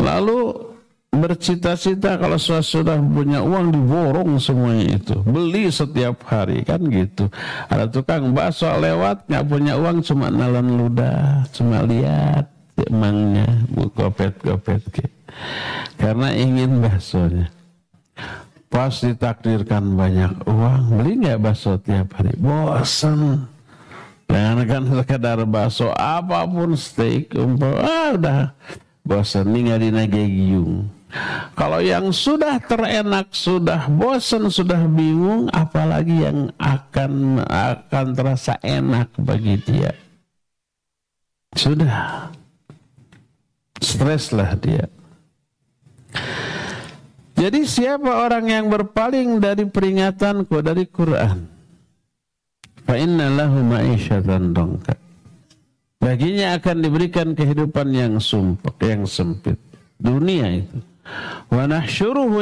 Lalu 0.00 0.70
bercita-cita 1.10 2.22
kalau 2.22 2.38
sudah 2.38 2.94
punya 3.02 3.42
uang 3.42 3.74
diborong 3.74 4.38
semuanya 4.38 4.94
itu. 4.94 5.18
Beli 5.26 5.66
setiap 5.66 6.22
hari 6.30 6.62
kan 6.62 6.78
gitu. 6.86 7.26
Ada 7.66 7.90
tukang 7.90 8.30
bakso 8.30 8.70
lewat 8.78 9.26
nggak 9.26 9.46
punya 9.50 9.74
uang 9.74 10.06
cuma 10.06 10.30
nalan 10.30 10.78
ludah 10.78 11.44
cuma 11.50 11.82
lihat 11.82 12.46
emangnya 12.78 13.46
kopet 13.98 14.38
kopet 14.38 14.82
ke. 14.94 15.04
Karena 15.98 16.30
ingin 16.30 16.78
baksonya. 16.78 17.50
Pas 18.70 18.94
ditakdirkan 19.02 19.98
banyak 19.98 20.46
uang 20.46 20.94
beli 20.94 21.26
nggak 21.26 21.42
bakso 21.42 21.74
tiap 21.82 22.14
hari? 22.14 22.38
Bosan 22.38 23.50
Jangan 24.30 24.62
kan 24.62 24.82
sekedar 24.86 25.42
bakso 25.42 25.90
apa 25.90 26.46
pun 26.46 26.78
steak 26.78 27.34
umpah 27.34 27.82
ah 27.82 28.08
udah. 28.14 28.42
Bosan 29.02 29.50
ninggalin 29.50 29.98
aja 29.98 30.22
giung 30.22 30.99
yang 31.80 32.14
sudah 32.14 32.60
terenak, 32.60 33.32
sudah 33.32 33.88
bosan, 33.88 34.52
sudah 34.52 34.84
bingung, 34.86 35.48
apalagi 35.50 36.24
yang 36.24 36.52
akan 36.60 37.42
akan 37.44 38.06
terasa 38.14 38.54
enak 38.62 39.10
bagi 39.18 39.56
dia. 39.60 39.92
Sudah. 41.56 42.30
Streslah 43.80 44.54
dia. 44.60 44.86
Jadi 47.40 47.64
siapa 47.64 48.28
orang 48.28 48.52
yang 48.52 48.66
berpaling 48.68 49.40
dari 49.40 49.64
peringatanku 49.64 50.60
dari 50.60 50.84
Quran? 50.84 51.48
Fa 52.84 52.94
ma'isyatan 53.00 54.52
dongka. 54.52 54.94
Baginya 56.00 56.56
akan 56.56 56.76
diberikan 56.80 57.32
kehidupan 57.32 57.92
yang 57.92 58.20
sumpah, 58.20 58.72
yang 58.84 59.04
sempit. 59.08 59.56
Dunia 60.00 60.64
itu 60.64 60.80
Wa 61.50 61.66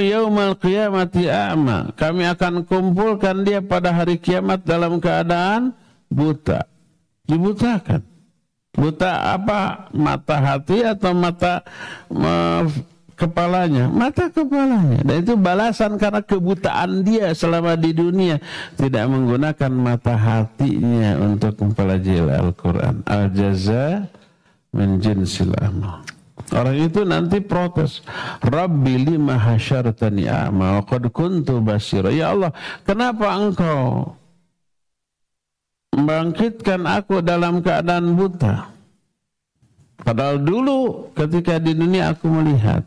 yaumal 0.04 0.56
qiyamati 0.60 1.32
a'ma. 1.32 1.96
Kami 1.96 2.28
akan 2.28 2.68
kumpulkan 2.68 3.40
dia 3.40 3.64
pada 3.64 3.92
hari 3.92 4.20
kiamat 4.20 4.64
dalam 4.68 5.00
keadaan 5.00 5.72
buta. 6.12 6.68
Dibutakan. 7.28 8.04
Buta 8.76 9.34
apa? 9.34 9.90
Mata 9.96 10.36
hati 10.38 10.84
atau 10.84 11.16
mata 11.16 11.64
kepalanya? 13.16 13.90
Mata 13.90 14.28
kepalanya. 14.28 15.02
Dan 15.02 15.16
itu 15.24 15.34
balasan 15.34 15.96
karena 15.96 16.20
kebutaan 16.22 17.02
dia 17.02 17.32
selama 17.32 17.74
di 17.74 17.96
dunia. 17.96 18.38
Tidak 18.76 19.04
menggunakan 19.08 19.72
mata 19.72 20.14
hatinya 20.14 21.16
untuk 21.16 21.58
mempelajari 21.58 22.28
Al-Quran. 22.28 23.02
Al-jaza 23.08 24.04
min 24.76 25.00
jinsil 25.00 25.56
amal. 25.58 26.04
Orang 26.48 26.80
itu 26.80 27.04
nanti 27.04 27.44
protes. 27.44 28.00
Rabbi 28.40 28.94
lima 28.96 29.36
hasyartani 29.36 30.24
a'ma 30.24 30.80
wa 30.80 30.82
qad 30.84 31.04
kuntu 31.12 31.60
basira. 31.60 32.08
Ya 32.08 32.32
Allah, 32.32 32.56
kenapa 32.88 33.36
engkau 33.36 34.16
membangkitkan 35.92 36.88
aku 36.88 37.20
dalam 37.20 37.60
keadaan 37.60 38.16
buta? 38.16 38.72
Padahal 40.00 40.40
dulu 40.40 41.10
ketika 41.12 41.60
di 41.60 41.76
dunia 41.76 42.16
aku 42.16 42.32
melihat. 42.32 42.86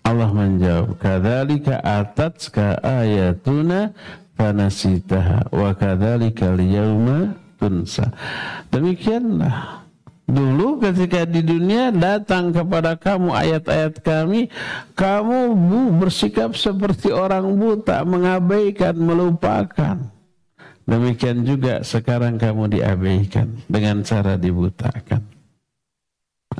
Allah 0.00 0.32
menjawab, 0.32 0.96
"Kadzalika 0.96 1.84
atatska 1.84 2.80
ayatuna 2.80 3.92
fanasitaha 4.40 5.52
wa 5.52 5.76
kadzalika 5.76 6.56
al-yauma 6.56 7.36
tunsa." 7.60 8.08
Demikianlah 8.72 9.79
Dulu 10.30 10.78
ketika 10.78 11.26
di 11.26 11.42
dunia 11.42 11.90
datang 11.90 12.54
kepada 12.54 12.94
kamu 12.94 13.34
ayat-ayat 13.34 13.98
kami, 13.98 14.46
kamu 14.94 15.50
bersikap 15.98 16.54
seperti 16.54 17.10
orang 17.10 17.58
buta, 17.58 18.06
mengabaikan, 18.06 18.94
melupakan. 18.94 19.98
Demikian 20.86 21.42
juga 21.42 21.82
sekarang 21.82 22.38
kamu 22.38 22.78
diabaikan 22.78 23.58
dengan 23.66 24.06
cara 24.06 24.38
dibutakan. 24.38 25.22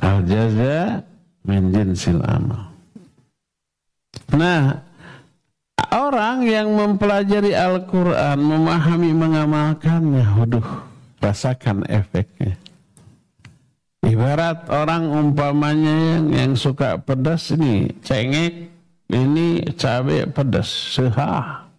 Al-jaza 0.03 1.07
min 1.47 1.71
jinsil 1.71 2.19
amal. 2.27 2.75
Nah, 4.35 4.83
orang 5.91 6.43
yang 6.43 6.71
mempelajari 6.75 7.55
Al-Quran, 7.55 8.39
memahami, 8.39 9.11
mengamalkannya, 9.15 10.27
waduh, 10.39 10.67
rasakan 11.19 11.87
efeknya. 11.91 12.55
Ibarat 14.01 14.65
orang 14.73 15.05
umpamanya 15.13 16.17
yang, 16.17 16.25
yang 16.33 16.51
suka 16.57 16.97
pedas 16.97 17.53
ini 17.53 17.85
cengek, 18.01 18.73
ini 19.13 19.61
cabai 19.77 20.25
pedas, 20.25 20.97
seha. 20.97 21.69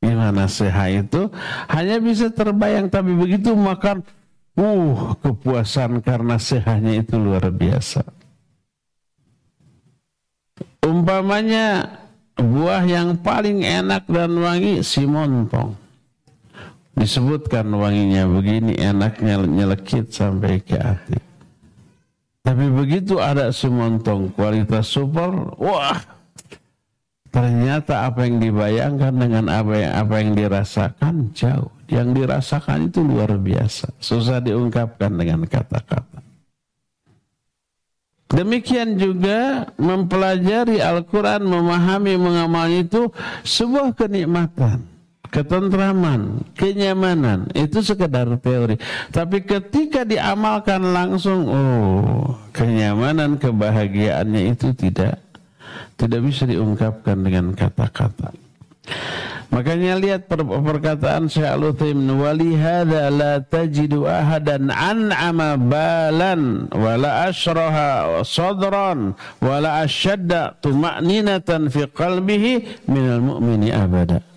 Gimana 0.00 0.48
seha 0.48 0.88
itu? 0.88 1.28
Hanya 1.68 2.00
bisa 2.00 2.32
terbayang 2.32 2.88
tapi 2.88 3.12
begitu 3.12 3.52
makan, 3.52 4.00
uh 4.56 5.12
kepuasan 5.20 6.00
karena 6.00 6.40
sehanya 6.40 6.96
itu 6.96 7.20
luar 7.20 7.52
biasa. 7.52 8.08
Umpamanya 10.80 12.00
buah 12.40 12.88
yang 12.88 13.20
paling 13.20 13.60
enak 13.60 14.08
dan 14.08 14.32
wangi 14.40 14.80
simontong. 14.80 15.76
Disebutkan 16.96 17.68
wanginya 17.68 18.24
begini 18.24 18.80
enaknya 18.80 19.44
nyelekit 19.44 20.08
sampai 20.08 20.64
ke 20.64 20.80
hati. 20.80 21.29
Tapi 22.40 22.66
begitu 22.72 23.20
ada 23.20 23.52
semontong 23.52 24.32
kualitas 24.32 24.88
super, 24.88 25.28
wah 25.60 26.00
ternyata 27.30 28.10
apa 28.10 28.26
yang 28.26 28.42
dibayangkan 28.42 29.14
dengan 29.14 29.44
apa 29.52 29.74
yang 29.76 29.92
apa 29.94 30.14
yang 30.18 30.30
dirasakan 30.34 31.14
jauh. 31.36 31.70
Yang 31.90 32.22
dirasakan 32.22 32.86
itu 32.86 33.02
luar 33.02 33.34
biasa, 33.34 33.90
susah 33.98 34.38
diungkapkan 34.38 35.10
dengan 35.10 35.42
kata-kata. 35.42 36.22
Demikian 38.30 38.94
juga 38.94 39.66
mempelajari 39.74 40.78
Al-Quran, 40.78 41.50
memahami, 41.50 42.14
mengamalnya 42.14 42.86
itu 42.86 43.10
sebuah 43.42 43.98
kenikmatan 43.98 44.86
ketentraman, 45.30 46.42
kenyamanan 46.58 47.46
itu 47.54 47.80
sekedar 47.80 48.26
teori. 48.42 48.76
Tapi 49.14 49.46
ketika 49.46 50.02
diamalkan 50.02 50.82
langsung, 50.90 51.46
oh, 51.46 52.34
kenyamanan, 52.50 53.38
kebahagiaannya 53.38 54.54
itu 54.54 54.74
tidak 54.74 55.22
tidak 55.94 56.20
bisa 56.26 56.48
diungkapkan 56.48 57.16
dengan 57.20 57.54
kata-kata. 57.54 58.32
Makanya 59.50 59.98
lihat 59.98 60.30
per 60.30 60.46
perkataan 60.46 61.26
Syekh 61.26 61.50
Al-Utsaimin 61.50 62.06
wali 62.14 62.54
hadza 62.54 63.10
la 63.10 63.42
tajidu 63.42 64.06
ahadan 64.06 64.70
an'ama 64.70 65.58
balan 65.58 66.70
wala 66.70 67.26
ashraha 67.26 68.22
sadran 68.22 69.18
wala 69.42 69.82
ashadda 69.82 70.54
tuma'ninatan 70.62 71.66
fi 71.66 71.82
qalbihi 71.90 72.86
minal 72.86 73.18
mu'mini 73.18 73.74
abada. 73.74 74.29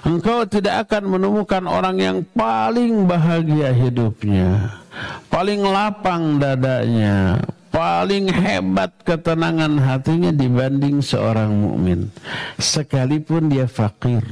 Engkau 0.00 0.48
tidak 0.48 0.88
akan 0.88 1.18
menemukan 1.18 1.64
orang 1.68 1.96
yang 2.00 2.18
paling 2.32 3.04
bahagia 3.04 3.68
hidupnya, 3.68 4.80
paling 5.28 5.60
lapang 5.60 6.40
dadanya, 6.40 7.36
paling 7.68 8.32
hebat 8.32 8.90
ketenangan 9.04 9.76
hatinya 9.76 10.32
dibanding 10.32 11.04
seorang 11.04 11.52
mukmin. 11.52 12.08
Sekalipun 12.56 13.52
dia 13.52 13.68
fakir. 13.68 14.24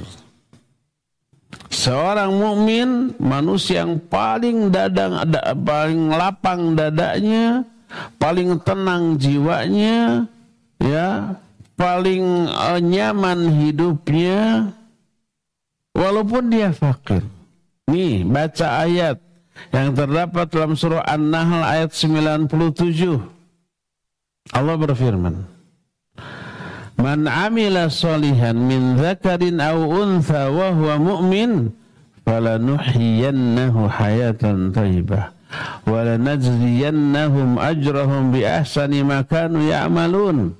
Seorang 1.68 2.32
mukmin 2.32 3.12
manusia 3.20 3.84
yang 3.84 4.00
paling 4.08 4.72
dadang 4.72 5.20
da, 5.28 5.52
paling 5.52 6.08
lapang 6.08 6.72
dadanya 6.72 7.64
paling 8.20 8.60
tenang 8.60 9.16
jiwanya 9.16 10.28
ya 10.80 11.36
paling 11.78 12.48
uh, 12.52 12.80
nyaman 12.80 13.48
hidupnya 13.48 14.68
walaupun 15.98 16.46
dia 16.46 16.70
fakir 16.70 17.26
nih 17.90 18.22
baca 18.22 18.86
ayat 18.86 19.18
yang 19.74 19.90
terdapat 19.90 20.46
dalam 20.54 20.78
surah 20.78 21.02
An-Nahl 21.02 21.66
ayat 21.66 21.90
97. 21.90 23.18
Allah 24.54 24.76
berfirman, 24.78 25.44
Man 26.98 27.30
amila 27.30 27.86
salihan 27.90 28.58
min 28.58 28.98
dzakarin 28.98 29.62
aw 29.62 29.78
untha 29.78 30.50
wa 30.50 30.74
huwa 30.74 30.94
mu'min 30.98 31.70
falanuhyiyannahu 32.26 33.86
hayatan 33.86 34.74
thayyibah 34.74 35.30
wa 35.86 35.94
lanajziyannahum 36.02 37.54
ajrahum 37.62 38.34
bi 38.34 38.42
ahsani 38.42 39.06
ma 39.06 39.22
kanu 39.22 39.62
ya'malun. 39.62 40.58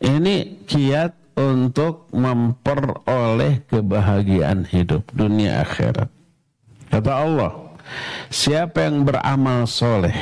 Ini 0.00 0.64
kiat 0.68 1.16
untuk 1.36 2.08
memperoleh 2.16 3.62
kebahagiaan 3.68 4.64
hidup 4.64 5.04
dunia 5.12 5.62
akhirat. 5.62 6.08
Kata 6.88 7.12
Allah, 7.12 7.66
Siapa 8.26 8.90
yang 8.90 9.06
beramal 9.06 9.70
soleh, 9.70 10.14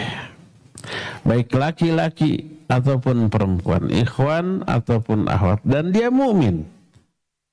baik 1.25 1.57
laki-laki 1.57 2.61
ataupun 2.69 3.33
perempuan, 3.33 3.89
ikhwan 3.89 4.61
ataupun 4.69 5.25
ahwat, 5.29 5.65
dan 5.65 5.89
dia 5.91 6.12
mukmin, 6.12 6.69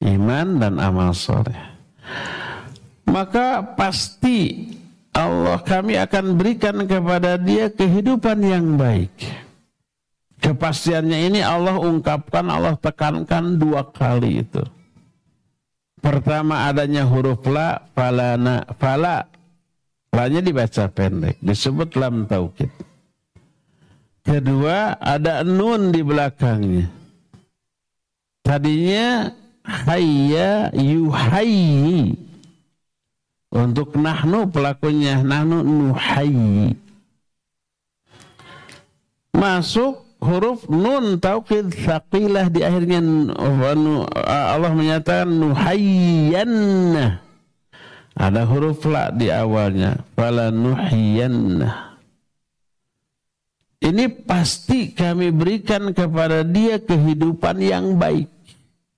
iman 0.03 0.47
dan 0.59 0.75
amal 0.77 1.15
soleh, 1.15 1.55
maka 3.07 3.63
pasti 3.79 4.71
Allah 5.11 5.59
kami 5.63 5.99
akan 5.99 6.35
berikan 6.35 6.83
kepada 6.87 7.39
dia 7.39 7.71
kehidupan 7.71 8.39
yang 8.43 8.75
baik. 8.75 9.11
Kepastiannya 10.41 11.29
ini 11.29 11.39
Allah 11.45 11.77
ungkapkan, 11.77 12.49
Allah 12.49 12.73
tekankan 12.75 13.61
dua 13.61 13.85
kali 13.85 14.41
itu. 14.41 14.65
Pertama 16.01 16.65
adanya 16.65 17.05
huruf 17.05 17.45
la, 17.45 17.85
falana, 17.93 18.65
fala 18.81 19.29
Lanya 20.11 20.43
dibaca 20.43 20.91
pendek, 20.91 21.39
disebut 21.39 21.95
lam 21.95 22.27
taukid. 22.27 22.67
Kedua, 24.27 24.99
ada 24.99 25.41
nun 25.47 25.95
di 25.95 26.03
belakangnya. 26.03 26.91
Tadinya 28.43 29.31
hayya 29.63 30.75
yuhayyi. 30.75 32.19
Untuk 33.51 33.95
nahnu 33.95 34.51
pelakunya 34.51 35.23
nahnu 35.23 35.63
nuhayyi. 35.63 36.75
Masuk 39.31 40.10
huruf 40.21 40.69
nun 40.69 41.17
taukid 41.17 41.73
saqilah 41.73 42.47
di 42.53 42.61
akhirnya 42.61 43.01
Allah 44.23 44.71
menyatakan 44.71 45.27
nuhayyanna 45.27 47.21
ada 48.15 48.43
huruf 48.43 48.83
la 48.87 49.09
di 49.11 49.31
awalnya. 49.31 50.03
Fala 50.19 50.51
nuhiyanna. 50.51 51.95
Ini 53.81 54.05
pasti 54.27 54.93
kami 54.93 55.33
berikan 55.33 55.89
kepada 55.95 56.45
dia 56.45 56.77
kehidupan 56.77 57.57
yang 57.63 57.97
baik. 57.97 58.29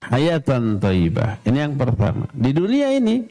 Hayatan 0.03 0.83
taibah. 0.83 1.39
Ini 1.47 1.57
yang 1.69 1.75
pertama. 1.79 2.27
Di 2.35 2.51
dunia 2.51 2.91
ini. 2.91 3.23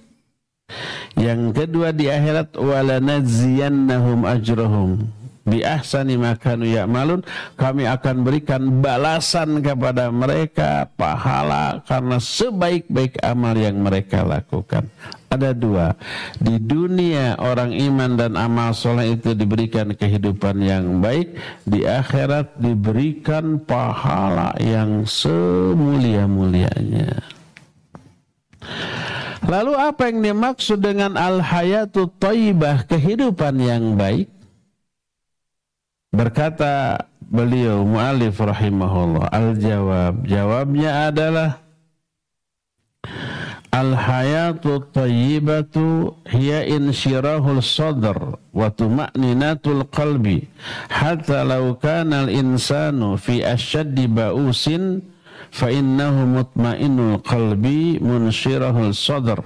Yang 1.18 1.43
kedua 1.53 1.93
di 1.93 2.09
akhirat. 2.09 2.57
Wala 2.57 2.97
najziyannahum 3.03 4.24
ajrahum 4.24 5.21
bi 5.43 5.66
ahsani 5.66 6.16
makanu 6.18 6.66
ya'malun. 6.66 7.22
Kami 7.59 7.86
akan 7.86 8.24
berikan 8.26 8.82
balasan 8.82 9.62
kepada 9.62 10.11
mereka 10.11 10.86
pahala 10.95 11.82
karena 11.86 12.18
sebaik-baik 12.18 13.22
amal 13.22 13.57
yang 13.59 13.82
mereka 13.82 14.24
lakukan. 14.26 14.86
Ada 15.32 15.57
dua. 15.57 15.97
Di 16.36 16.61
dunia 16.61 17.40
orang 17.40 17.72
iman 17.72 18.20
dan 18.20 18.36
amal 18.36 18.76
soleh 18.76 19.16
itu 19.16 19.32
diberikan 19.32 19.97
kehidupan 19.97 20.61
yang 20.61 21.01
baik. 21.01 21.40
Di 21.64 21.88
akhirat 21.88 22.61
diberikan 22.61 23.57
pahala 23.64 24.53
yang 24.61 25.09
semulia-mulianya. 25.09 27.16
Lalu 29.43 29.74
apa 29.74 30.07
yang 30.07 30.22
dimaksud 30.22 30.78
dengan 30.84 31.18
al-hayatu 31.18 32.14
kehidupan 32.86 33.59
yang 33.59 33.99
baik? 33.99 34.30
Berkata 36.12 37.08
beliau 37.24 37.88
mu'alif 37.88 38.36
rahimahullah 38.36 39.32
al-jawab. 39.32 40.28
Jawabnya 40.28 41.08
adalah 41.08 41.64
Al-hayatu 43.72 44.84
tayyibatu 44.92 46.12
hiya 46.28 46.68
insyirahul 46.68 47.64
sadr 47.64 48.36
wa 48.52 48.68
tuma'ninatul 48.68 49.88
qalbi 49.88 50.44
hatta 50.92 51.40
law 51.40 51.72
kana 51.80 52.28
al-insanu 52.28 53.16
fi 53.16 53.40
ashaddi 53.40 54.12
ba'usin 54.12 55.00
fa 55.48 55.72
innahu 55.72 56.28
mutmainul 56.28 57.24
qalbi 57.24 57.96
munsyirahul 57.96 58.92
sadr 58.92 59.40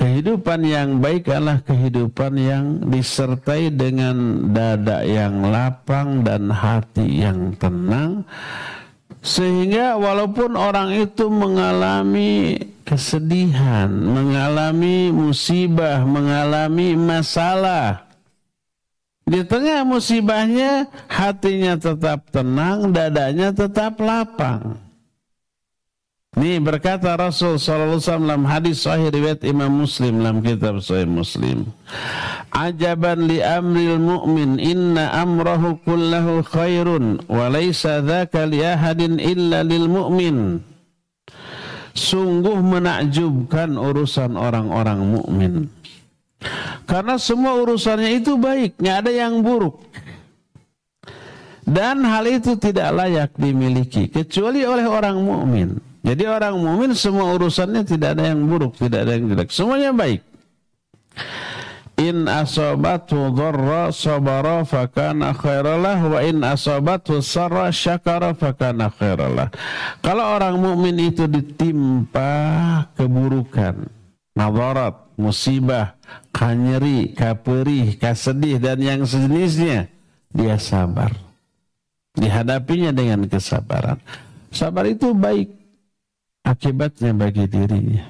Kehidupan 0.00 0.64
yang 0.64 0.96
baik 0.96 1.28
adalah 1.28 1.60
kehidupan 1.60 2.32
yang 2.40 2.64
disertai 2.88 3.68
dengan 3.68 4.48
dada 4.48 5.04
yang 5.04 5.44
lapang 5.52 6.24
dan 6.24 6.48
hati 6.48 7.20
yang 7.20 7.52
tenang. 7.60 8.24
Sehingga 9.20 10.00
walaupun 10.00 10.56
orang 10.56 10.96
itu 10.96 11.28
mengalami 11.28 12.56
kesedihan, 12.88 13.92
mengalami 13.92 15.12
musibah, 15.12 16.00
mengalami 16.08 16.96
masalah. 16.96 18.08
Di 19.28 19.44
tengah 19.44 19.84
musibahnya 19.84 20.88
hatinya 21.12 21.76
tetap 21.76 22.24
tenang, 22.32 22.88
dadanya 22.88 23.52
tetap 23.52 24.00
lapang. 24.00 24.80
Ini 26.30 26.62
berkata 26.62 27.18
Rasul 27.18 27.58
sallallahu 27.58 27.98
alaihi 27.98 28.02
wasallam 28.06 28.26
dalam 28.30 28.44
hadis 28.46 28.76
sahih 28.86 29.10
riwayat 29.10 29.42
Imam 29.42 29.82
Muslim 29.82 30.22
dalam 30.22 30.38
kitab 30.46 30.78
Sahih 30.78 31.10
Muslim. 31.10 31.66
Ajaban 32.54 33.26
li 33.26 33.42
amril 33.42 33.98
mu'min 33.98 34.62
inna 34.62 35.10
amrahu 35.10 35.82
kullahu 35.82 36.46
khairun 36.46 37.18
wa 37.26 37.50
laysa 37.50 37.98
dzaka 38.06 38.46
li 38.46 38.62
ahadin 38.62 39.18
illa 39.18 39.66
lil 39.66 39.90
mu'min. 39.90 40.62
Sungguh 41.98 42.62
menakjubkan 42.62 43.74
urusan 43.74 44.38
orang-orang 44.38 45.02
mukmin. 45.02 45.66
Karena 46.86 47.18
semua 47.18 47.58
urusannya 47.58 48.22
itu 48.22 48.38
baik, 48.38 48.78
nggak 48.78 48.96
ada 49.02 49.10
yang 49.10 49.42
buruk. 49.42 49.82
Dan 51.66 52.06
hal 52.06 52.22
itu 52.30 52.54
tidak 52.54 52.94
layak 52.94 53.30
dimiliki 53.34 54.06
kecuali 54.06 54.62
oleh 54.62 54.86
orang 54.86 55.18
mukmin. 55.18 55.89
Jadi 56.00 56.24
orang 56.24 56.56
mukmin 56.56 56.96
semua 56.96 57.36
urusannya 57.36 57.84
tidak 57.84 58.16
ada 58.16 58.32
yang 58.32 58.48
buruk, 58.48 58.72
tidak 58.80 59.04
ada 59.04 59.12
yang 59.20 59.28
jelek, 59.28 59.52
semuanya 59.52 59.92
baik. 59.92 60.24
In 62.00 62.24
asabatu 62.24 63.28
dharra 63.36 63.92
sabara 63.92 64.64
fakana 64.64 65.36
khairalah 65.36 66.00
wa 66.00 66.24
in 66.24 66.40
asabatu 66.40 67.20
sarra 67.20 67.68
syakara 67.68 68.32
fakana 68.32 68.88
khairalah. 68.88 69.52
Kalau 70.00 70.24
orang 70.40 70.56
mukmin 70.56 70.96
itu 71.12 71.28
ditimpa 71.28 72.32
keburukan, 72.96 73.84
nadarat, 74.32 74.96
musibah, 75.20 76.00
kanyeri, 76.32 77.12
kaperih, 77.12 78.00
kasedih 78.00 78.56
dan 78.56 78.80
yang 78.80 79.04
sejenisnya, 79.04 79.92
dia 80.32 80.56
sabar. 80.56 81.12
Dihadapinya 82.16 82.96
dengan 82.96 83.28
kesabaran. 83.28 84.00
Sabar 84.48 84.88
itu 84.88 85.12
baik 85.12 85.59
akibatnya 86.44 87.12
bagi 87.12 87.44
dirinya. 87.46 88.04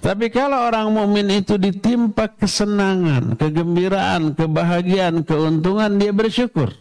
Tapi 0.00 0.32
kalau 0.32 0.72
orang 0.72 0.88
mukmin 0.88 1.28
itu 1.28 1.60
ditimpa 1.60 2.32
kesenangan, 2.40 3.36
kegembiraan, 3.36 4.32
kebahagiaan, 4.32 5.26
keuntungan, 5.26 6.00
dia 6.00 6.12
bersyukur. 6.14 6.72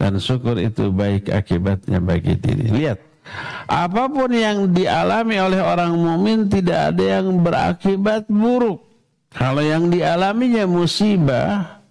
Dan 0.00 0.16
syukur 0.16 0.56
itu 0.56 0.88
baik 0.88 1.28
akibatnya 1.28 2.00
bagi 2.00 2.32
diri. 2.40 2.72
Lihat, 2.72 2.98
apa 3.68 4.08
pun 4.08 4.32
yang 4.32 4.72
dialami 4.72 5.36
oleh 5.36 5.60
orang 5.60 5.92
mukmin 5.92 6.48
tidak 6.48 6.96
ada 6.96 7.20
yang 7.20 7.44
berakibat 7.44 8.24
buruk. 8.32 8.80
Kalau 9.30 9.60
yang 9.60 9.92
dialaminya 9.92 10.64
musibah, 10.64 11.84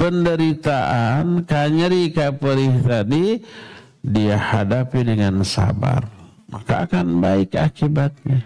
penderitaan, 0.00 1.44
kanyeri, 1.44 2.08
kaperih 2.10 2.80
tadi, 2.80 3.44
dia 4.00 4.40
hadapi 4.40 5.04
dengan 5.04 5.44
sabar. 5.44 6.19
Maka 6.50 6.90
akan 6.90 7.22
baik 7.22 7.54
akibatnya. 7.54 8.42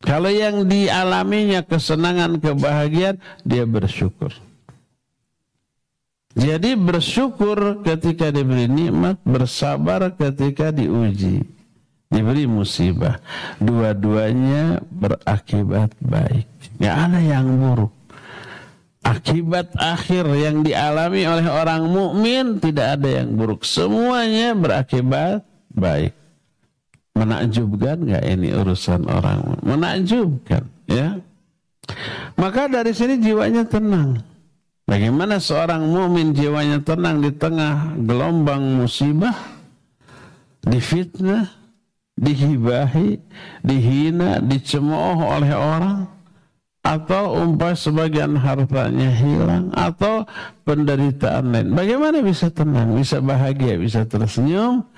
Kalau 0.00 0.32
yang 0.32 0.64
dialaminya 0.64 1.60
kesenangan, 1.60 2.40
kebahagiaan, 2.40 3.20
dia 3.44 3.68
bersyukur. 3.68 4.32
Jadi 6.32 6.72
bersyukur 6.78 7.84
ketika 7.84 8.32
diberi 8.32 8.64
nikmat, 8.64 9.20
bersabar 9.28 10.08
ketika 10.16 10.72
diuji, 10.72 11.44
diberi 12.08 12.48
musibah. 12.48 13.20
Dua-duanya 13.60 14.80
berakibat 14.88 15.92
baik. 16.00 16.48
Gak 16.80 16.96
ada 16.96 17.20
yang 17.20 17.46
buruk. 17.60 17.92
Akibat 19.00 19.72
akhir 19.76 20.28
yang 20.32 20.60
dialami 20.64 21.24
oleh 21.24 21.48
orang 21.48 21.88
mukmin 21.88 22.56
tidak 22.60 23.00
ada 23.00 23.20
yang 23.20 23.36
buruk. 23.36 23.64
Semuanya 23.68 24.56
berakibat 24.56 25.44
baik. 25.72 26.19
Menakjubkan 27.18 28.06
nggak 28.06 28.24
ini 28.26 28.54
urusan 28.54 29.02
orang? 29.10 29.58
Menakjubkan, 29.66 30.62
ya. 30.86 31.18
Maka 32.38 32.70
dari 32.70 32.94
sini 32.94 33.18
jiwanya 33.18 33.66
tenang. 33.66 34.22
Bagaimana 34.86 35.38
seorang 35.38 35.86
mukmin 35.86 36.34
jiwanya 36.34 36.82
tenang 36.82 37.22
di 37.22 37.30
tengah 37.34 37.94
gelombang 37.98 38.78
musibah, 38.78 39.34
difitnah, 40.66 41.46
dihibahi, 42.18 43.18
dihina, 43.62 44.42
dicemooh 44.42 45.18
oleh 45.38 45.52
orang, 45.54 46.10
atau 46.80 47.36
umpah 47.44 47.76
sebagian 47.76 48.40
hartanya 48.40 49.12
hilang 49.12 49.68
atau 49.76 50.24
penderitaan 50.64 51.52
lain. 51.52 51.68
Bagaimana 51.76 52.24
bisa 52.24 52.48
tenang, 52.48 52.96
bisa 52.96 53.20
bahagia, 53.20 53.76
bisa 53.76 54.08
tersenyum 54.08 54.88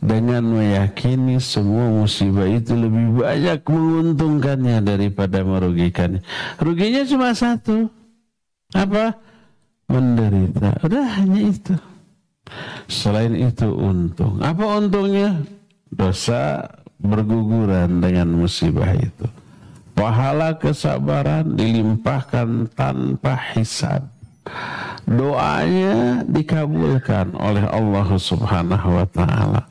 dengan 0.00 0.40
meyakini 0.48 1.36
semua 1.36 1.92
musibah 1.92 2.48
itu 2.48 2.72
lebih 2.72 3.20
banyak 3.20 3.60
menguntungkannya 3.60 4.80
daripada 4.80 5.44
merugikannya. 5.44 6.24
Ruginya 6.56 7.04
cuma 7.04 7.36
satu. 7.36 7.92
Apa? 8.72 9.12
Menderita. 9.88 10.80
Udah 10.80 11.04
hanya 11.20 11.40
itu. 11.52 11.74
Selain 12.88 13.36
itu 13.36 13.68
untung. 13.68 14.40
Apa 14.40 14.80
untungnya? 14.80 15.44
Dosa 15.92 16.68
berguguran 17.00 18.00
dengan 18.00 18.28
musibah 18.32 18.92
itu 18.96 19.28
pahala 19.98 20.54
kesabaran 20.54 21.58
dilimpahkan 21.58 22.70
tanpa 22.78 23.34
hisab. 23.58 24.06
Doanya 25.04 26.22
dikabulkan 26.22 27.34
oleh 27.34 27.66
Allah 27.66 28.08
Subhanahu 28.14 28.88
wa 29.02 29.06
taala. 29.10 29.62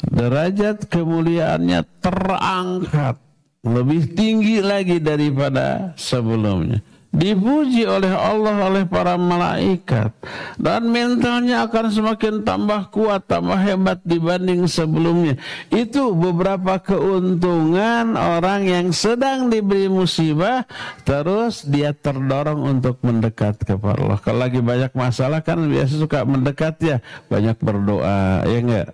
Derajat 0.00 0.88
kemuliaannya 0.88 1.84
terangkat 2.00 3.20
lebih 3.60 4.16
tinggi 4.16 4.64
lagi 4.64 4.96
daripada 4.96 5.92
sebelumnya 6.00 6.80
dipuji 7.10 7.82
oleh 7.90 8.10
Allah 8.14 8.70
oleh 8.70 8.84
para 8.86 9.18
malaikat. 9.18 10.14
Dan 10.56 10.94
mentalnya 10.94 11.66
akan 11.66 11.86
semakin 11.90 12.46
tambah 12.46 12.90
kuat 12.94 13.26
tambah 13.26 13.58
hebat 13.58 13.98
dibanding 14.06 14.70
sebelumnya. 14.70 15.34
Itu 15.68 16.14
beberapa 16.14 16.78
keuntungan 16.78 18.14
orang 18.14 18.66
yang 18.66 18.86
sedang 18.94 19.50
diberi 19.50 19.90
musibah 19.90 20.64
terus 21.02 21.66
dia 21.66 21.90
terdorong 21.90 22.78
untuk 22.78 23.02
mendekat 23.02 23.58
kepada 23.66 23.98
Allah. 24.00 24.20
Kalau 24.22 24.40
lagi 24.40 24.62
banyak 24.62 24.94
masalah 24.94 25.42
kan 25.42 25.58
biasa 25.66 25.94
suka 25.98 26.22
mendekat 26.22 26.74
ya 26.78 26.96
banyak 27.26 27.58
berdoa 27.58 28.46
ya 28.46 28.58
enggak? 28.62 28.88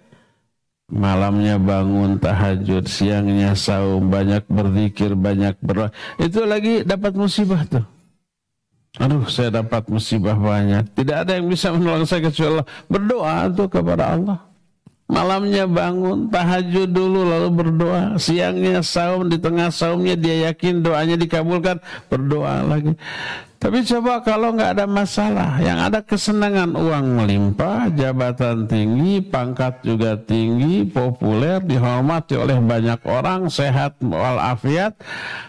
Malamnya 0.87 1.59
bangun 1.59 2.23
tahajud 2.23 2.87
siangnya 2.87 3.59
saum 3.59 4.07
banyak 4.07 4.47
berzikir 4.47 5.19
banyak 5.19 5.59
berdoa. 5.59 5.91
Itu 6.15 6.47
lagi 6.47 6.87
dapat 6.87 7.19
musibah 7.19 7.67
tuh 7.67 7.96
Aduh, 8.97 9.29
saya 9.29 9.53
dapat 9.53 9.85
musibah 9.93 10.33
banyak. 10.33 10.89
Tidak 10.97 11.17
ada 11.29 11.37
yang 11.37 11.53
bisa 11.53 11.69
menolong 11.69 12.09
saya 12.09 12.25
kecuali 12.25 12.57
Allah. 12.57 12.69
Berdoa 12.89 13.37
tuh 13.53 13.69
kepada 13.69 14.05
Allah. 14.17 14.39
Malamnya 15.07 15.71
bangun, 15.71 16.27
tahajud 16.35 16.91
dulu 16.91 17.31
lalu 17.31 17.49
berdoa. 17.55 18.19
Siangnya 18.19 18.83
saum, 18.83 19.31
di 19.31 19.39
tengah 19.39 19.71
saumnya 19.71 20.19
dia 20.19 20.51
yakin 20.51 20.83
doanya 20.83 21.15
dikabulkan, 21.15 21.79
berdoa 22.11 22.67
lagi. 22.67 22.91
Tapi 23.57 23.87
coba 23.89 24.21
kalau 24.21 24.53
nggak 24.53 24.77
ada 24.77 24.87
masalah, 24.87 25.57
yang 25.65 25.81
ada 25.81 26.05
kesenangan 26.05 26.77
uang 26.77 27.07
melimpah, 27.23 27.89
jabatan 27.95 28.69
tinggi, 28.69 29.25
pangkat 29.25 29.81
juga 29.81 30.19
tinggi, 30.21 30.85
populer, 30.85 31.65
dihormati 31.65 32.37
oleh 32.37 32.61
banyak 32.61 33.01
orang, 33.09 33.49
sehat 33.49 33.97
walafiat, 34.03 34.93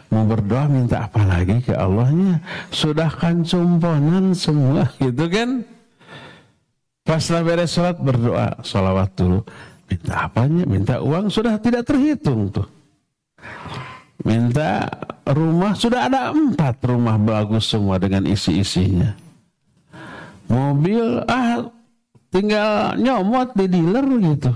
mau 0.08 0.24
berdoa 0.24 0.72
minta 0.72 1.10
apa 1.10 1.20
lagi 1.28 1.60
ke 1.60 1.76
Allahnya? 1.76 2.40
Sudah 2.72 3.12
kan 3.12 3.44
cumponan 3.44 4.32
semua, 4.32 4.88
gitu 5.04 5.28
kan? 5.28 5.77
Pas 7.08 7.24
beres 7.24 7.72
sholat 7.72 7.96
berdoa, 7.96 8.52
sholawat 8.68 9.16
dulu. 9.16 9.40
Minta 9.88 10.28
apanya? 10.28 10.64
Minta 10.68 10.96
uang 11.00 11.32
sudah 11.32 11.56
tidak 11.56 11.88
terhitung 11.88 12.52
tuh. 12.52 12.68
Minta 14.28 14.84
rumah 15.24 15.72
sudah 15.72 16.12
ada 16.12 16.36
empat 16.36 16.84
rumah 16.84 17.16
bagus 17.16 17.72
semua 17.72 17.96
dengan 17.96 18.28
isi-isinya. 18.28 19.16
Mobil 20.52 21.24
ah 21.32 21.64
tinggal 22.28 23.00
nyomot 23.00 23.56
di 23.56 23.66
dealer 23.72 24.04
gitu. 24.20 24.52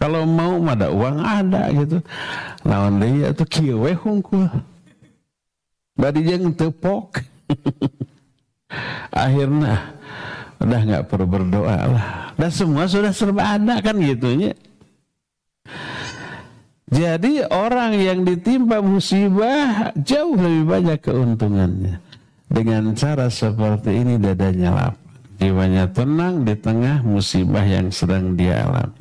Kalau 0.00 0.24
mau 0.24 0.56
ada 0.64 0.88
uang 0.88 1.20
ada 1.20 1.68
gitu. 1.68 2.00
Lawan 2.64 2.96
dia 3.04 3.36
tuh 3.36 3.44
kiwe 3.44 3.92
hungkul. 3.92 4.48
Badi 6.00 6.24
jeng 6.24 6.56
tepok. 6.56 7.20
Akhirnya 9.12 10.00
udah 10.60 10.80
nggak 10.84 11.04
perlu 11.08 11.26
berdoa 11.26 11.78
lah. 11.90 12.06
Dan 12.36 12.50
semua 12.52 12.84
sudah 12.86 13.12
serba 13.12 13.56
ada 13.56 13.80
kan 13.80 13.96
gitunya. 13.98 14.52
Jadi 16.90 17.46
orang 17.48 17.94
yang 17.94 18.26
ditimpa 18.26 18.82
musibah 18.82 19.94
jauh 19.94 20.34
lebih 20.34 20.64
banyak 20.66 20.98
keuntungannya. 21.00 22.02
Dengan 22.50 22.98
cara 22.98 23.30
seperti 23.30 23.94
ini 23.94 24.18
dadanya 24.18 24.70
lapang 24.74 25.10
jiwanya 25.40 25.88
tenang 25.88 26.44
di 26.44 26.52
tengah 26.52 27.00
musibah 27.00 27.64
yang 27.64 27.88
sedang 27.88 28.36
dia 28.36 28.68
alami. 28.68 29.00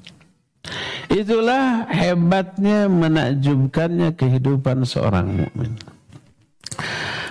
Itulah 1.11 1.89
hebatnya 1.91 2.87
menakjubkannya 2.87 4.15
kehidupan 4.15 4.87
seorang 4.87 5.43
mukmin 5.43 5.75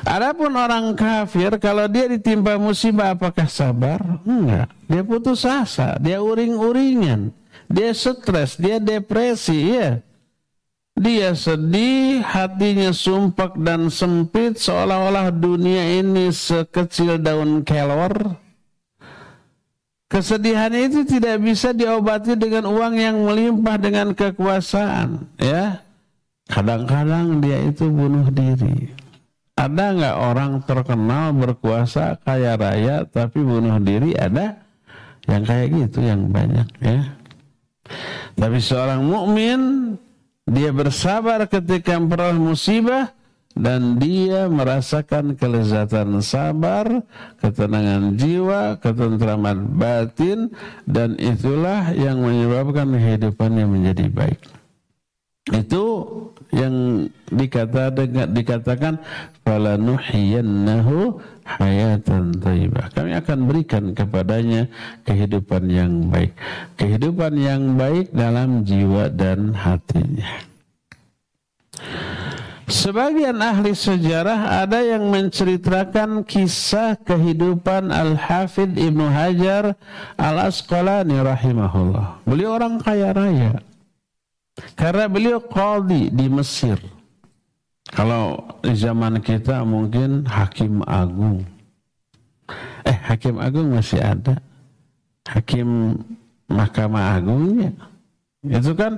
Adapun 0.09 0.57
orang 0.57 0.97
kafir 0.97 1.61
kalau 1.61 1.85
dia 1.85 2.09
ditimpa 2.09 2.57
musibah 2.57 3.13
apakah 3.13 3.45
sabar? 3.45 4.01
Enggak. 4.25 4.73
Dia 4.89 5.05
putus 5.05 5.45
asa, 5.45 6.01
dia 6.01 6.25
uring-uringan, 6.25 7.29
dia 7.69 7.93
stres, 7.93 8.57
dia 8.57 8.81
depresi, 8.81 9.77
ya. 9.77 10.01
Dia 10.97 11.37
sedih, 11.37 12.25
hatinya 12.25 12.89
sumpah 12.89 13.53
dan 13.61 13.93
sempit 13.93 14.57
seolah-olah 14.57 15.29
dunia 15.29 16.01
ini 16.01 16.33
sekecil 16.33 17.21
daun 17.21 17.61
kelor. 17.61 18.33
Kesedihan 20.09 20.73
itu 20.73 21.05
tidak 21.05 21.37
bisa 21.45 21.77
diobati 21.77 22.33
dengan 22.33 22.65
uang 22.65 22.97
yang 22.97 23.29
melimpah 23.29 23.77
dengan 23.77 24.17
kekuasaan, 24.17 25.29
ya. 25.37 25.85
Kadang-kadang 26.49 27.45
dia 27.45 27.61
itu 27.69 27.93
bunuh 27.93 28.33
diri. 28.33 29.08
Ada 29.59 29.85
nggak 29.91 30.17
orang 30.23 30.53
terkenal 30.63 31.35
berkuasa 31.35 32.15
kaya 32.23 32.55
raya 32.55 33.03
tapi 33.11 33.43
bunuh 33.43 33.83
diri? 33.83 34.15
Ada 34.15 34.55
yang 35.27 35.43
kayak 35.43 35.67
gitu 35.75 35.99
yang 36.07 36.31
banyak 36.31 36.69
ya. 36.79 37.19
Tapi 38.39 38.59
seorang 38.63 39.03
mukmin 39.03 39.61
dia 40.47 40.71
bersabar 40.71 41.43
ketika 41.51 41.99
memperoleh 41.99 42.39
musibah 42.39 43.11
dan 43.59 43.99
dia 43.99 44.47
merasakan 44.47 45.35
kelezatan 45.35 46.23
sabar, 46.23 47.03
ketenangan 47.43 48.15
jiwa, 48.15 48.79
ketentraman 48.79 49.75
batin 49.75 50.55
dan 50.87 51.19
itulah 51.19 51.91
yang 51.99 52.23
menyebabkan 52.23 52.95
kehidupannya 52.95 53.67
menjadi 53.67 54.07
baik. 54.07 54.41
Itu 55.51 55.85
yang 56.53 57.07
dikata 57.29 57.93
dikatakan 58.33 59.01
falanuhiyannahu 59.45 61.21
hayatan 61.45 62.37
thayyibah. 62.41 62.93
Kami 62.93 63.13
akan 63.17 63.39
berikan 63.49 63.85
kepadanya 63.97 64.69
kehidupan 65.05 65.69
yang 65.69 65.93
baik. 66.13 66.33
Kehidupan 66.77 67.33
yang 67.37 67.77
baik 67.77 68.13
dalam 68.13 68.65
jiwa 68.65 69.09
dan 69.13 69.53
hatinya. 69.57 70.49
Sebagian 72.69 73.41
ahli 73.41 73.73
sejarah 73.73 74.61
ada 74.61 74.85
yang 74.85 75.09
menceritakan 75.09 76.21
kisah 76.21 77.01
kehidupan 77.01 77.89
Al-Hafidh 77.89 78.77
Ibnu 78.77 79.09
Hajar 79.09 79.73
Al-Asqalani 80.21 81.17
rahimahullah. 81.17 82.29
Beliau 82.29 82.61
orang 82.61 82.77
kaya 82.77 83.17
raya. 83.17 83.65
Karena 84.75 85.11
beliau 85.11 85.43
qadhi 85.43 86.11
di 86.11 86.27
Mesir. 86.31 86.79
Kalau 87.89 88.39
di 88.61 88.77
zaman 88.77 89.19
kita 89.25 89.65
mungkin 89.65 90.29
hakim 90.29 90.85
agung. 90.85 91.43
Eh, 92.85 92.99
hakim 93.09 93.41
agung 93.41 93.73
masih 93.73 94.01
ada. 94.01 94.41
Hakim 95.29 95.99
Mahkamah 96.49 97.21
Agungnya. 97.21 97.73
Itu 98.45 98.73
kan 98.73 98.97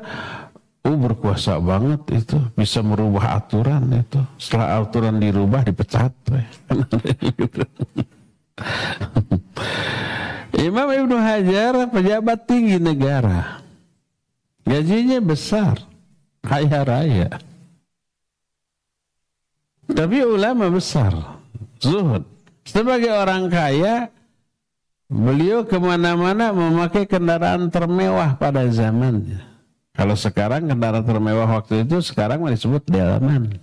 Oh 0.80 0.96
berkuasa 0.96 1.60
banget 1.60 2.24
itu 2.24 2.40
bisa 2.56 2.80
merubah 2.80 3.36
aturan 3.36 3.84
itu. 3.92 4.16
Setelah 4.40 4.80
aturan 4.80 5.20
dirubah 5.20 5.60
dipecat. 5.68 6.08
Imam 10.56 10.88
Ibnu 10.88 11.16
Hajar 11.20 11.84
pejabat 11.92 12.48
tinggi 12.48 12.80
negara. 12.80 13.59
Gajinya 14.64 15.18
besar, 15.24 15.76
kaya 16.44 16.80
raya. 16.84 17.30
Tapi 19.90 20.22
ulama 20.22 20.70
besar, 20.70 21.10
zuhud. 21.82 22.22
Sebagai 22.62 23.10
orang 23.10 23.50
kaya, 23.50 24.12
beliau 25.10 25.66
ke 25.66 25.74
mana-mana 25.80 26.54
memakai 26.54 27.08
kendaraan 27.08 27.66
termewah 27.72 28.38
pada 28.38 28.62
zamannya. 28.70 29.42
Kalau 29.90 30.14
sekarang 30.14 30.70
kendaraan 30.70 31.02
termewah 31.02 31.48
waktu 31.50 31.82
itu 31.82 31.98
sekarang 31.98 32.46
disebut 32.46 32.86
delman. 32.86 33.58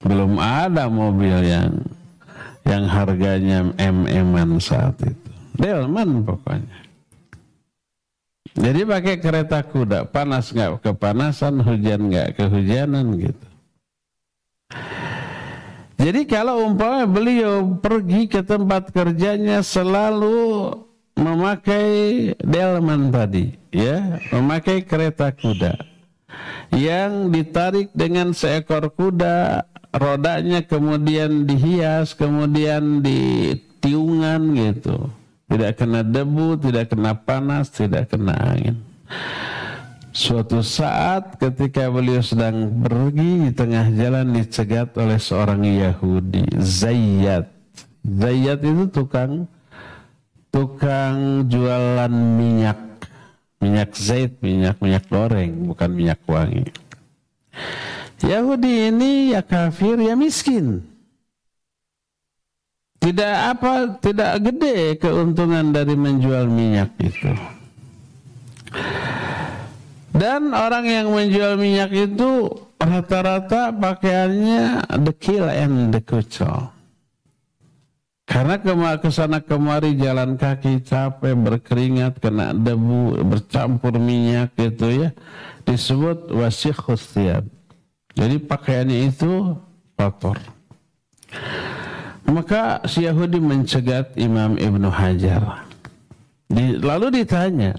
Belum 0.00 0.36
ada 0.36 0.88
mobil 0.88 1.40
yang 1.44 1.72
yang 2.68 2.84
harganya 2.84 3.72
mm 3.74 4.60
saat 4.60 4.96
itu. 5.00 5.30
Delman 5.56 6.24
pokoknya. 6.24 6.89
Jadi 8.58 8.82
pakai 8.82 9.16
kereta 9.22 9.62
kuda, 9.62 10.10
panas 10.10 10.50
nggak 10.50 10.82
kepanasan, 10.82 11.62
hujan 11.62 12.10
nggak 12.10 12.34
kehujanan 12.34 13.14
gitu. 13.14 13.46
Jadi 16.00 16.24
kalau 16.24 16.64
umpamanya 16.64 17.04
beliau 17.04 17.76
pergi 17.76 18.24
ke 18.24 18.40
tempat 18.40 18.88
kerjanya 18.88 19.60
selalu 19.60 20.72
memakai 21.12 22.32
delman 22.40 23.12
tadi, 23.12 23.52
ya, 23.68 24.18
memakai 24.32 24.80
kereta 24.80 25.28
kuda 25.28 25.76
yang 26.72 27.28
ditarik 27.28 27.92
dengan 27.92 28.32
seekor 28.32 28.88
kuda, 28.96 29.66
rodanya 29.92 30.64
kemudian 30.64 31.44
dihias, 31.44 32.16
kemudian 32.16 33.04
ditiungan 33.04 34.56
gitu. 34.56 35.10
Tidak 35.50 35.72
kena 35.74 36.06
debu, 36.06 36.62
tidak 36.62 36.94
kena 36.94 37.12
panas, 37.18 37.74
tidak 37.74 38.06
kena 38.14 38.38
angin. 38.38 38.78
Suatu 40.14 40.62
saat 40.62 41.38
ketika 41.42 41.90
beliau 41.90 42.22
sedang 42.22 42.70
pergi 42.82 43.46
di 43.46 43.50
tengah 43.50 43.90
jalan 43.94 44.30
dicegat 44.34 44.94
oleh 44.94 45.18
seorang 45.18 45.66
Yahudi, 45.66 46.46
Zayyad. 46.54 47.50
Zayyad 48.06 48.58
itu 48.62 48.84
tukang 48.94 49.50
tukang 50.54 51.46
jualan 51.46 52.10
minyak 52.10 52.78
minyak 53.60 53.90
zait, 53.94 54.34
minyak 54.42 54.78
minyak 54.82 55.04
goreng, 55.06 55.66
bukan 55.68 55.90
minyak 55.92 56.20
wangi. 56.26 56.66
Yahudi 58.24 58.90
ini 58.90 59.36
ya 59.36 59.44
kafir, 59.44 60.00
ya 60.00 60.16
miskin. 60.16 60.82
Tidak 63.00 63.34
apa, 63.56 63.96
tidak 64.04 64.44
gede 64.44 65.00
keuntungan 65.00 65.72
dari 65.72 65.96
menjual 65.96 66.44
minyak 66.52 66.92
itu. 67.00 67.32
Dan 70.12 70.52
orang 70.52 70.84
yang 70.84 71.08
menjual 71.08 71.56
minyak 71.56 71.96
itu 71.96 72.52
rata-rata 72.76 73.72
pakaiannya 73.72 74.84
dekil 75.00 75.48
and 75.48 75.96
dekucel. 75.96 76.76
Karena 78.28 78.62
ke 78.62 79.10
sana 79.10 79.42
kemari 79.42 79.98
jalan 79.98 80.38
kaki 80.38 80.86
capek 80.86 81.34
berkeringat 81.34 82.22
kena 82.22 82.54
debu 82.54 83.26
bercampur 83.26 83.98
minyak 83.98 84.54
gitu 84.54 84.86
ya 84.86 85.10
disebut 85.66 86.30
wasikhus 86.30 87.16
Jadi 88.14 88.36
pakaiannya 88.38 89.10
itu 89.10 89.58
kotor. 89.98 90.38
Maka 92.28 92.84
si 92.84 93.08
Yahudi 93.08 93.40
mencegat 93.40 94.12
Imam 94.20 94.58
Ibnu 94.60 94.88
Hajar. 94.92 95.64
Di, 96.50 96.76
lalu 96.82 97.22
ditanya, 97.22 97.78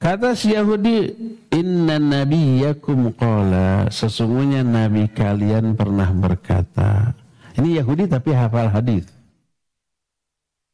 kata 0.00 0.32
si 0.32 0.56
Yahudi, 0.56 1.12
Inna 1.52 2.00
nabiyakum 2.00 3.12
qala, 3.18 3.90
sesungguhnya 3.92 4.64
nabi 4.64 5.10
kalian 5.12 5.76
pernah 5.76 6.08
berkata, 6.14 7.12
ini 7.60 7.76
Yahudi 7.76 8.08
tapi 8.08 8.32
hafal 8.32 8.72
hadis. 8.72 9.04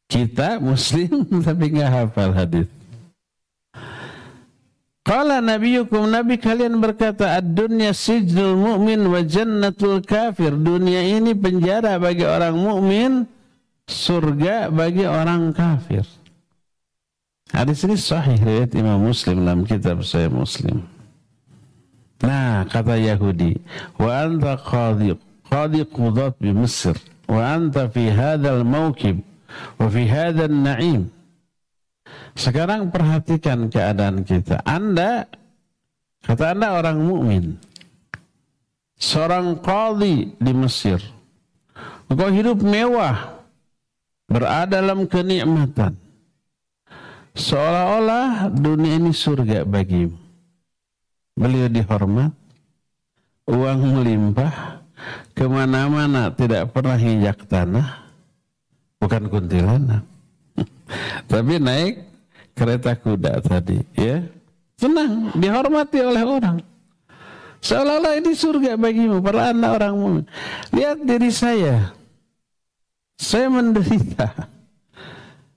Kita 0.07 0.63
Muslim 0.63 1.27
tapi 1.47 1.65
nggak 1.75 1.91
hafal 1.91 2.31
hadis. 2.31 2.76
Qala 5.07 5.39
nabiyukum 5.39 6.11
nabi 6.11 6.35
kalian 6.35 6.83
berkata 6.83 7.39
ad-dunya 7.39 7.95
sijnul 7.95 8.59
mu'min 8.59 9.07
wa 9.07 9.23
jannatul 9.23 10.03
kafir. 10.03 10.51
Dunia 10.59 10.99
ini 10.99 11.31
penjara 11.31 11.95
bagi 12.03 12.27
orang 12.27 12.59
mukmin, 12.59 13.23
surga 13.87 14.67
bagi 14.75 15.07
orang 15.07 15.55
kafir. 15.55 16.03
Hadis 17.55 17.87
ini 17.87 17.95
sahih 17.95 18.35
riwayat 18.35 18.75
Imam 18.75 18.99
Muslim 18.99 19.47
dalam 19.47 19.63
kitab 19.63 20.03
Sahih 20.03 20.27
Muslim. 20.27 20.83
Nah, 22.27 22.67
kata 22.67 22.99
Yahudi, 22.99 23.63
wa 24.03 24.11
anta 24.27 24.59
qadiq 24.59 25.23
qadi 25.47 25.87
qudat 25.87 26.35
bi 26.43 26.51
Mesir 26.51 26.99
wa 27.31 27.55
anta 27.55 27.87
fi 27.87 28.11
hadal 28.11 28.67
mawkib 28.67 29.23
wa 29.79 29.87
fi 29.87 30.03
hadal 30.11 30.51
na'im 30.51 31.07
sekarang 32.37 32.93
perhatikan 32.93 33.73
keadaan 33.73 34.23
kita. 34.23 34.61
Anda 34.63 35.25
kata 36.23 36.53
Anda 36.53 36.69
orang 36.77 36.99
mukmin. 37.01 37.45
Seorang 38.97 39.61
qadhi 39.61 40.37
di 40.41 40.53
Mesir. 40.57 41.01
Engkau 42.09 42.33
hidup 42.33 42.61
mewah 42.65 43.45
berada 44.29 44.81
dalam 44.81 45.05
kenikmatan. 45.05 45.97
Seolah-olah 47.37 48.49
dunia 48.49 48.97
ini 48.97 49.13
surga 49.13 49.69
bagimu. 49.69 50.17
Beliau 51.37 51.69
dihormat 51.69 52.33
uang 53.45 53.81
melimpah 54.01 54.81
ke 55.37 55.45
mana-mana 55.45 56.33
tidak 56.33 56.73
pernah 56.73 56.97
injak 56.97 57.45
tanah, 57.45 58.09
bukan 58.97 59.29
kuntilanak. 59.29 60.03
Tapi 61.31 61.61
naik 61.61 61.95
kereta 62.57 62.97
kuda 62.97 63.45
tadi, 63.45 63.79
ya. 63.93 64.25
Senang, 64.81 65.37
dihormati 65.37 66.01
oleh 66.01 66.25
orang. 66.25 66.59
Seolah-olah 67.61 68.21
ini 68.21 68.33
surga 68.37 68.77
bagimu, 68.77 69.21
para 69.25 69.53
anak 69.53 69.81
orang 69.81 69.95
mumin. 69.97 70.25
Lihat 70.73 71.05
diri 71.05 71.33
saya. 71.33 71.93
Saya 73.17 73.49
menderita. 73.49 74.29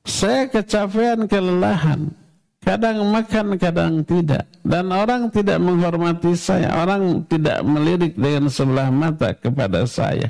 Saya 0.07 0.47
kecapean, 0.47 1.27
kelelahan. 1.27 2.09
Kadang 2.59 3.07
makan, 3.07 3.55
kadang 3.55 4.03
tidak. 4.03 4.47
Dan 4.63 4.91
orang 4.91 5.31
tidak 5.31 5.59
menghormati 5.63 6.35
saya. 6.35 6.71
Orang 6.81 7.23
tidak 7.27 7.63
melirik 7.63 8.15
dengan 8.19 8.51
sebelah 8.51 8.89
mata 8.91 9.31
kepada 9.35 9.87
saya. 9.87 10.27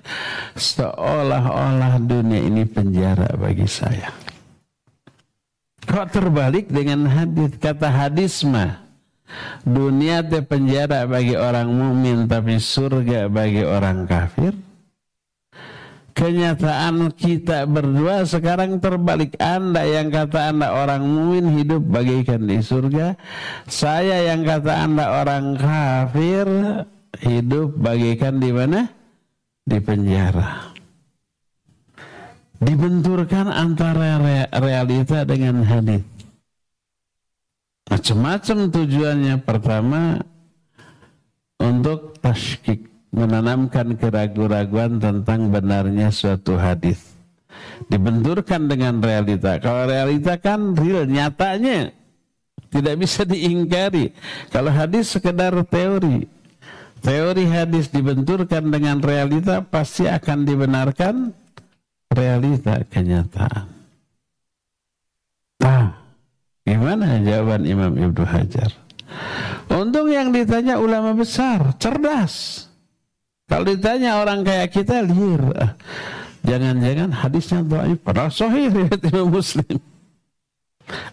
Seolah-olah 0.58 2.02
dunia 2.02 2.44
ini 2.44 2.66
penjara 2.66 3.34
bagi 3.38 3.66
saya. 3.66 4.14
Kok 5.90 6.06
terbalik 6.14 6.70
dengan 6.70 7.10
hadis 7.10 7.58
kata 7.58 7.90
hadis 7.90 8.46
mah 8.46 8.78
dunia 9.66 10.22
itu 10.22 10.46
penjara 10.46 11.10
bagi 11.10 11.34
orang 11.34 11.66
mukmin 11.66 12.30
tapi 12.30 12.62
surga 12.62 13.26
bagi 13.26 13.66
orang 13.66 14.06
kafir. 14.06 14.54
Kenyataan 16.14 17.16
kita 17.16 17.66
berdua 17.66 18.22
sekarang 18.28 18.78
terbalik. 18.78 19.34
Anda 19.42 19.88
yang 19.88 20.14
kata 20.14 20.52
Anda 20.54 20.78
orang 20.78 21.10
mumin 21.10 21.58
hidup 21.58 21.82
bagaikan 21.90 22.44
di 22.44 22.60
surga. 22.62 23.18
Saya 23.66 24.30
yang 24.30 24.44
kata 24.46 24.84
Anda 24.84 25.06
orang 25.26 25.58
kafir 25.58 26.46
hidup 27.24 27.72
bagaikan 27.82 28.38
di 28.38 28.52
mana? 28.52 28.92
Di 29.64 29.80
penjara. 29.80 30.69
Dibenturkan 32.60 33.48
antara 33.48 34.20
realita 34.52 35.24
dengan 35.24 35.64
hadis. 35.64 36.04
Macam-macam 37.88 38.58
tujuannya. 38.68 39.36
Pertama, 39.48 40.20
untuk 41.58 42.20
tashkik 42.20 42.86
menanamkan 43.16 43.96
keraguan-raguan 43.96 45.00
tentang 45.00 45.50
benarnya 45.50 46.12
suatu 46.12 46.60
hadis. 46.60 47.16
Dibenturkan 47.88 48.68
dengan 48.68 49.00
realita. 49.00 49.58
Kalau 49.58 49.88
realita 49.88 50.36
kan 50.38 50.76
real, 50.76 51.08
nyatanya 51.08 51.96
tidak 52.70 52.96
bisa 53.02 53.26
diingkari. 53.26 54.14
Kalau 54.54 54.70
hadis 54.70 55.10
sekedar 55.16 55.56
teori. 55.66 56.28
Teori 57.00 57.48
hadis 57.48 57.88
dibenturkan 57.88 58.68
dengan 58.68 59.00
realita 59.00 59.64
pasti 59.64 60.04
akan 60.04 60.44
dibenarkan 60.44 61.32
realita 62.10 62.82
kenyataan. 62.90 63.68
Nah, 65.60 65.94
gimana 66.66 67.22
jawaban 67.22 67.64
Imam 67.68 67.94
Ibnu 67.94 68.24
Hajar? 68.26 68.72
Untung 69.70 70.10
yang 70.10 70.34
ditanya 70.34 70.82
ulama 70.82 71.14
besar, 71.14 71.78
cerdas. 71.78 72.66
Kalau 73.50 73.66
ditanya 73.66 74.22
orang 74.22 74.46
kayak 74.46 74.70
kita 74.74 75.02
liar. 75.06 75.78
Jangan-jangan 76.46 77.12
hadisnya 77.12 77.60
dhaif 77.66 78.00
padahal 78.02 78.32
sahih 78.32 78.72
riwayat 78.72 79.02
Imam 79.10 79.30
Muslim. 79.30 79.78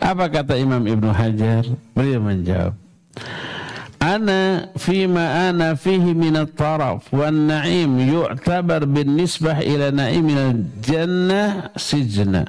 Apa 0.01 0.31
kata 0.33 0.57
Imam 0.57 0.81
Ibnu 0.85 1.11
Hajar? 1.13 1.69
Beliau 1.93 2.21
menjawab, 2.23 2.73
"Ana 4.01 4.71
fima 4.77 5.49
ana 5.51 5.75
fihi 5.75 6.13
min 6.15 6.37
at-taraf 6.37 7.11
wan 7.11 7.49
na'im 7.49 7.97
yu'tabar 8.01 8.85
bin 8.87 9.17
nisbah 9.17 9.61
ila 9.65 9.91
na'im 9.91 10.27
al-jannah 10.31 11.73
sijna." 11.75 12.45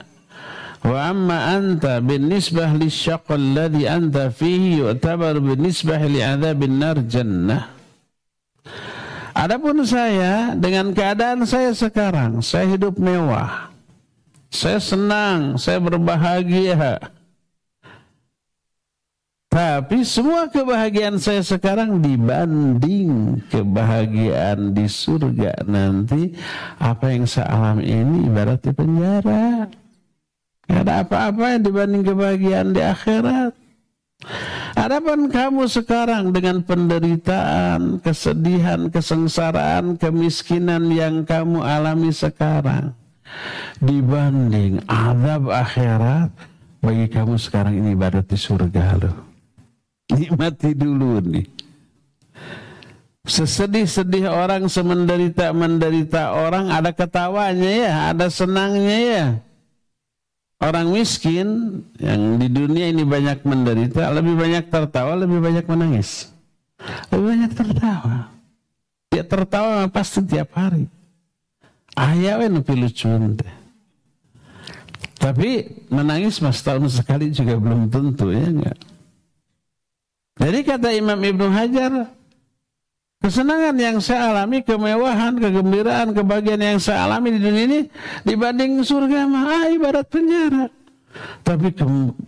Wa 0.85 1.11
amma 1.11 1.57
anta 1.57 1.99
bin 1.99 2.29
nisbah 2.29 2.71
li 2.77 2.87
syaqq 2.87 3.33
alladhi 3.33 3.89
anta 3.89 4.29
fihi 4.29 4.79
yu'tabar 4.79 5.35
bin 5.41 5.65
nisbah 5.65 5.99
li 6.05 6.21
adzabin 6.21 6.77
nar 6.77 6.97
jannah. 7.09 7.73
Adapun 9.37 9.85
saya 9.85 10.57
dengan 10.57 10.95
keadaan 10.97 11.45
saya 11.45 11.69
sekarang, 11.69 12.41
saya 12.41 12.73
hidup 12.73 12.97
mewah. 12.97 13.69
Saya 14.49 14.81
senang, 14.81 15.61
saya 15.61 15.77
berbahagia. 15.77 16.97
Tapi 19.57 20.05
semua 20.05 20.45
kebahagiaan 20.45 21.17
saya 21.17 21.41
sekarang 21.41 21.97
dibanding 21.97 23.41
kebahagiaan 23.49 24.69
di 24.69 24.85
surga 24.85 25.65
nanti, 25.65 26.29
apa 26.77 27.09
yang 27.09 27.25
saya 27.25 27.57
alami 27.57 27.89
ini 27.89 28.29
ibarat 28.29 28.61
di 28.61 28.69
penjara. 28.69 29.65
Ada 30.69 31.01
apa-apa 31.01 31.57
yang 31.57 31.65
dibanding 31.65 32.05
kebahagiaan 32.05 32.69
di 32.69 32.85
akhirat. 32.85 33.57
Adapun 34.77 35.25
kamu 35.33 35.65
sekarang 35.65 36.29
dengan 36.29 36.61
penderitaan, 36.61 37.97
kesedihan, 38.05 38.93
kesengsaraan, 38.93 39.97
kemiskinan 39.97 40.85
yang 40.93 41.25
kamu 41.25 41.65
alami 41.65 42.13
sekarang 42.13 42.93
dibanding 43.81 44.85
azab 44.85 45.49
akhirat 45.49 46.29
bagi 46.77 47.09
kamu 47.09 47.41
sekarang 47.41 47.73
ini 47.73 47.97
ibadat 47.97 48.29
di 48.29 48.37
surga 48.37 49.01
loh. 49.01 49.36
Nikmati 50.07 50.71
dulu 50.71 51.19
nih. 51.19 51.47
Sesedih-sedih 53.27 54.31
orang, 54.31 54.71
semenderita-menderita 54.71 56.31
orang 56.31 56.71
ada 56.71 56.95
ketawanya 56.95 57.71
ya, 57.71 57.93
ada 58.15 58.31
senangnya 58.31 58.97
ya. 59.03 59.25
Orang 60.63 60.95
miskin 60.95 61.83
yang 61.99 62.39
di 62.39 62.47
dunia 62.47 62.87
ini 62.89 63.03
banyak 63.03 63.43
menderita, 63.43 64.09
lebih 64.15 64.39
banyak 64.39 64.71
tertawa, 64.71 65.13
lebih 65.19 65.43
banyak 65.43 65.67
menangis. 65.67 66.31
Lebih 67.11 67.25
banyak 67.35 67.51
tertawa. 67.51 68.31
Dia 69.11 69.23
tertawa 69.27 69.85
pasti 69.91 70.23
tiap 70.23 70.55
hari. 70.55 70.87
Ayah 71.97 72.45
nupi 72.47 72.77
lucu 72.77 73.09
Tapi 75.17 75.49
menangis 75.89 76.39
mas 76.39 76.61
tahun 76.61 76.87
sekali 76.87 77.33
juga 77.33 77.57
belum 77.57 77.89
tentu 77.89 78.29
ya 78.31 78.47
enggak. 78.47 78.77
Jadi 80.37 80.59
kata 80.61 80.93
Imam 80.93 81.17
Ibnu 81.17 81.49
Hajar, 81.49 82.17
Kesenangan 83.17 83.73
yang 83.81 83.97
saya 83.97 84.29
alami, 84.29 84.61
kemewahan, 84.61 85.41
kegembiraan, 85.41 86.13
kebahagiaan 86.13 86.77
yang 86.77 86.81
saya 86.81 87.09
alami 87.09 87.33
di 87.33 87.39
dunia 87.41 87.65
ini 87.65 87.79
dibanding 88.21 88.85
surga 88.85 89.25
mah 89.25 89.45
ah, 89.49 89.65
ibarat 89.73 90.05
penjara. 90.05 90.69
Tapi 91.41 91.73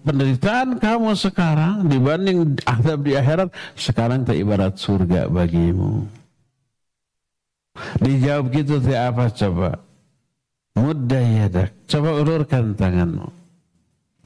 penderitaan 0.01 0.81
kamu 0.81 1.13
sekarang 1.13 1.85
dibanding 1.85 2.57
adab 2.65 3.05
di 3.05 3.13
akhirat 3.13 3.53
sekarang 3.77 4.25
tak 4.25 4.41
ibarat 4.41 4.81
surga 4.81 5.29
bagimu. 5.29 6.09
Dijawab 8.01 8.49
gitu 8.49 8.81
teh 8.81 8.97
apa 8.97 9.29
coba? 9.29 9.77
Mudah 10.73 11.21
yadak. 11.21 11.69
Coba 11.85 12.17
ulurkan 12.17 12.73
tanganmu. 12.73 13.38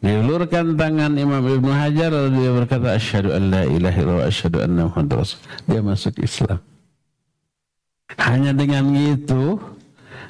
Diulurkan 0.03 0.75
tangan 0.75 1.15
Imam 1.15 1.39
Ibnu 1.39 1.71
Hajar 1.71 2.11
lalu 2.11 2.43
dia 2.43 2.51
berkata 2.51 2.87
asyhadu 2.99 3.31
an 3.31 3.55
la 3.55 3.63
ilaha 3.63 3.97
illallah 4.03 4.27
asyhadu 4.27 4.57
anna 4.59 4.91
muhammadar 4.91 5.23
rasul. 5.23 5.39
Dia 5.63 5.79
masuk 5.79 6.19
Islam. 6.19 6.59
Hanya 8.19 8.51
dengan 8.51 8.83
itu 8.91 9.63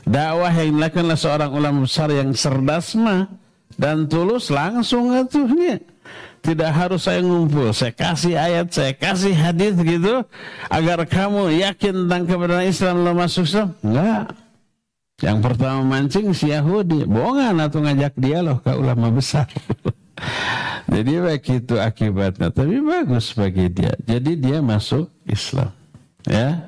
dakwah 0.05 0.53
yang 0.53 0.77
dilakukan 0.77 1.09
oleh 1.09 1.17
seorang 1.17 1.51
ulama 1.57 1.89
besar 1.89 2.13
yang 2.13 2.37
cerdas 2.37 2.93
mah 2.93 3.25
dan 3.73 4.05
tulus 4.05 4.53
langsung 4.53 5.09
atuhnya. 5.09 5.81
Tidak 6.43 6.69
harus 6.69 7.09
saya 7.09 7.25
ngumpul, 7.25 7.73
saya 7.73 7.95
kasih 7.95 8.35
ayat, 8.37 8.69
saya 8.69 8.93
kasih 8.93 9.33
hadis 9.33 9.73
gitu 9.79 10.21
agar 10.69 11.01
kamu 11.09 11.49
yakin 11.65 12.05
tentang 12.05 12.23
kebenaran 12.29 12.69
Islam 12.69 13.01
lo 13.01 13.17
masuk 13.17 13.47
Islam. 13.49 13.73
Enggak. 13.81 14.42
Yang 15.21 15.37
pertama 15.45 15.85
mancing 15.85 16.33
si 16.33 16.49
Yahudi, 16.49 17.05
bohongan 17.05 17.61
atau 17.61 17.85
ngajak 17.85 18.17
dialog 18.17 18.57
ke 18.65 18.73
ulama 18.73 19.13
besar. 19.13 19.45
Jadi 20.93 21.13
begitu 21.21 21.77
akibatnya, 21.77 22.49
tapi 22.49 22.81
bagus 22.81 23.31
bagi 23.33 23.69
dia. 23.69 23.93
Jadi 24.03 24.35
dia 24.35 24.59
masuk 24.59 25.09
Islam. 25.29 25.71
Ya. 26.25 26.59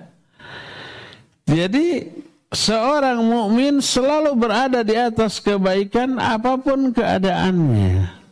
Jadi 1.45 2.09
seorang 2.49 3.21
mukmin 3.21 3.83
selalu 3.83 4.33
berada 4.33 4.81
di 4.81 4.95
atas 4.97 5.37
kebaikan 5.43 6.17
apa 6.17 6.57
pun 6.57 6.89
keadaannya. 6.95 8.23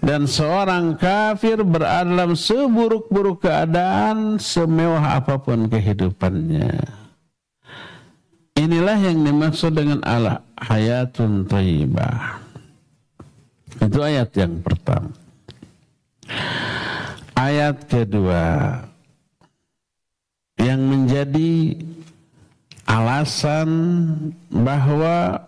Dan 0.00 0.28
seorang 0.30 0.94
kafir 0.94 1.66
berada 1.66 2.06
dalam 2.06 2.38
seburuk-buruk 2.38 3.42
keadaan 3.42 4.38
semewah 4.38 5.18
apa 5.18 5.40
pun 5.42 5.66
kehidupannya. 5.66 7.05
Inilah 8.56 8.96
yang 8.96 9.20
dimaksud 9.20 9.76
dengan 9.76 10.00
Allah 10.00 10.40
hayatun 10.56 11.44
thayyibah. 11.44 12.40
Itu 13.84 14.00
ayat 14.00 14.32
yang 14.32 14.64
pertama. 14.64 15.12
Ayat 17.36 17.84
kedua 17.84 18.80
yang 20.56 20.80
menjadi 20.88 21.76
alasan 22.88 23.68
bahwa 24.48 25.44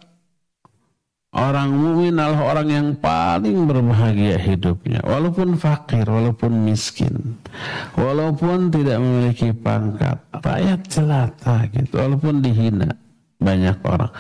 orang 1.35 1.71
mukmin 1.75 2.17
adalah 2.17 2.57
orang 2.57 2.69
yang 2.69 2.89
paling 2.97 3.69
berbahagia 3.69 4.37
hidupnya. 4.41 5.01
Walaupun 5.05 5.61
fakir 5.61 6.09
walaupun 6.09 6.53
miskin 6.65 7.37
walaupun 7.97 8.73
tidak 8.73 8.97
memiliki 9.01 9.53
pangkat 9.53 10.23
rakyat 10.33 10.81
jelata 10.89 11.69
gitu. 11.73 11.95
Walaupun 11.99 12.41
dihina 12.41 12.95
banyak 13.37 13.77
orang. 13.85 14.13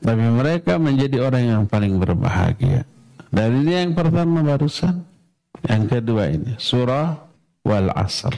Tapi 0.00 0.24
mereka 0.28 0.78
menjadi 0.78 1.24
orang 1.24 1.44
yang 1.44 1.62
paling 1.66 1.98
berbahagia. 1.98 2.86
Dari 3.32 3.56
ini 3.64 3.72
yang 3.74 3.92
pertama 3.92 4.40
barusan. 4.44 5.16
Yang 5.66 5.98
kedua 5.98 6.30
ini 6.30 6.52
surah 6.60 7.16
wal 7.66 7.90
asr 7.96 8.34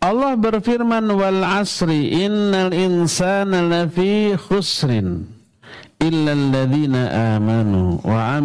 Allah 0.00 0.32
berfirman 0.36 1.06
wal 1.12 1.40
asri 1.44 2.24
innal 2.24 2.72
insana 2.72 3.64
lafi 3.64 4.36
khusrin 4.36 5.39
amanu 6.00 8.00
wa 8.00 8.40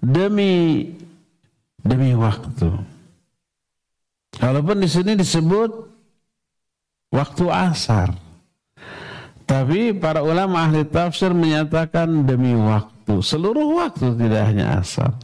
demi 0.00 0.88
demi 1.84 2.16
waktu 2.16 2.72
Walaupun 4.38 4.78
di 4.78 4.88
sini 4.88 5.18
disebut 5.18 5.70
waktu 7.10 7.44
asar. 7.50 8.14
Tapi 9.48 9.96
para 9.96 10.22
ulama 10.22 10.68
ahli 10.68 10.86
tafsir 10.86 11.34
menyatakan 11.34 12.28
demi 12.28 12.54
waktu. 12.54 13.18
Seluruh 13.24 13.80
waktu 13.80 14.14
tidak 14.14 14.42
hanya 14.52 14.78
asar. 14.78 15.16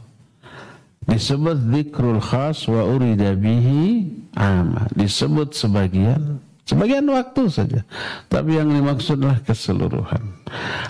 Disebut 1.05 1.57
zikrul 1.69 2.21
khas 2.21 2.65
wa 2.65 2.81
urida 2.85 3.37
bihi 3.37 4.09
ama. 4.33 4.89
Disebut 4.93 5.53
sebagian 5.53 6.41
Sebagian 6.65 7.05
waktu 7.05 7.45
saja. 7.45 7.85
Tapi 8.25 8.57
yang 8.57 8.73
dimaksudlah 8.73 9.37
keseluruhan. 9.45 10.33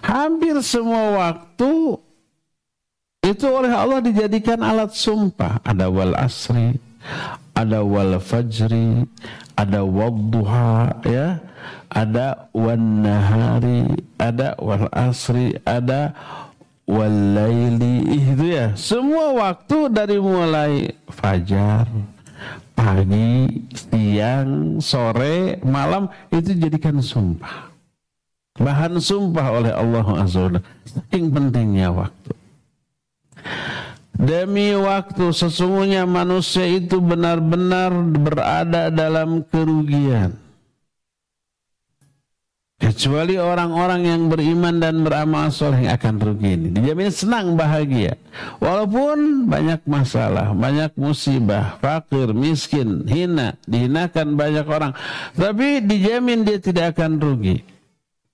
Hampir 0.07 0.55
semua 0.63 1.19
waktu 1.19 1.99
itu 3.19 3.45
oleh 3.51 3.75
Allah 3.75 3.99
dijadikan 3.99 4.63
alat 4.63 4.95
sumpah. 4.95 5.59
Ada 5.67 5.91
wal 5.91 6.15
asri, 6.15 6.79
ada 7.51 7.83
wal 7.83 8.15
fajri, 8.23 9.03
ada 9.59 9.83
wadduha, 9.83 11.03
ya, 11.03 11.43
ada 11.91 12.47
wan 12.55 13.03
nahari, 13.03 13.99
ada 14.15 14.55
wal 14.55 14.87
asri, 14.95 15.59
ada 15.67 16.15
wal 16.85 17.17
laili, 17.33 18.05
itu 18.17 18.45
ya. 18.53 18.73
Semua 18.77 19.33
waktu 19.33 19.89
dari 19.89 20.17
mulai 20.21 20.93
fajar, 21.09 21.89
pagi, 22.77 23.65
siang, 23.73 24.77
sore, 24.79 25.57
malam 25.65 26.09
itu 26.29 26.53
jadikan 26.53 27.01
sumpah. 27.01 27.73
Bahan 28.55 29.03
sumpah 29.03 29.47
oleh 29.51 29.73
Allah 29.75 30.07
Azza 30.23 30.47
Saking 30.87 31.27
pentingnya 31.27 31.91
waktu. 31.91 32.31
Demi 34.15 34.71
waktu 34.79 35.35
sesungguhnya 35.35 36.07
manusia 36.07 36.63
itu 36.63 37.03
benar-benar 37.03 37.91
berada 38.15 38.87
dalam 38.87 39.43
kerugian. 39.43 40.44
Kecuali 42.75 43.39
orang-orang 43.39 44.03
yang 44.03 44.21
beriman 44.27 44.83
dan 44.83 44.99
beramal 44.99 45.47
soleh 45.47 45.87
yang 45.87 45.95
akan 45.95 46.15
rugi 46.19 46.59
ini. 46.59 46.67
Dijamin 46.75 47.07
senang 47.07 47.55
bahagia. 47.55 48.19
Walaupun 48.59 49.47
banyak 49.47 49.79
masalah, 49.87 50.51
banyak 50.51 50.91
musibah, 50.99 51.79
fakir, 51.79 52.35
miskin, 52.35 53.07
hina, 53.07 53.55
dihinakan 53.63 54.35
banyak 54.35 54.67
orang. 54.67 54.91
Tapi 55.39 55.87
dijamin 55.87 56.43
dia 56.43 56.59
tidak 56.59 56.99
akan 56.99 57.15
rugi. 57.15 57.63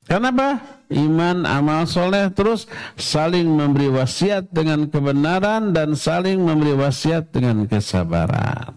Kenapa? 0.09 0.57
Iman, 0.89 1.45
amal 1.45 1.85
soleh, 1.85 2.33
terus 2.33 2.65
saling 2.97 3.45
memberi 3.45 3.93
wasiat 3.93 4.49
dengan 4.49 4.89
kebenaran 4.89 5.69
dan 5.69 5.93
saling 5.93 6.41
memberi 6.41 6.73
wasiat 6.73 7.29
dengan 7.29 7.69
kesabaran. 7.69 8.73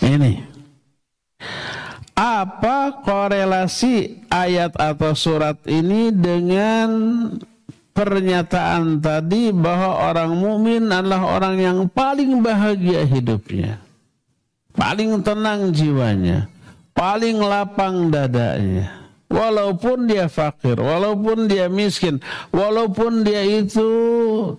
Ini 0.00 0.56
apa 2.16 3.04
korelasi 3.04 4.24
ayat 4.32 4.72
atau 4.80 5.12
surat 5.12 5.60
ini 5.68 6.08
dengan 6.08 6.88
pernyataan 7.92 9.04
tadi 9.04 9.52
bahwa 9.52 10.12
orang 10.12 10.32
mukmin 10.32 10.88
adalah 10.88 11.36
orang 11.36 11.56
yang 11.60 11.78
paling 11.92 12.40
bahagia 12.40 13.04
hidupnya, 13.04 13.84
paling 14.72 15.20
tenang 15.20 15.76
jiwanya, 15.76 16.48
paling 16.96 17.36
lapang 17.36 18.08
dadanya. 18.08 19.05
Walaupun 19.26 20.06
dia 20.06 20.30
fakir, 20.30 20.78
walaupun 20.78 21.50
dia 21.50 21.66
miskin, 21.66 22.22
walaupun 22.54 23.26
dia 23.26 23.42
itu 23.42 23.90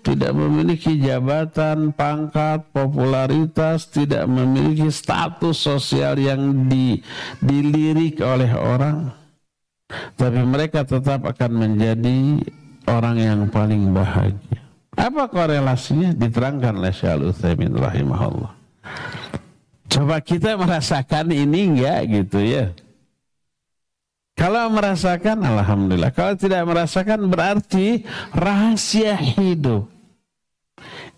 tidak 0.03 0.35
memiliki 0.35 0.99
jabatan, 0.99 1.95
pangkat, 1.95 2.67
popularitas, 2.75 3.87
tidak 3.87 4.27
memiliki 4.27 4.91
status 4.91 5.55
sosial 5.55 6.19
yang 6.19 6.67
di, 6.67 6.99
dilirik 7.39 8.19
oleh 8.19 8.51
orang, 8.51 9.07
tapi 10.19 10.43
mereka 10.43 10.83
tetap 10.83 11.23
akan 11.23 11.51
menjadi 11.63 12.43
orang 12.91 13.15
yang 13.23 13.39
paling 13.47 13.95
bahagia. 13.95 14.67
Apa 14.99 15.31
korelasinya? 15.31 16.11
Diterangkan 16.11 16.75
oleh 16.75 16.91
Syekh 16.91 17.31
Utsaimin 17.31 17.71
rahimahullah. 17.71 18.51
Coba 19.87 20.19
kita 20.19 20.59
merasakan 20.59 21.31
ini 21.31 21.71
enggak 21.71 22.01
gitu 22.11 22.43
ya. 22.43 22.75
Kalau 24.37 24.69
merasakan, 24.69 25.41
alhamdulillah. 25.41 26.13
Kalau 26.13 26.37
tidak 26.37 26.61
merasakan, 26.69 27.25
berarti 27.25 28.05
rahasia 28.37 29.17
hidup 29.17 29.89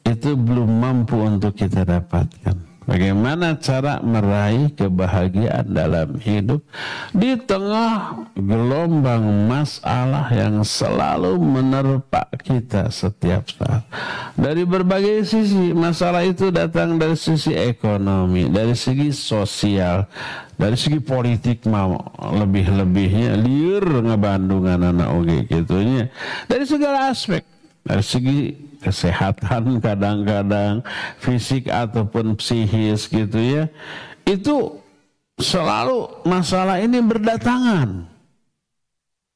itu 0.08 0.40
belum 0.40 0.72
mampu 0.80 1.20
untuk 1.20 1.52
kita 1.52 1.84
dapatkan. 1.84 2.69
Bagaimana 2.90 3.54
cara 3.62 4.02
meraih 4.02 4.74
kebahagiaan 4.74 5.70
dalam 5.70 6.18
hidup 6.18 6.66
di 7.14 7.38
tengah 7.38 8.26
gelombang 8.34 9.46
masalah 9.46 10.26
yang 10.34 10.66
selalu 10.66 11.38
menerpa 11.38 12.26
kita 12.42 12.90
setiap 12.90 13.46
saat. 13.54 13.86
Dari 14.34 14.66
berbagai 14.66 15.22
sisi, 15.22 15.70
masalah 15.70 16.26
itu 16.26 16.50
datang 16.50 16.98
dari 16.98 17.14
sisi 17.14 17.54
ekonomi, 17.54 18.50
dari 18.50 18.74
segi 18.74 19.14
sosial, 19.14 20.10
dari 20.58 20.74
segi 20.74 20.98
politik 20.98 21.70
mau 21.70 21.94
lebih-lebihnya 22.18 23.38
liur 23.38 23.86
ngebandungan 24.02 24.98
anak 24.98 25.10
oge 25.14 25.46
gitunya. 25.46 26.10
Dari 26.50 26.66
segala 26.66 27.14
aspek, 27.14 27.46
dari 27.86 28.02
segi 28.02 28.69
kesehatan 28.80 29.78
kadang-kadang 29.86 30.82
fisik 31.20 31.68
ataupun 31.68 32.36
psikis 32.40 33.08
gitu 33.12 33.40
ya. 33.40 33.64
Itu 34.24 34.80
selalu 35.40 36.26
masalah 36.28 36.80
ini 36.84 37.00
berdatangan. 37.00 38.08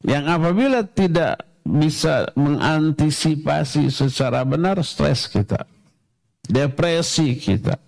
Yang 0.03 0.25
apabila 0.35 0.79
tidak 0.83 1.35
bisa 1.63 2.27
mengantisipasi 2.35 3.87
secara 3.87 4.43
benar 4.43 4.83
stres 4.83 5.31
kita 5.31 5.63
depresi 6.43 7.39
kita 7.39 7.79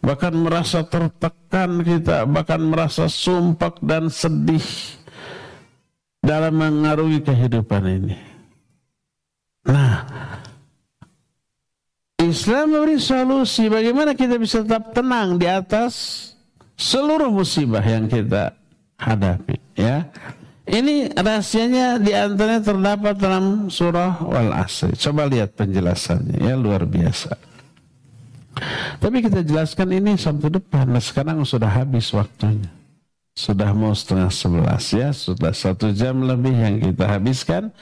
bahkan 0.00 0.32
merasa 0.32 0.80
tertekan 0.88 1.84
kita 1.84 2.24
bahkan 2.24 2.58
merasa 2.58 3.06
sumpah 3.06 3.76
dan 3.84 4.08
sedih 4.08 4.64
dalam 6.22 6.54
mengaruhi 6.54 7.18
kehidupan 7.20 7.82
ini. 7.86 8.16
Nah 9.68 10.06
Islam 12.32 12.72
memberi 12.72 12.96
solusi 12.96 13.68
bagaimana 13.68 14.16
kita 14.16 14.40
bisa 14.40 14.64
tetap 14.64 14.96
tenang 14.96 15.36
di 15.36 15.44
atas 15.44 15.92
seluruh 16.80 17.28
musibah 17.28 17.84
yang 17.84 18.08
kita 18.08 18.56
hadapi 18.96 19.60
ya. 19.76 20.08
Ini 20.64 21.12
rahasianya 21.12 22.00
di 22.00 22.16
antaranya 22.16 22.62
terdapat 22.64 23.14
dalam 23.20 23.68
surah 23.68 24.24
Wal 24.24 24.54
Asri. 24.56 24.96
Coba 24.96 25.28
lihat 25.28 25.52
penjelasannya 25.58 26.40
ya 26.40 26.56
luar 26.56 26.88
biasa. 26.88 27.36
Tapi 28.96 29.16
kita 29.20 29.44
jelaskan 29.44 29.92
ini 29.92 30.16
sampai 30.16 30.48
depan. 30.48 30.88
Nah, 30.88 31.02
sekarang 31.02 31.44
sudah 31.44 31.68
habis 31.68 32.08
waktunya. 32.16 32.70
Sudah 33.36 33.74
mau 33.76 33.92
setengah 33.92 34.30
sebelas 34.32 34.84
ya. 34.94 35.10
Sudah 35.10 35.52
satu 35.52 35.90
jam 35.92 36.24
lebih 36.24 36.54
yang 36.54 36.80
kita 36.80 37.04
habiskan. 37.10 37.74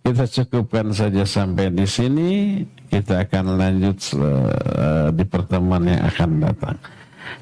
Kita 0.00 0.24
cukupkan 0.24 0.96
saja 0.96 1.28
sampai 1.28 1.70
di 1.70 1.84
sini. 1.84 2.62
Kita 2.94 3.26
akan 3.26 3.58
lanjut 3.58 3.98
uh, 4.22 5.10
di 5.10 5.26
pertemuan 5.26 5.82
yang 5.82 6.06
akan 6.06 6.30
datang. 6.38 6.78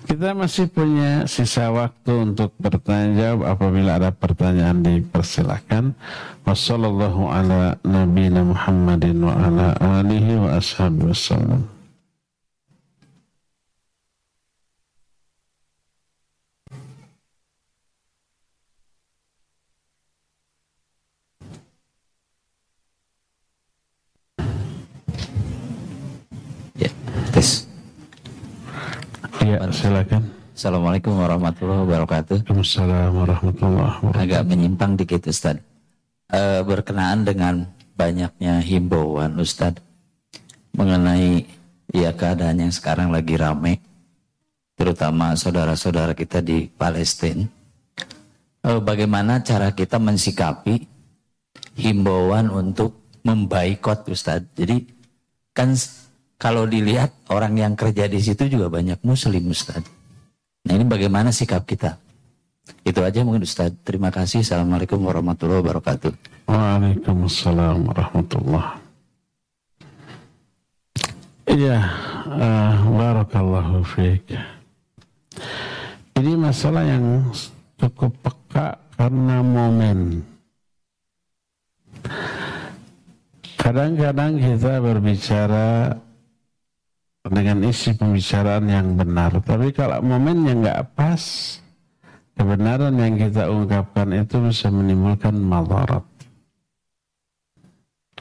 Kita 0.09 0.33
masih 0.33 0.73
punya 0.73 1.29
sisa 1.29 1.69
waktu 1.69 2.33
untuk 2.33 2.57
bertanya 2.57 3.37
jawab. 3.37 3.53
Apabila 3.53 4.01
ada 4.01 4.17
pertanyaan 4.17 4.81
dipersilakan. 4.81 5.93
Wassalamualaikum 6.49 7.29
ala 7.29 7.77
nabiyina 7.85 8.41
Ya, 29.43 29.59
silakan. 29.75 30.23
Assalamualaikum 30.55 31.19
warahmatullahi 31.19 31.83
wabarakatuh. 31.83 32.47
Waalaikumsalam 32.47 33.11
warahmatullahi 33.11 33.99
wabarakatuh. 33.99 34.23
Agak 34.23 34.43
menyimpang 34.47 34.95
dikit 34.95 35.27
Ustaz. 35.27 35.59
E, 36.31 36.63
berkenaan 36.63 37.27
dengan 37.27 37.67
banyaknya 37.99 38.63
himbauan 38.63 39.35
Ustaz 39.43 39.83
mengenai 40.79 41.43
ya 41.91 42.15
keadaan 42.15 42.63
yang 42.63 42.71
sekarang 42.71 43.11
lagi 43.11 43.35
rame 43.35 43.83
terutama 44.79 45.35
saudara-saudara 45.35 46.15
kita 46.15 46.39
di 46.39 46.71
Palestina. 46.71 47.43
E, 48.63 48.79
bagaimana 48.79 49.43
cara 49.43 49.75
kita 49.75 49.99
mensikapi 49.99 50.87
himbauan 51.83 52.47
untuk 52.47 52.95
membaikot 53.27 54.07
Ustaz. 54.07 54.47
Jadi 54.55 54.87
kan 55.51 55.75
kalau 56.43 56.67
dilihat 56.67 57.15
orang 57.31 57.55
yang 57.55 57.79
kerja 57.79 58.11
di 58.11 58.19
situ 58.19 58.51
juga 58.51 58.67
banyak 58.67 58.99
muslim 59.07 59.55
Ustaz. 59.55 59.87
Nah 60.67 60.75
ini 60.75 60.83
bagaimana 60.83 61.31
sikap 61.31 61.63
kita? 61.63 62.03
Itu 62.83 63.07
aja 63.07 63.23
mungkin 63.23 63.47
Ustaz. 63.47 63.71
Terima 63.87 64.11
kasih. 64.11 64.43
Assalamualaikum 64.43 64.99
warahmatullahi 65.07 65.63
wabarakatuh. 65.63 66.11
Waalaikumsalam 66.51 67.87
warahmatullahi 67.87 68.83
Iya, 71.47 71.79
uh, 72.27 72.75
barakallahu. 72.91 73.87
Ini 76.19 76.33
masalah 76.39 76.83
yang 76.87 77.31
cukup 77.79 78.15
peka 78.19 78.83
karena 78.99 79.43
momen. 79.47 80.27
Kadang-kadang 83.59 84.43
kita 84.43 84.83
berbicara 84.83 85.99
dengan 87.23 87.63
isi 87.63 87.95
pembicaraan 87.95 88.67
yang 88.67 88.99
benar, 88.99 89.39
tapi 89.47 89.71
kalau 89.71 90.03
momennya 90.03 90.59
nggak 90.59 90.83
pas, 90.99 91.23
kebenaran 92.35 92.99
yang 92.99 93.15
kita 93.15 93.47
ungkapkan 93.47 94.11
itu 94.11 94.43
bisa 94.43 94.67
menimbulkan 94.75 95.39
madarat. 95.39 96.03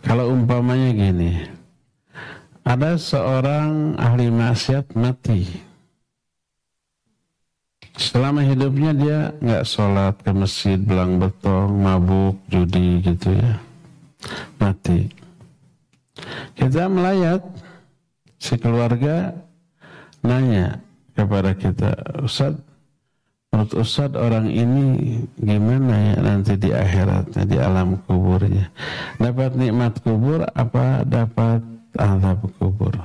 Kalau 0.02 0.34
umpamanya 0.34 0.94
gini, 0.94 1.46
ada 2.62 2.94
seorang 2.98 3.98
ahli 3.98 4.30
maksiat 4.30 4.94
mati. 4.94 5.46
Selama 7.98 8.42
hidupnya 8.42 8.92
dia 8.98 9.20
nggak 9.42 9.66
sholat 9.66 10.16
ke 10.26 10.32
masjid, 10.34 10.78
belang 10.78 11.22
betong, 11.22 11.70
mabuk, 11.70 12.38
judi 12.50 13.02
gitu 13.02 13.34
ya. 13.34 13.62
Mati. 14.58 15.10
Kita 16.58 16.90
melayat, 16.90 17.42
si 18.42 18.58
keluarga 18.58 19.38
nanya 20.26 20.82
kepada 21.14 21.54
kita, 21.54 21.94
Ustaz, 22.26 22.58
menurut 23.54 23.74
Ustaz 23.78 24.10
orang 24.18 24.50
ini 24.50 25.22
gimana 25.38 25.94
ya 25.94 26.16
nanti 26.26 26.58
di 26.58 26.74
akhiratnya, 26.74 27.46
di 27.46 27.58
alam 27.62 28.02
kuburnya. 28.10 28.74
Dapat 29.22 29.54
nikmat 29.54 30.02
kubur 30.02 30.42
apa 30.58 31.06
dapat 31.06 31.62
azab 31.94 32.50
kubur. 32.58 32.98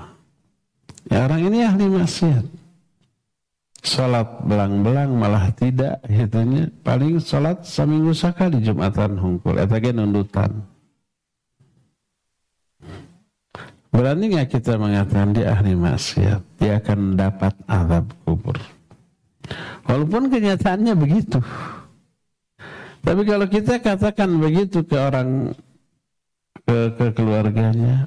Ya 1.13 1.29
orang 1.29 1.43
ini 1.45 1.59
ahli 1.69 1.87
maksiat. 1.93 2.47
Salat 3.87 4.43
belang-belang 4.43 5.15
malah 5.15 5.47
tidak 5.55 6.03
hitunya 6.11 6.67
paling 6.83 7.23
salat 7.23 7.63
seminggu 7.63 8.11
sekali 8.11 8.59
Jumatan 8.59 9.15
hungkul 9.15 9.63
eta 9.63 9.79
ge 9.79 9.95
nundutan. 9.95 10.51
Berani 13.97 14.29
nggak 14.29 14.53
kita 14.53 14.77
mengatakan 14.77 15.33
dia 15.33 15.57
ahli 15.57 15.73
maksiat? 15.73 16.61
Dia 16.61 16.77
akan 16.85 17.17
dapat 17.17 17.57
azab 17.65 18.05
kubur. 18.29 18.61
Walaupun 19.89 20.29
kenyataannya 20.29 20.93
begitu. 21.01 21.41
Tapi 23.01 23.23
kalau 23.25 23.47
kita 23.49 23.81
katakan 23.81 24.37
begitu 24.37 24.85
ke 24.85 25.01
orang 25.01 25.57
ke, 26.69 26.93
ke 26.93 27.07
keluarganya, 27.17 28.05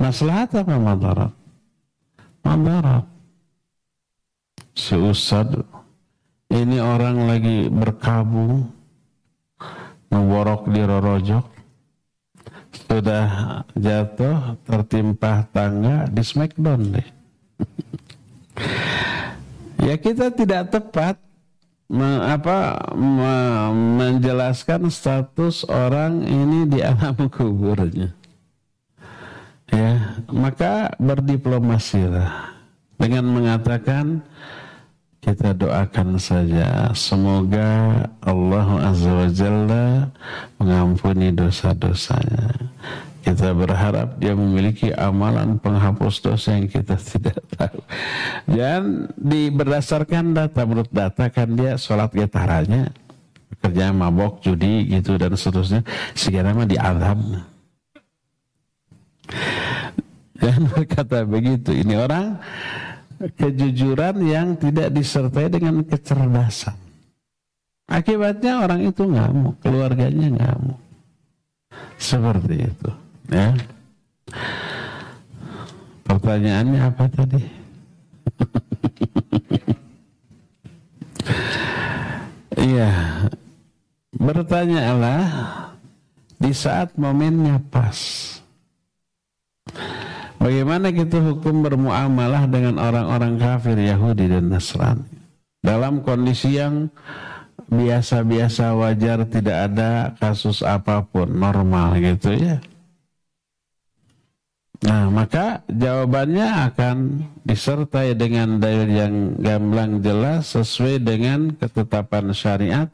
Maslahat 0.00 0.50
apa 0.56 0.74
madarat? 0.80 1.32
Madarat. 2.42 3.06
Si 4.72 4.96
Ustad 4.96 5.52
ini 6.48 6.80
orang 6.80 7.28
lagi 7.28 7.68
berkabung 7.68 8.72
memborok 10.08 10.72
di 10.72 10.80
rorojok 10.80 11.44
sudah 12.92 13.28
jatuh 13.72 14.60
tertimpa 14.68 15.48
tangga 15.48 16.04
di 16.12 16.20
smackdown 16.20 16.80
deh. 17.00 17.08
Ya 19.82 19.98
kita 19.98 20.30
tidak 20.30 20.70
tepat 20.70 21.18
me, 21.90 22.06
apa 22.22 22.78
me, 22.94 23.34
menjelaskan 23.98 24.86
status 24.94 25.66
orang 25.66 26.22
ini 26.22 26.70
di 26.70 26.78
alam 26.78 27.18
kuburnya. 27.34 28.14
Ya 29.66 30.22
maka 30.30 30.94
berdiplomasilah 31.02 32.54
dengan 32.94 33.26
mengatakan 33.26 34.22
kita 35.22 35.54
doakan 35.54 36.18
saja. 36.18 36.90
Semoga 36.98 38.02
Allah 38.18 38.68
Azza 38.90 39.12
wa 39.14 39.28
Jalla 39.30 39.86
mengampuni 40.58 41.30
dosa-dosanya. 41.30 42.50
Kita 43.22 43.54
berharap 43.54 44.18
dia 44.18 44.34
memiliki 44.34 44.90
amalan 44.90 45.54
penghapus 45.62 46.26
dosa 46.26 46.58
yang 46.58 46.66
kita 46.66 46.98
tidak 47.14 47.38
tahu. 47.54 47.78
Dan 48.50 49.06
di 49.14 49.46
berdasarkan 49.46 50.34
data 50.34 50.66
menurut 50.66 50.90
data 50.90 51.30
kan 51.30 51.54
dia 51.54 51.78
sholat 51.78 52.10
getaranya 52.10 52.90
kerja 53.62 53.94
mabok 53.94 54.42
judi 54.42 54.90
gitu 54.90 55.14
dan 55.14 55.38
seterusnya 55.38 55.86
segala 56.18 56.50
mah 56.50 56.66
diadab 56.66 57.46
dan 60.42 60.66
berkata 60.66 61.22
begitu. 61.22 61.70
Ini 61.70 61.94
orang 61.94 62.42
kejujuran 63.38 64.16
yang 64.26 64.58
tidak 64.58 64.90
disertai 64.90 65.46
dengan 65.46 65.86
kecerdasan. 65.86 66.74
Akibatnya 67.86 68.64
orang 68.64 68.88
itu 68.88 69.04
ngamuk, 69.04 69.60
keluarganya 69.60 70.32
ngamuk. 70.32 70.80
Seperti 72.00 72.66
itu. 72.66 72.90
Ya. 73.30 73.54
Pertanyaannya 76.06 76.80
apa 76.82 77.04
tadi? 77.08 77.42
Iya. 82.62 83.26
Bertanyalah 84.12 85.26
di 86.38 86.54
saat 86.54 86.94
momennya 86.94 87.58
pas. 87.74 87.98
Bagaimana 90.42 90.90
kita 90.90 91.22
hukum 91.22 91.62
bermuamalah 91.62 92.50
dengan 92.50 92.82
orang-orang 92.82 93.38
kafir 93.38 93.78
Yahudi 93.78 94.26
dan 94.26 94.50
Nasrani? 94.50 95.06
Dalam 95.62 96.02
kondisi 96.02 96.58
yang 96.58 96.90
biasa-biasa 97.70 98.74
wajar 98.74 99.22
tidak 99.30 99.70
ada 99.70 100.10
kasus 100.18 100.66
apa 100.66 101.06
pun 101.06 101.30
normal 101.30 101.94
gitu 102.02 102.34
ya. 102.34 102.58
Nah, 104.82 105.06
maka 105.14 105.62
jawabannya 105.70 106.74
akan 106.74 106.96
disertai 107.46 108.18
dengan 108.18 108.58
dalil 108.58 108.90
yang 108.90 109.14
gamblang 109.38 110.02
jelas 110.02 110.58
sesuai 110.58 110.98
dengan 110.98 111.54
ketetapan 111.54 112.34
syariat 112.34 112.90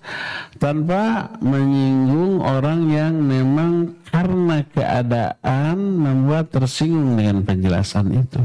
tanpa 0.60 1.32
menyinggung 1.40 2.44
orang 2.44 2.92
yang 2.92 3.14
memang 3.24 3.96
karena 4.12 4.60
keadaan 4.68 5.96
membuat 5.96 6.52
tersinggung 6.52 7.16
dengan 7.16 7.40
penjelasan 7.48 8.12
itu. 8.20 8.44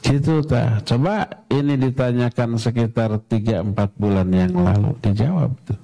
Gitu 0.00 0.40
ta. 0.48 0.80
Coba 0.80 1.44
ini 1.52 1.76
ditanyakan 1.76 2.56
sekitar 2.56 3.20
3-4 3.20 4.00
bulan 4.00 4.32
yang 4.32 4.56
lalu 4.56 4.96
dijawab 5.04 5.52
tuh. 5.68 5.80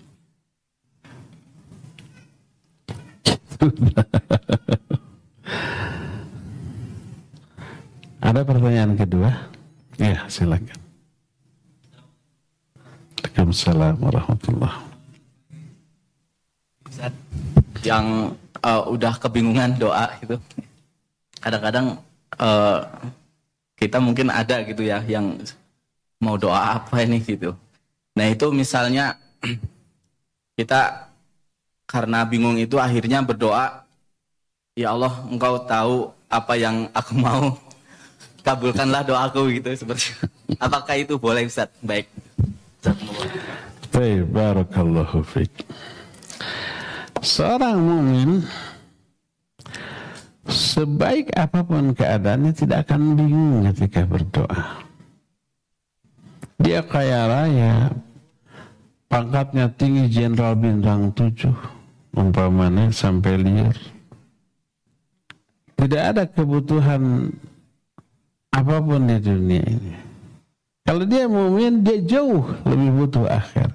Gitu. 3.29 3.67
Ada 8.23 8.47
pertanyaan 8.47 8.95
kedua? 8.95 9.35
Ya, 9.99 10.23
silakan. 10.31 10.79
Waalaikumsalam 13.19 13.99
warahmatullahi 13.99 14.79
Yang 17.83 18.07
uh, 18.63 18.83
udah 18.87 19.19
kebingungan 19.19 19.75
doa 19.75 20.07
gitu. 20.23 20.39
Kadang-kadang 21.43 21.99
uh, 22.39 22.87
kita 23.75 23.99
mungkin 23.99 24.31
ada 24.31 24.63
gitu 24.63 24.87
ya 24.87 25.03
yang 25.03 25.43
mau 26.23 26.39
doa 26.39 26.79
apa 26.79 27.03
ini 27.03 27.19
gitu. 27.19 27.59
Nah 28.15 28.31
itu 28.31 28.55
misalnya 28.55 29.19
kita 30.59 31.11
karena 31.91 32.23
bingung 32.23 32.55
itu 32.55 32.79
akhirnya 32.79 33.19
berdoa, 33.27 33.83
ya 34.79 34.95
Allah 34.95 35.11
engkau 35.27 35.59
tahu 35.67 36.15
apa 36.31 36.55
yang 36.55 36.87
aku 36.95 37.13
mau 37.19 37.59
kabulkanlah 38.43 39.07
doaku 39.07 39.59
gitu 39.59 39.71
seperti 39.75 40.13
apakah 40.59 40.95
itu 40.99 41.15
boleh 41.17 41.47
Ustaz? 41.47 41.71
Baik. 41.81 42.11
Baik, 43.95 44.23
barakallahu 44.35 45.23
fiik. 45.23 45.63
Seorang 47.23 47.79
mukmin 47.79 48.43
sebaik 50.51 51.31
apa 51.39 51.63
pun 51.63 51.95
keadaannya 51.95 52.51
tidak 52.51 52.91
akan 52.91 53.15
bingung 53.15 53.63
ketika 53.71 54.03
berdoa. 54.03 54.83
Dia 56.59 56.83
kaya 56.83 57.31
raya, 57.31 57.75
pangkatnya 59.07 59.71
tinggi 59.79 60.11
jenderal 60.11 60.59
bintang 60.59 61.15
tujuh, 61.15 61.55
umpamanya 62.15 62.91
sampai 62.91 63.39
liar. 63.39 63.77
Tidak 65.79 66.03
ada 66.15 66.23
kebutuhan 66.27 67.35
apa 68.53 68.77
pun 68.79 69.09
di 69.09 69.17
dunia 69.19 69.65
ini. 69.65 69.95
Kalau 70.83 71.05
dia 71.09 71.25
mumin, 71.27 71.81
dia 71.81 71.99
jauh 72.03 72.45
lebih 72.69 72.91
butuh 73.03 73.27
akhirat. 73.27 73.75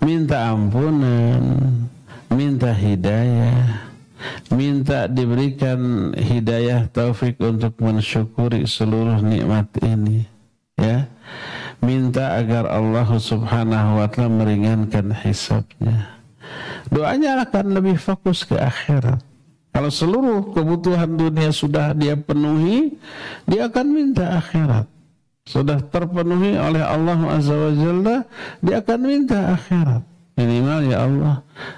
Minta 0.00 0.50
ampunan, 0.50 1.42
minta 2.32 2.72
hidayah, 2.72 3.90
minta 4.50 5.06
diberikan 5.06 6.12
hidayah 6.12 6.90
taufik 6.90 7.38
untuk 7.40 7.78
mensyukuri 7.80 8.66
seluruh 8.66 9.22
nikmat 9.22 9.66
ini 9.80 10.26
ya 10.76 11.08
minta 11.80 12.36
agar 12.36 12.68
Allah 12.68 13.08
subhanahu 13.08 14.02
wa 14.02 14.06
ta'ala 14.08 14.28
meringankan 14.28 15.14
hisabnya 15.24 16.20
doanya 16.92 17.46
akan 17.46 17.78
lebih 17.78 17.96
fokus 17.96 18.44
ke 18.44 18.58
akhirat 18.58 19.22
kalau 19.70 19.90
seluruh 19.90 20.50
kebutuhan 20.54 21.10
dunia 21.14 21.50
sudah 21.54 21.94
dia 21.94 22.18
penuhi 22.18 22.98
dia 23.46 23.70
akan 23.70 23.86
minta 23.90 24.38
akhirat 24.38 24.86
sudah 25.46 25.78
terpenuhi 25.90 26.58
oleh 26.58 26.82
Allah 26.82 27.18
azza 27.32 27.54
wa 27.54 27.72
jalla 27.74 28.16
dia 28.60 28.82
akan 28.82 29.00
minta 29.02 29.38
akhirat 29.54 30.02
minimal 30.34 30.78
ya 30.86 30.98
Allah 31.06 31.36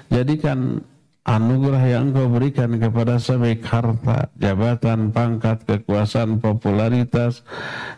jadikan 0.09 0.83
anugerah 1.23 1.83
yang 1.87 2.11
engkau 2.11 2.27
berikan 2.27 2.75
kepada 2.75 3.15
saya 3.15 3.55
harta, 3.63 4.27
jabatan, 4.35 5.15
pangkat, 5.15 5.63
kekuasaan, 5.63 6.43
popularitas, 6.43 7.47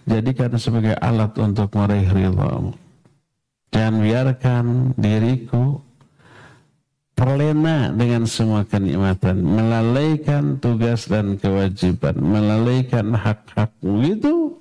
jadikan 0.05 0.53
sebagai 0.61 0.93
alat 1.01 1.33
untuk 1.41 1.73
meraih 1.73 2.05
ridhamu. 2.05 2.77
Jangan 3.73 3.95
biarkan 3.99 4.65
diriku 4.95 5.81
terlena 7.15 7.95
dengan 7.95 8.27
semua 8.27 8.67
kenikmatan, 8.67 9.39
melalaikan 9.39 10.59
tugas 10.59 11.07
dan 11.07 11.39
kewajiban, 11.39 12.19
melalaikan 12.19 13.15
hak-hakmu 13.15 14.03
itu 14.03 14.59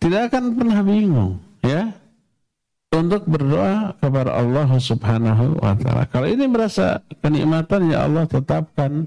tidak 0.00 0.32
akan 0.32 0.56
pernah 0.56 0.80
bingung, 0.80 1.36
ya 1.60 1.92
untuk 2.94 3.26
berdoa 3.26 3.92
kepada 3.98 4.30
Allah 4.38 4.70
Subhanahu 4.72 5.58
wa 5.60 5.74
taala. 5.76 6.08
Kalau 6.08 6.30
ini 6.30 6.46
merasa 6.46 7.02
kenikmatan 7.20 7.92
ya 7.92 8.06
Allah 8.06 8.24
tetapkan 8.24 9.04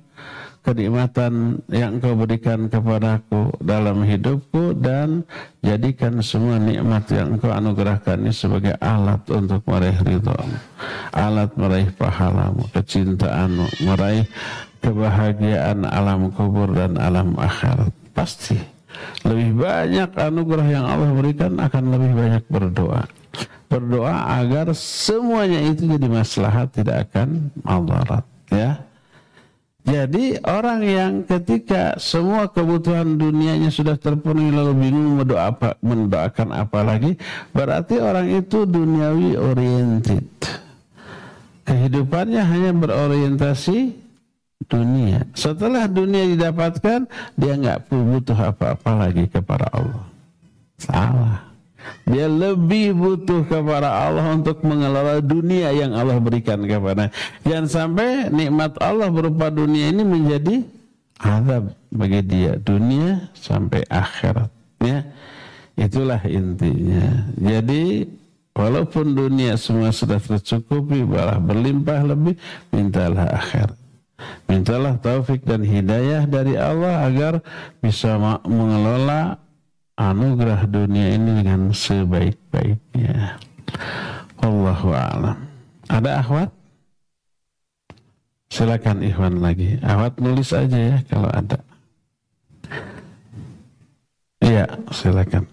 kenikmatan 0.68 1.64
yang 1.72 1.96
Engkau 1.96 2.20
berikan 2.20 2.68
kepadaku 2.68 3.56
dalam 3.64 4.04
hidupku 4.04 4.76
dan 4.76 5.24
jadikan 5.64 6.20
semua 6.20 6.60
nikmat 6.60 7.08
yang 7.08 7.40
Engkau 7.40 7.56
anugerahkan 7.56 8.20
ini 8.20 8.36
sebagai 8.36 8.76
alat 8.84 9.24
untuk 9.32 9.64
meraih 9.64 9.96
ridhamu, 10.04 10.60
alat 11.16 11.56
meraih 11.56 11.88
pahalamu, 11.96 12.68
kecintaanmu, 12.76 13.88
meraih 13.88 14.28
kebahagiaan 14.84 15.88
alam 15.88 16.36
kubur 16.36 16.76
dan 16.76 17.00
alam 17.00 17.32
akhirat. 17.40 17.96
Pasti 18.12 18.60
lebih 19.24 19.64
banyak 19.64 20.12
anugerah 20.20 20.68
yang 20.68 20.84
Allah 20.84 21.16
berikan 21.16 21.56
akan 21.64 21.84
lebih 21.96 22.12
banyak 22.12 22.44
berdoa. 22.52 23.08
Berdoa 23.72 24.36
agar 24.36 24.76
semuanya 24.76 25.64
itu 25.64 25.88
jadi 25.88 26.08
maslahat 26.12 26.76
tidak 26.76 27.08
akan 27.08 27.52
madarat 27.64 28.24
ya 28.48 28.87
jadi 29.88 30.44
orang 30.44 30.84
yang 30.84 31.12
ketika 31.24 31.96
semua 31.96 32.52
kebutuhan 32.52 33.16
dunianya 33.16 33.72
sudah 33.72 33.96
terpenuhi 33.96 34.52
lalu 34.52 34.76
bingung 34.76 35.24
mendoa 35.24 35.56
apa, 35.56 35.80
mendoakan 35.80 36.52
apa 36.52 36.80
lagi 36.84 37.16
berarti 37.56 37.96
orang 38.04 38.28
itu 38.36 38.68
duniawi 38.68 39.40
oriented. 39.40 40.28
Kehidupannya 41.64 42.44
hanya 42.44 42.72
berorientasi 42.76 43.96
dunia. 44.68 45.24
Setelah 45.32 45.88
dunia 45.88 46.36
didapatkan 46.36 47.08
dia 47.40 47.54
nggak 47.56 47.88
butuh 47.88 48.36
apa-apa 48.36 49.08
lagi 49.08 49.32
kepada 49.32 49.72
Allah. 49.72 50.04
Salah 50.76 51.47
dia 52.08 52.28
lebih 52.32 52.96
butuh 52.96 53.44
kepada 53.48 53.92
Allah 53.92 54.32
untuk 54.32 54.64
mengelola 54.64 55.20
dunia 55.20 55.76
yang 55.76 55.92
Allah 55.92 56.18
berikan 56.24 56.64
kepada. 56.64 57.12
Jangan 57.44 57.68
sampai 57.68 58.32
nikmat 58.32 58.80
Allah 58.80 59.12
berupa 59.12 59.52
dunia 59.52 59.92
ini 59.92 60.04
menjadi 60.08 60.64
azab 61.20 61.74
bagi 61.92 62.22
dia 62.24 62.56
dunia 62.56 63.28
sampai 63.36 63.84
akhirat. 63.92 64.50
Ya, 64.80 65.04
itulah 65.76 66.22
intinya. 66.24 67.28
Jadi 67.36 68.06
walaupun 68.54 69.18
dunia 69.18 69.58
semua 69.58 69.90
sudah 69.92 70.22
tercukupi, 70.22 71.04
malah 71.04 71.42
berlimpah 71.42 72.02
lebih, 72.08 72.38
mintalah 72.72 73.30
akhirat. 73.36 73.78
Mintalah 74.50 74.98
taufik 74.98 75.46
dan 75.46 75.62
hidayah 75.62 76.26
dari 76.26 76.58
Allah 76.58 77.06
agar 77.06 77.34
bisa 77.84 78.18
mengelola 78.48 79.38
anugerah 79.98 80.70
dunia 80.70 81.18
ini 81.18 81.42
dengan 81.42 81.74
sebaik-baiknya. 81.74 83.42
Allahu 84.40 84.94
a'lam. 84.94 85.38
Ada 85.90 86.22
akhwat? 86.22 86.50
Silakan 88.48 89.04
Ikhwan 89.04 89.42
lagi. 89.44 89.82
Akhwat 89.84 90.22
nulis 90.22 90.54
aja 90.56 90.78
ya 90.78 90.98
kalau 91.10 91.28
ada. 91.34 91.60
Iya, 94.40 94.70
silakan. 94.94 95.50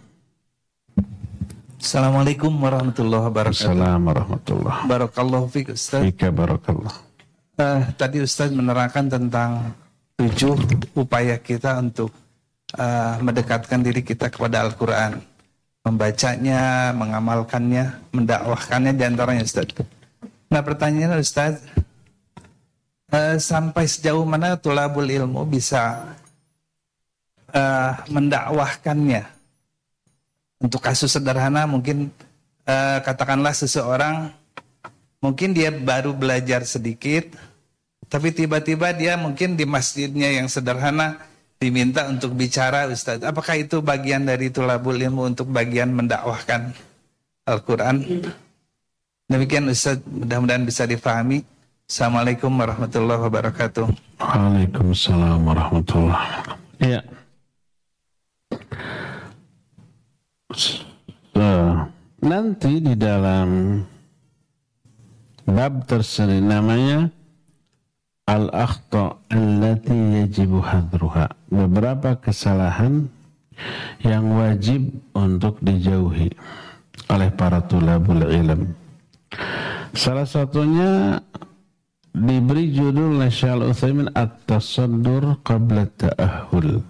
Assalamualaikum 1.80 2.52
warahmatullahi 2.54 3.24
wabarakatuh. 3.28 3.60
Assalamualaikum 3.66 4.08
warahmatullahi 4.08 4.76
wabarakatuh. 4.76 4.92
Barakallahu 4.92 5.46
fiik 5.50 5.68
Ustaz. 5.74 6.00
Fika 6.04 6.28
barakallah. 6.30 6.94
Uh, 7.58 7.80
tadi 7.98 8.24
Ustaz 8.24 8.48
menerangkan 8.54 9.04
tentang 9.08 9.74
tujuh 10.16 10.54
upaya 10.94 11.36
kita 11.36 11.76
untuk 11.80 12.14
uh, 12.78 13.18
mendekatkan 13.22 13.80
diri 13.80 14.02
kita 14.02 14.30
kepada 14.30 14.62
Al-Quran. 14.66 15.22
Membacanya, 15.84 16.96
mengamalkannya, 16.96 18.08
mendakwahkannya 18.08 18.96
di 18.96 19.04
antaranya 19.04 19.44
Ustaz. 19.44 19.68
Nah 20.48 20.64
pertanyaannya 20.64 21.20
Ustaz, 21.20 21.60
uh, 23.12 23.36
sampai 23.36 23.84
sejauh 23.84 24.24
mana 24.24 24.56
tulabul 24.56 25.04
ilmu 25.04 25.44
bisa 25.44 26.14
uh, 27.52 27.92
mendakwahkannya? 28.08 29.28
Untuk 30.64 30.80
kasus 30.80 31.12
sederhana 31.12 31.68
mungkin 31.68 32.08
uh, 32.64 32.98
katakanlah 33.04 33.52
seseorang 33.52 34.32
mungkin 35.20 35.52
dia 35.52 35.68
baru 35.68 36.16
belajar 36.16 36.64
sedikit, 36.64 37.28
tapi 38.08 38.32
tiba-tiba 38.32 38.96
dia 38.96 39.20
mungkin 39.20 39.60
di 39.60 39.68
masjidnya 39.68 40.32
yang 40.32 40.48
sederhana 40.48 41.20
diminta 41.64 42.04
untuk 42.04 42.36
bicara 42.36 42.84
Ustaz. 42.92 43.24
Apakah 43.24 43.56
itu 43.56 43.80
bagian 43.80 44.28
dari 44.28 44.52
tulabul 44.52 45.00
ilmu 45.00 45.32
untuk 45.32 45.48
bagian 45.48 45.96
mendakwahkan 45.96 46.76
Al-Quran? 47.48 48.28
Demikian 49.24 49.72
Ustaz, 49.72 50.04
mudah-mudahan 50.04 50.68
bisa 50.68 50.84
difahami. 50.84 51.40
Assalamualaikum 51.88 52.52
warahmatullahi 52.52 53.24
wabarakatuh. 53.24 53.88
Waalaikumsalam 54.20 55.40
warahmatullahi 55.40 56.20
wabarakatuh. 56.28 56.84
Ya. 56.84 57.00
So, 61.32 61.48
nanti 62.20 62.72
di 62.84 62.94
dalam 62.94 63.80
bab 65.48 65.88
tersendiri 65.88 66.44
namanya 66.44 67.08
al-akhta 68.24 69.20
allati 69.28 70.24
yajibu 70.24 70.60
hadruha. 70.64 71.28
Beberapa 71.52 72.16
kesalahan 72.18 73.08
yang 74.02 74.34
wajib 74.34 74.90
untuk 75.14 75.60
dijauhi 75.62 76.32
oleh 77.08 77.30
para 77.30 77.62
tulabul 77.62 78.26
ilm. 78.26 78.74
Salah 79.94 80.26
satunya 80.26 81.22
diberi 82.10 82.74
judul 82.74 83.18
Nasyal 83.18 83.70
Uthaymin 83.70 84.10
At-Tasaddur 84.10 85.38
Qabla 85.46 85.86
Ta'ahul. 85.94 86.82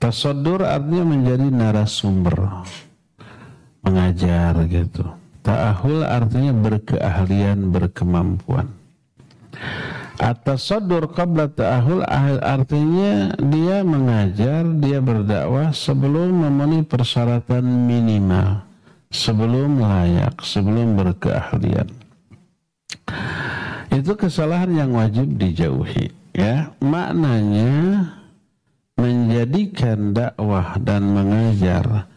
Tasaddur 0.00 0.64
artinya 0.64 1.04
menjadi 1.04 1.46
narasumber. 1.48 2.64
Mengajar 3.80 4.60
gitu. 4.68 5.04
Ta'ahul 5.40 6.04
artinya 6.04 6.52
berkeahlian, 6.52 7.72
berkemampuan. 7.72 8.68
Atas 10.20 10.68
sodur 10.68 11.08
qabla 11.16 11.48
ta'ahul 11.48 12.04
artinya 12.44 13.32
dia 13.40 13.80
mengajar, 13.80 14.68
dia 14.76 15.00
berdakwah 15.00 15.72
sebelum 15.72 16.44
memenuhi 16.44 16.84
persyaratan 16.84 17.64
minimal, 17.64 18.60
sebelum 19.08 19.80
layak, 19.80 20.36
sebelum 20.44 20.92
berkeahlian. 21.00 21.88
Itu 23.88 24.12
kesalahan 24.12 24.76
yang 24.76 24.92
wajib 24.92 25.40
dijauhi. 25.40 26.12
Ya, 26.36 26.68
maknanya 26.84 28.12
menjadikan 29.00 30.12
dakwah 30.12 30.76
dan 30.84 31.16
mengajar 31.16 32.09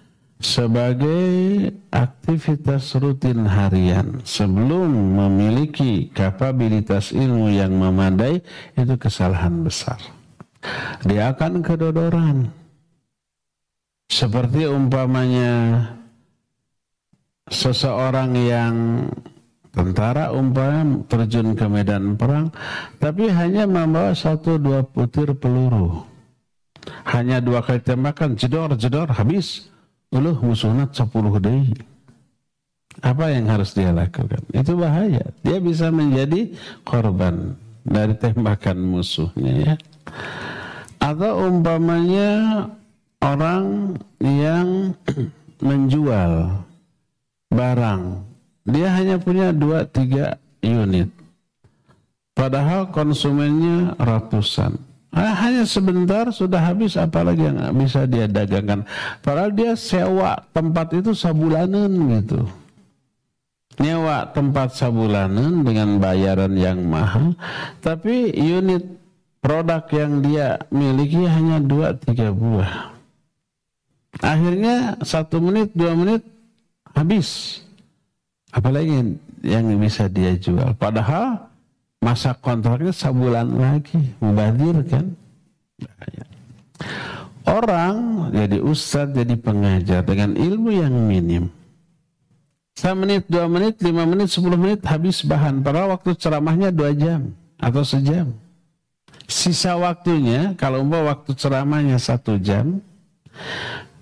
sebagai 0.43 1.71
aktivitas 1.87 2.91
rutin 2.99 3.47
harian 3.47 4.19
sebelum 4.27 4.91
memiliki 4.91 6.11
kapabilitas 6.11 7.15
ilmu 7.15 7.47
yang 7.47 7.71
memadai 7.71 8.43
itu 8.75 8.95
kesalahan 8.99 9.63
besar. 9.63 9.97
Dia 11.07 11.31
akan 11.31 11.63
kedodoran. 11.63 12.51
seperti 14.13 14.69
umpamanya 14.69 15.81
seseorang 17.49 18.37
yang 18.37 18.75
tentara 19.73 20.29
umpamanya 20.29 21.01
terjun 21.09 21.57
ke 21.57 21.65
medan 21.65 22.13
perang 22.13 22.53
tapi 23.01 23.33
hanya 23.33 23.65
membawa 23.65 24.13
satu 24.13 24.61
dua 24.61 24.85
putir 24.85 25.33
peluru 25.33 26.05
hanya 27.09 27.41
dua 27.41 27.65
kali 27.65 27.81
tembakan 27.81 28.37
jedor 28.37 28.77
jedor 28.77 29.09
habis 29.09 29.72
uluh 30.13 30.37
musuhnya 30.39 30.85
sepuluh 30.93 31.41
deui 31.41 31.73
apa 33.01 33.33
yang 33.33 33.49
harus 33.49 33.73
dia 33.73 33.89
lakukan? 33.89 34.43
Itu 34.53 34.77
bahaya. 34.77 35.33
Dia 35.41 35.57
bisa 35.57 35.89
menjadi 35.89 36.53
korban 36.85 37.57
dari 37.81 38.13
tembakan 38.13 38.77
musuhnya 38.77 39.73
ya. 39.73 39.75
Atau 41.01 41.49
umpamanya 41.49 42.69
orang 43.23 43.97
yang 44.21 44.93
menjual 45.67 46.61
barang. 47.49 48.03
Dia 48.69 48.87
hanya 48.93 49.17
punya 49.17 49.49
dua 49.49 49.89
tiga 49.89 50.37
unit. 50.61 51.09
Padahal 52.37 52.93
konsumennya 52.93 53.97
ratusan 53.97 54.77
ah, 55.13 55.33
hanya 55.45 55.63
sebentar 55.63 56.27
sudah 56.33 56.59
habis 56.59 56.97
apalagi 56.97 57.45
yang 57.45 57.57
bisa 57.77 58.09
dia 58.09 58.25
dagangkan. 58.25 58.83
Padahal 59.21 59.53
dia 59.53 59.73
sewa 59.77 60.41
tempat 60.51 60.93
itu 60.97 61.13
sabulanan 61.13 61.89
gitu. 62.19 62.43
Nyewa 63.81 64.29
tempat 64.29 64.77
sabulanan 64.77 65.65
dengan 65.65 65.97
bayaran 65.97 66.53
yang 66.53 66.85
mahal 66.85 67.33
tapi 67.81 68.29
unit 68.29 68.85
produk 69.41 69.81
yang 69.89 70.21
dia 70.21 70.61
miliki 70.69 71.25
hanya 71.25 71.57
dua 71.57 71.97
tiga 71.97 72.29
buah. 72.29 72.93
Akhirnya 74.21 75.01
satu 75.01 75.41
menit 75.41 75.73
dua 75.73 75.97
menit 75.97 76.21
habis. 76.93 77.61
Apalagi 78.53 79.17
yang 79.41 79.65
bisa 79.81 80.05
dia 80.05 80.37
jual. 80.37 80.77
Padahal 80.77 81.52
masa 82.03 82.35
kontraknya 82.35 82.91
sebulan 82.91 83.47
lagi 83.55 84.11
mubadir 84.19 84.83
kan 84.91 85.15
orang 87.47 88.27
jadi 88.35 88.59
ustadz 88.59 89.15
jadi 89.15 89.39
pengajar 89.39 90.03
dengan 90.03 90.35
ilmu 90.35 90.69
yang 90.75 90.91
minim 90.91 91.47
satu 92.73 92.99
menit, 93.05 93.29
dua 93.29 93.45
menit, 93.45 93.77
lima 93.85 94.03
menit, 94.03 94.33
sepuluh 94.33 94.57
menit 94.57 94.81
habis 94.81 95.21
bahan. 95.21 95.61
Padahal 95.61 95.93
waktu 95.93 96.17
ceramahnya 96.17 96.73
dua 96.73 96.89
jam 96.97 97.29
atau 97.61 97.85
sejam. 97.85 98.33
Sisa 99.29 99.77
waktunya, 99.77 100.57
kalau 100.57 100.81
mau 100.81 101.05
waktu 101.05 101.37
ceramahnya 101.37 102.01
satu 102.01 102.35
jam, 102.41 102.81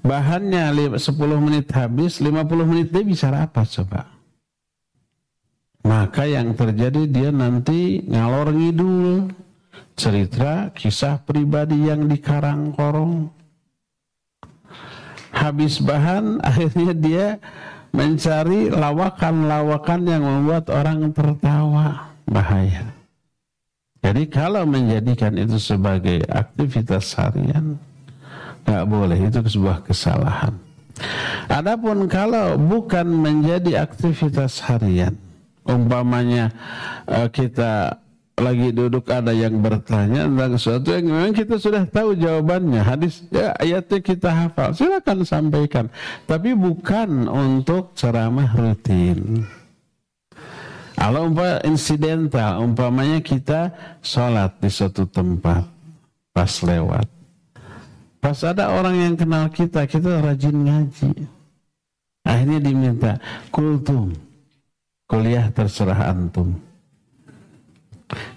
bahannya 0.02 0.98
sepuluh 0.98 1.38
menit 1.38 1.68
habis, 1.76 2.24
lima 2.24 2.48
puluh 2.48 2.64
menit 2.64 2.90
dia 2.96 3.04
bisa 3.04 3.28
apa 3.30 3.68
coba? 3.68 4.08
Maka 5.82 6.30
yang 6.30 6.54
terjadi 6.54 7.10
dia 7.10 7.30
nanti 7.34 8.06
ngalor 8.06 8.54
ngidul 8.54 9.34
cerita 9.98 10.70
kisah 10.74 11.22
pribadi 11.26 11.90
yang 11.90 12.06
dikarang 12.06 12.74
korong. 12.74 13.34
Habis 15.34 15.82
bahan 15.82 16.38
akhirnya 16.50 16.94
dia 16.94 17.28
mencari 17.92 18.72
lawakan-lawakan 18.72 20.02
yang 20.08 20.24
membuat 20.24 20.70
orang 20.72 21.12
tertawa. 21.12 22.14
Bahaya. 22.30 22.88
Jadi 24.02 24.24
kalau 24.32 24.66
menjadikan 24.66 25.38
itu 25.38 25.62
sebagai 25.62 26.26
aktivitas 26.26 27.14
harian, 27.14 27.78
nggak 28.66 28.86
boleh, 28.90 29.20
itu 29.30 29.40
sebuah 29.46 29.86
kesalahan. 29.86 30.58
Adapun 31.46 32.10
kalau 32.10 32.58
bukan 32.58 33.06
menjadi 33.06 33.86
aktivitas 33.86 34.64
harian, 34.66 35.14
umpamanya 35.66 36.50
uh, 37.06 37.30
kita 37.30 38.02
lagi 38.42 38.74
duduk 38.74 39.06
ada 39.12 39.30
yang 39.30 39.62
bertanya 39.62 40.26
tentang 40.26 40.58
sesuatu 40.58 40.90
yang 40.98 41.06
memang 41.14 41.34
kita 41.36 41.56
sudah 41.62 41.84
tahu 41.86 42.18
jawabannya 42.18 42.82
hadis 42.82 43.22
ya, 43.30 43.54
ayatnya 43.62 44.00
kita 44.02 44.30
hafal 44.34 44.74
silakan 44.74 45.22
sampaikan. 45.22 45.86
Tapi 46.26 46.58
bukan 46.58 47.30
untuk 47.30 47.94
ceramah 47.94 48.50
rutin. 48.58 49.46
Kalau 50.98 51.34
umpah 51.34 51.66
insidental 51.66 52.62
umpamanya 52.62 53.22
kita 53.22 53.74
sholat 54.06 54.58
di 54.62 54.70
suatu 54.70 55.06
tempat 55.10 55.66
pas 56.34 56.52
lewat. 56.62 57.08
Pas 58.22 58.38
ada 58.46 58.70
orang 58.70 58.96
yang 59.02 59.14
kenal 59.18 59.50
kita 59.50 59.90
kita 59.90 60.22
rajin 60.22 60.56
ngaji. 60.62 61.26
Akhirnya 62.22 62.60
diminta 62.62 63.18
kultum 63.50 64.14
kuliah 65.12 65.52
terserah 65.52 66.08
antum. 66.08 66.56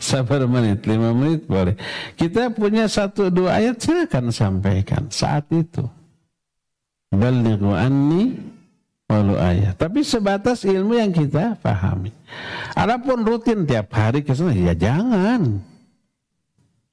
Sabar 0.02 0.42
menit, 0.50 0.82
lima 0.90 1.14
menit 1.14 1.46
boleh. 1.46 1.78
Kita 2.18 2.50
punya 2.50 2.90
satu 2.90 3.30
dua 3.30 3.62
ayat 3.62 3.78
silakan 3.78 4.34
sampaikan 4.34 5.06
saat 5.10 5.46
itu. 5.54 5.86
Balighu 7.14 7.70
anni 7.74 8.34
walau 9.06 9.38
ayat. 9.38 9.78
Tapi 9.78 10.02
sebatas 10.02 10.66
ilmu 10.66 10.98
yang 10.98 11.14
kita 11.14 11.58
pahami. 11.62 12.10
Adapun 12.74 13.22
rutin 13.22 13.66
tiap 13.66 13.94
hari 13.94 14.26
ke 14.26 14.34
sana 14.34 14.54
ya 14.54 14.74
jangan. 14.74 15.62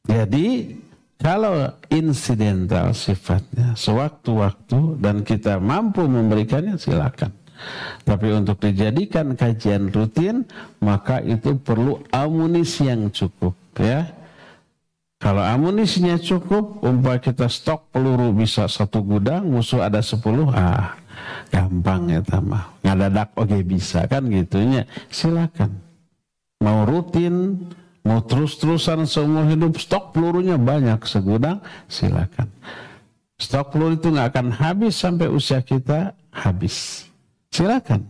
Jadi 0.06 0.78
kalau 1.22 1.70
insidental 1.94 2.98
sifatnya 2.98 3.78
sewaktu-waktu 3.78 4.98
dan 4.98 5.22
kita 5.22 5.62
mampu 5.62 6.06
memberikannya 6.10 6.82
silakan. 6.82 7.41
Tapi 8.02 8.28
untuk 8.34 8.58
dijadikan 8.60 9.38
kajian 9.38 9.94
rutin, 9.94 10.44
maka 10.82 11.22
itu 11.22 11.56
perlu 11.62 12.02
amunisi 12.10 12.90
yang 12.90 13.14
cukup 13.14 13.54
ya. 13.78 14.10
Kalau 15.22 15.46
amunisinya 15.46 16.18
cukup, 16.18 16.82
umpah 16.82 17.22
kita 17.22 17.46
stok 17.46 17.94
peluru 17.94 18.34
bisa 18.34 18.66
satu 18.66 19.06
gudang, 19.06 19.46
musuh 19.54 19.86
ada 19.86 20.02
sepuluh, 20.02 20.50
ah 20.50 20.98
gampang 21.54 22.10
ya 22.10 22.26
tamah. 22.26 22.66
Ngadadak 22.82 23.30
oke 23.38 23.46
okay, 23.46 23.62
bisa 23.62 24.10
kan 24.10 24.26
gitunya. 24.26 24.82
Silakan. 25.14 25.78
Mau 26.66 26.90
rutin, 26.90 27.54
mau 28.02 28.18
terus-terusan 28.26 29.06
seumur 29.06 29.46
hidup 29.46 29.78
stok 29.78 30.18
pelurunya 30.18 30.58
banyak 30.58 31.06
segudang, 31.06 31.62
silakan. 31.86 32.50
Stok 33.38 33.78
peluru 33.78 34.02
itu 34.02 34.10
nggak 34.10 34.30
akan 34.34 34.48
habis 34.58 34.98
sampai 34.98 35.30
usia 35.30 35.62
kita 35.62 36.18
habis. 36.34 37.06
Silakan. 37.52 38.08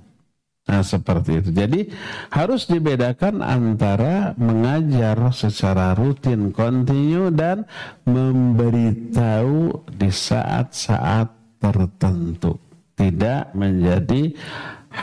Nah, 0.69 0.85
seperti 0.85 1.41
itu. 1.41 1.49
Jadi 1.51 1.89
harus 2.29 2.69
dibedakan 2.69 3.41
antara 3.41 4.37
mengajar 4.37 5.17
secara 5.33 5.97
rutin, 5.97 6.53
kontinu 6.53 7.33
dan 7.33 7.65
memberitahu 8.05 9.89
di 9.89 10.07
saat-saat 10.13 11.27
tertentu. 11.57 12.55
Tidak 12.93 13.57
menjadi 13.57 14.31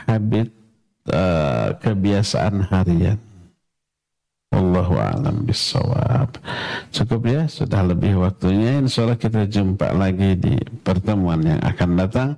habit 0.06 0.48
uh, 1.10 1.74
kebiasaan 1.82 2.62
harian. 2.70 3.19
Allahu 4.48 4.96
a'lam 4.96 5.44
bisawab. 5.44 6.40
Cukup 6.88 7.28
ya, 7.28 7.44
sudah 7.44 7.84
lebih 7.84 8.16
waktunya. 8.16 8.80
Insya 8.80 9.04
Allah 9.04 9.20
kita 9.20 9.44
jumpa 9.44 9.92
lagi 9.92 10.40
di 10.40 10.56
pertemuan 10.80 11.44
yang 11.44 11.60
akan 11.60 11.90
datang. 12.00 12.30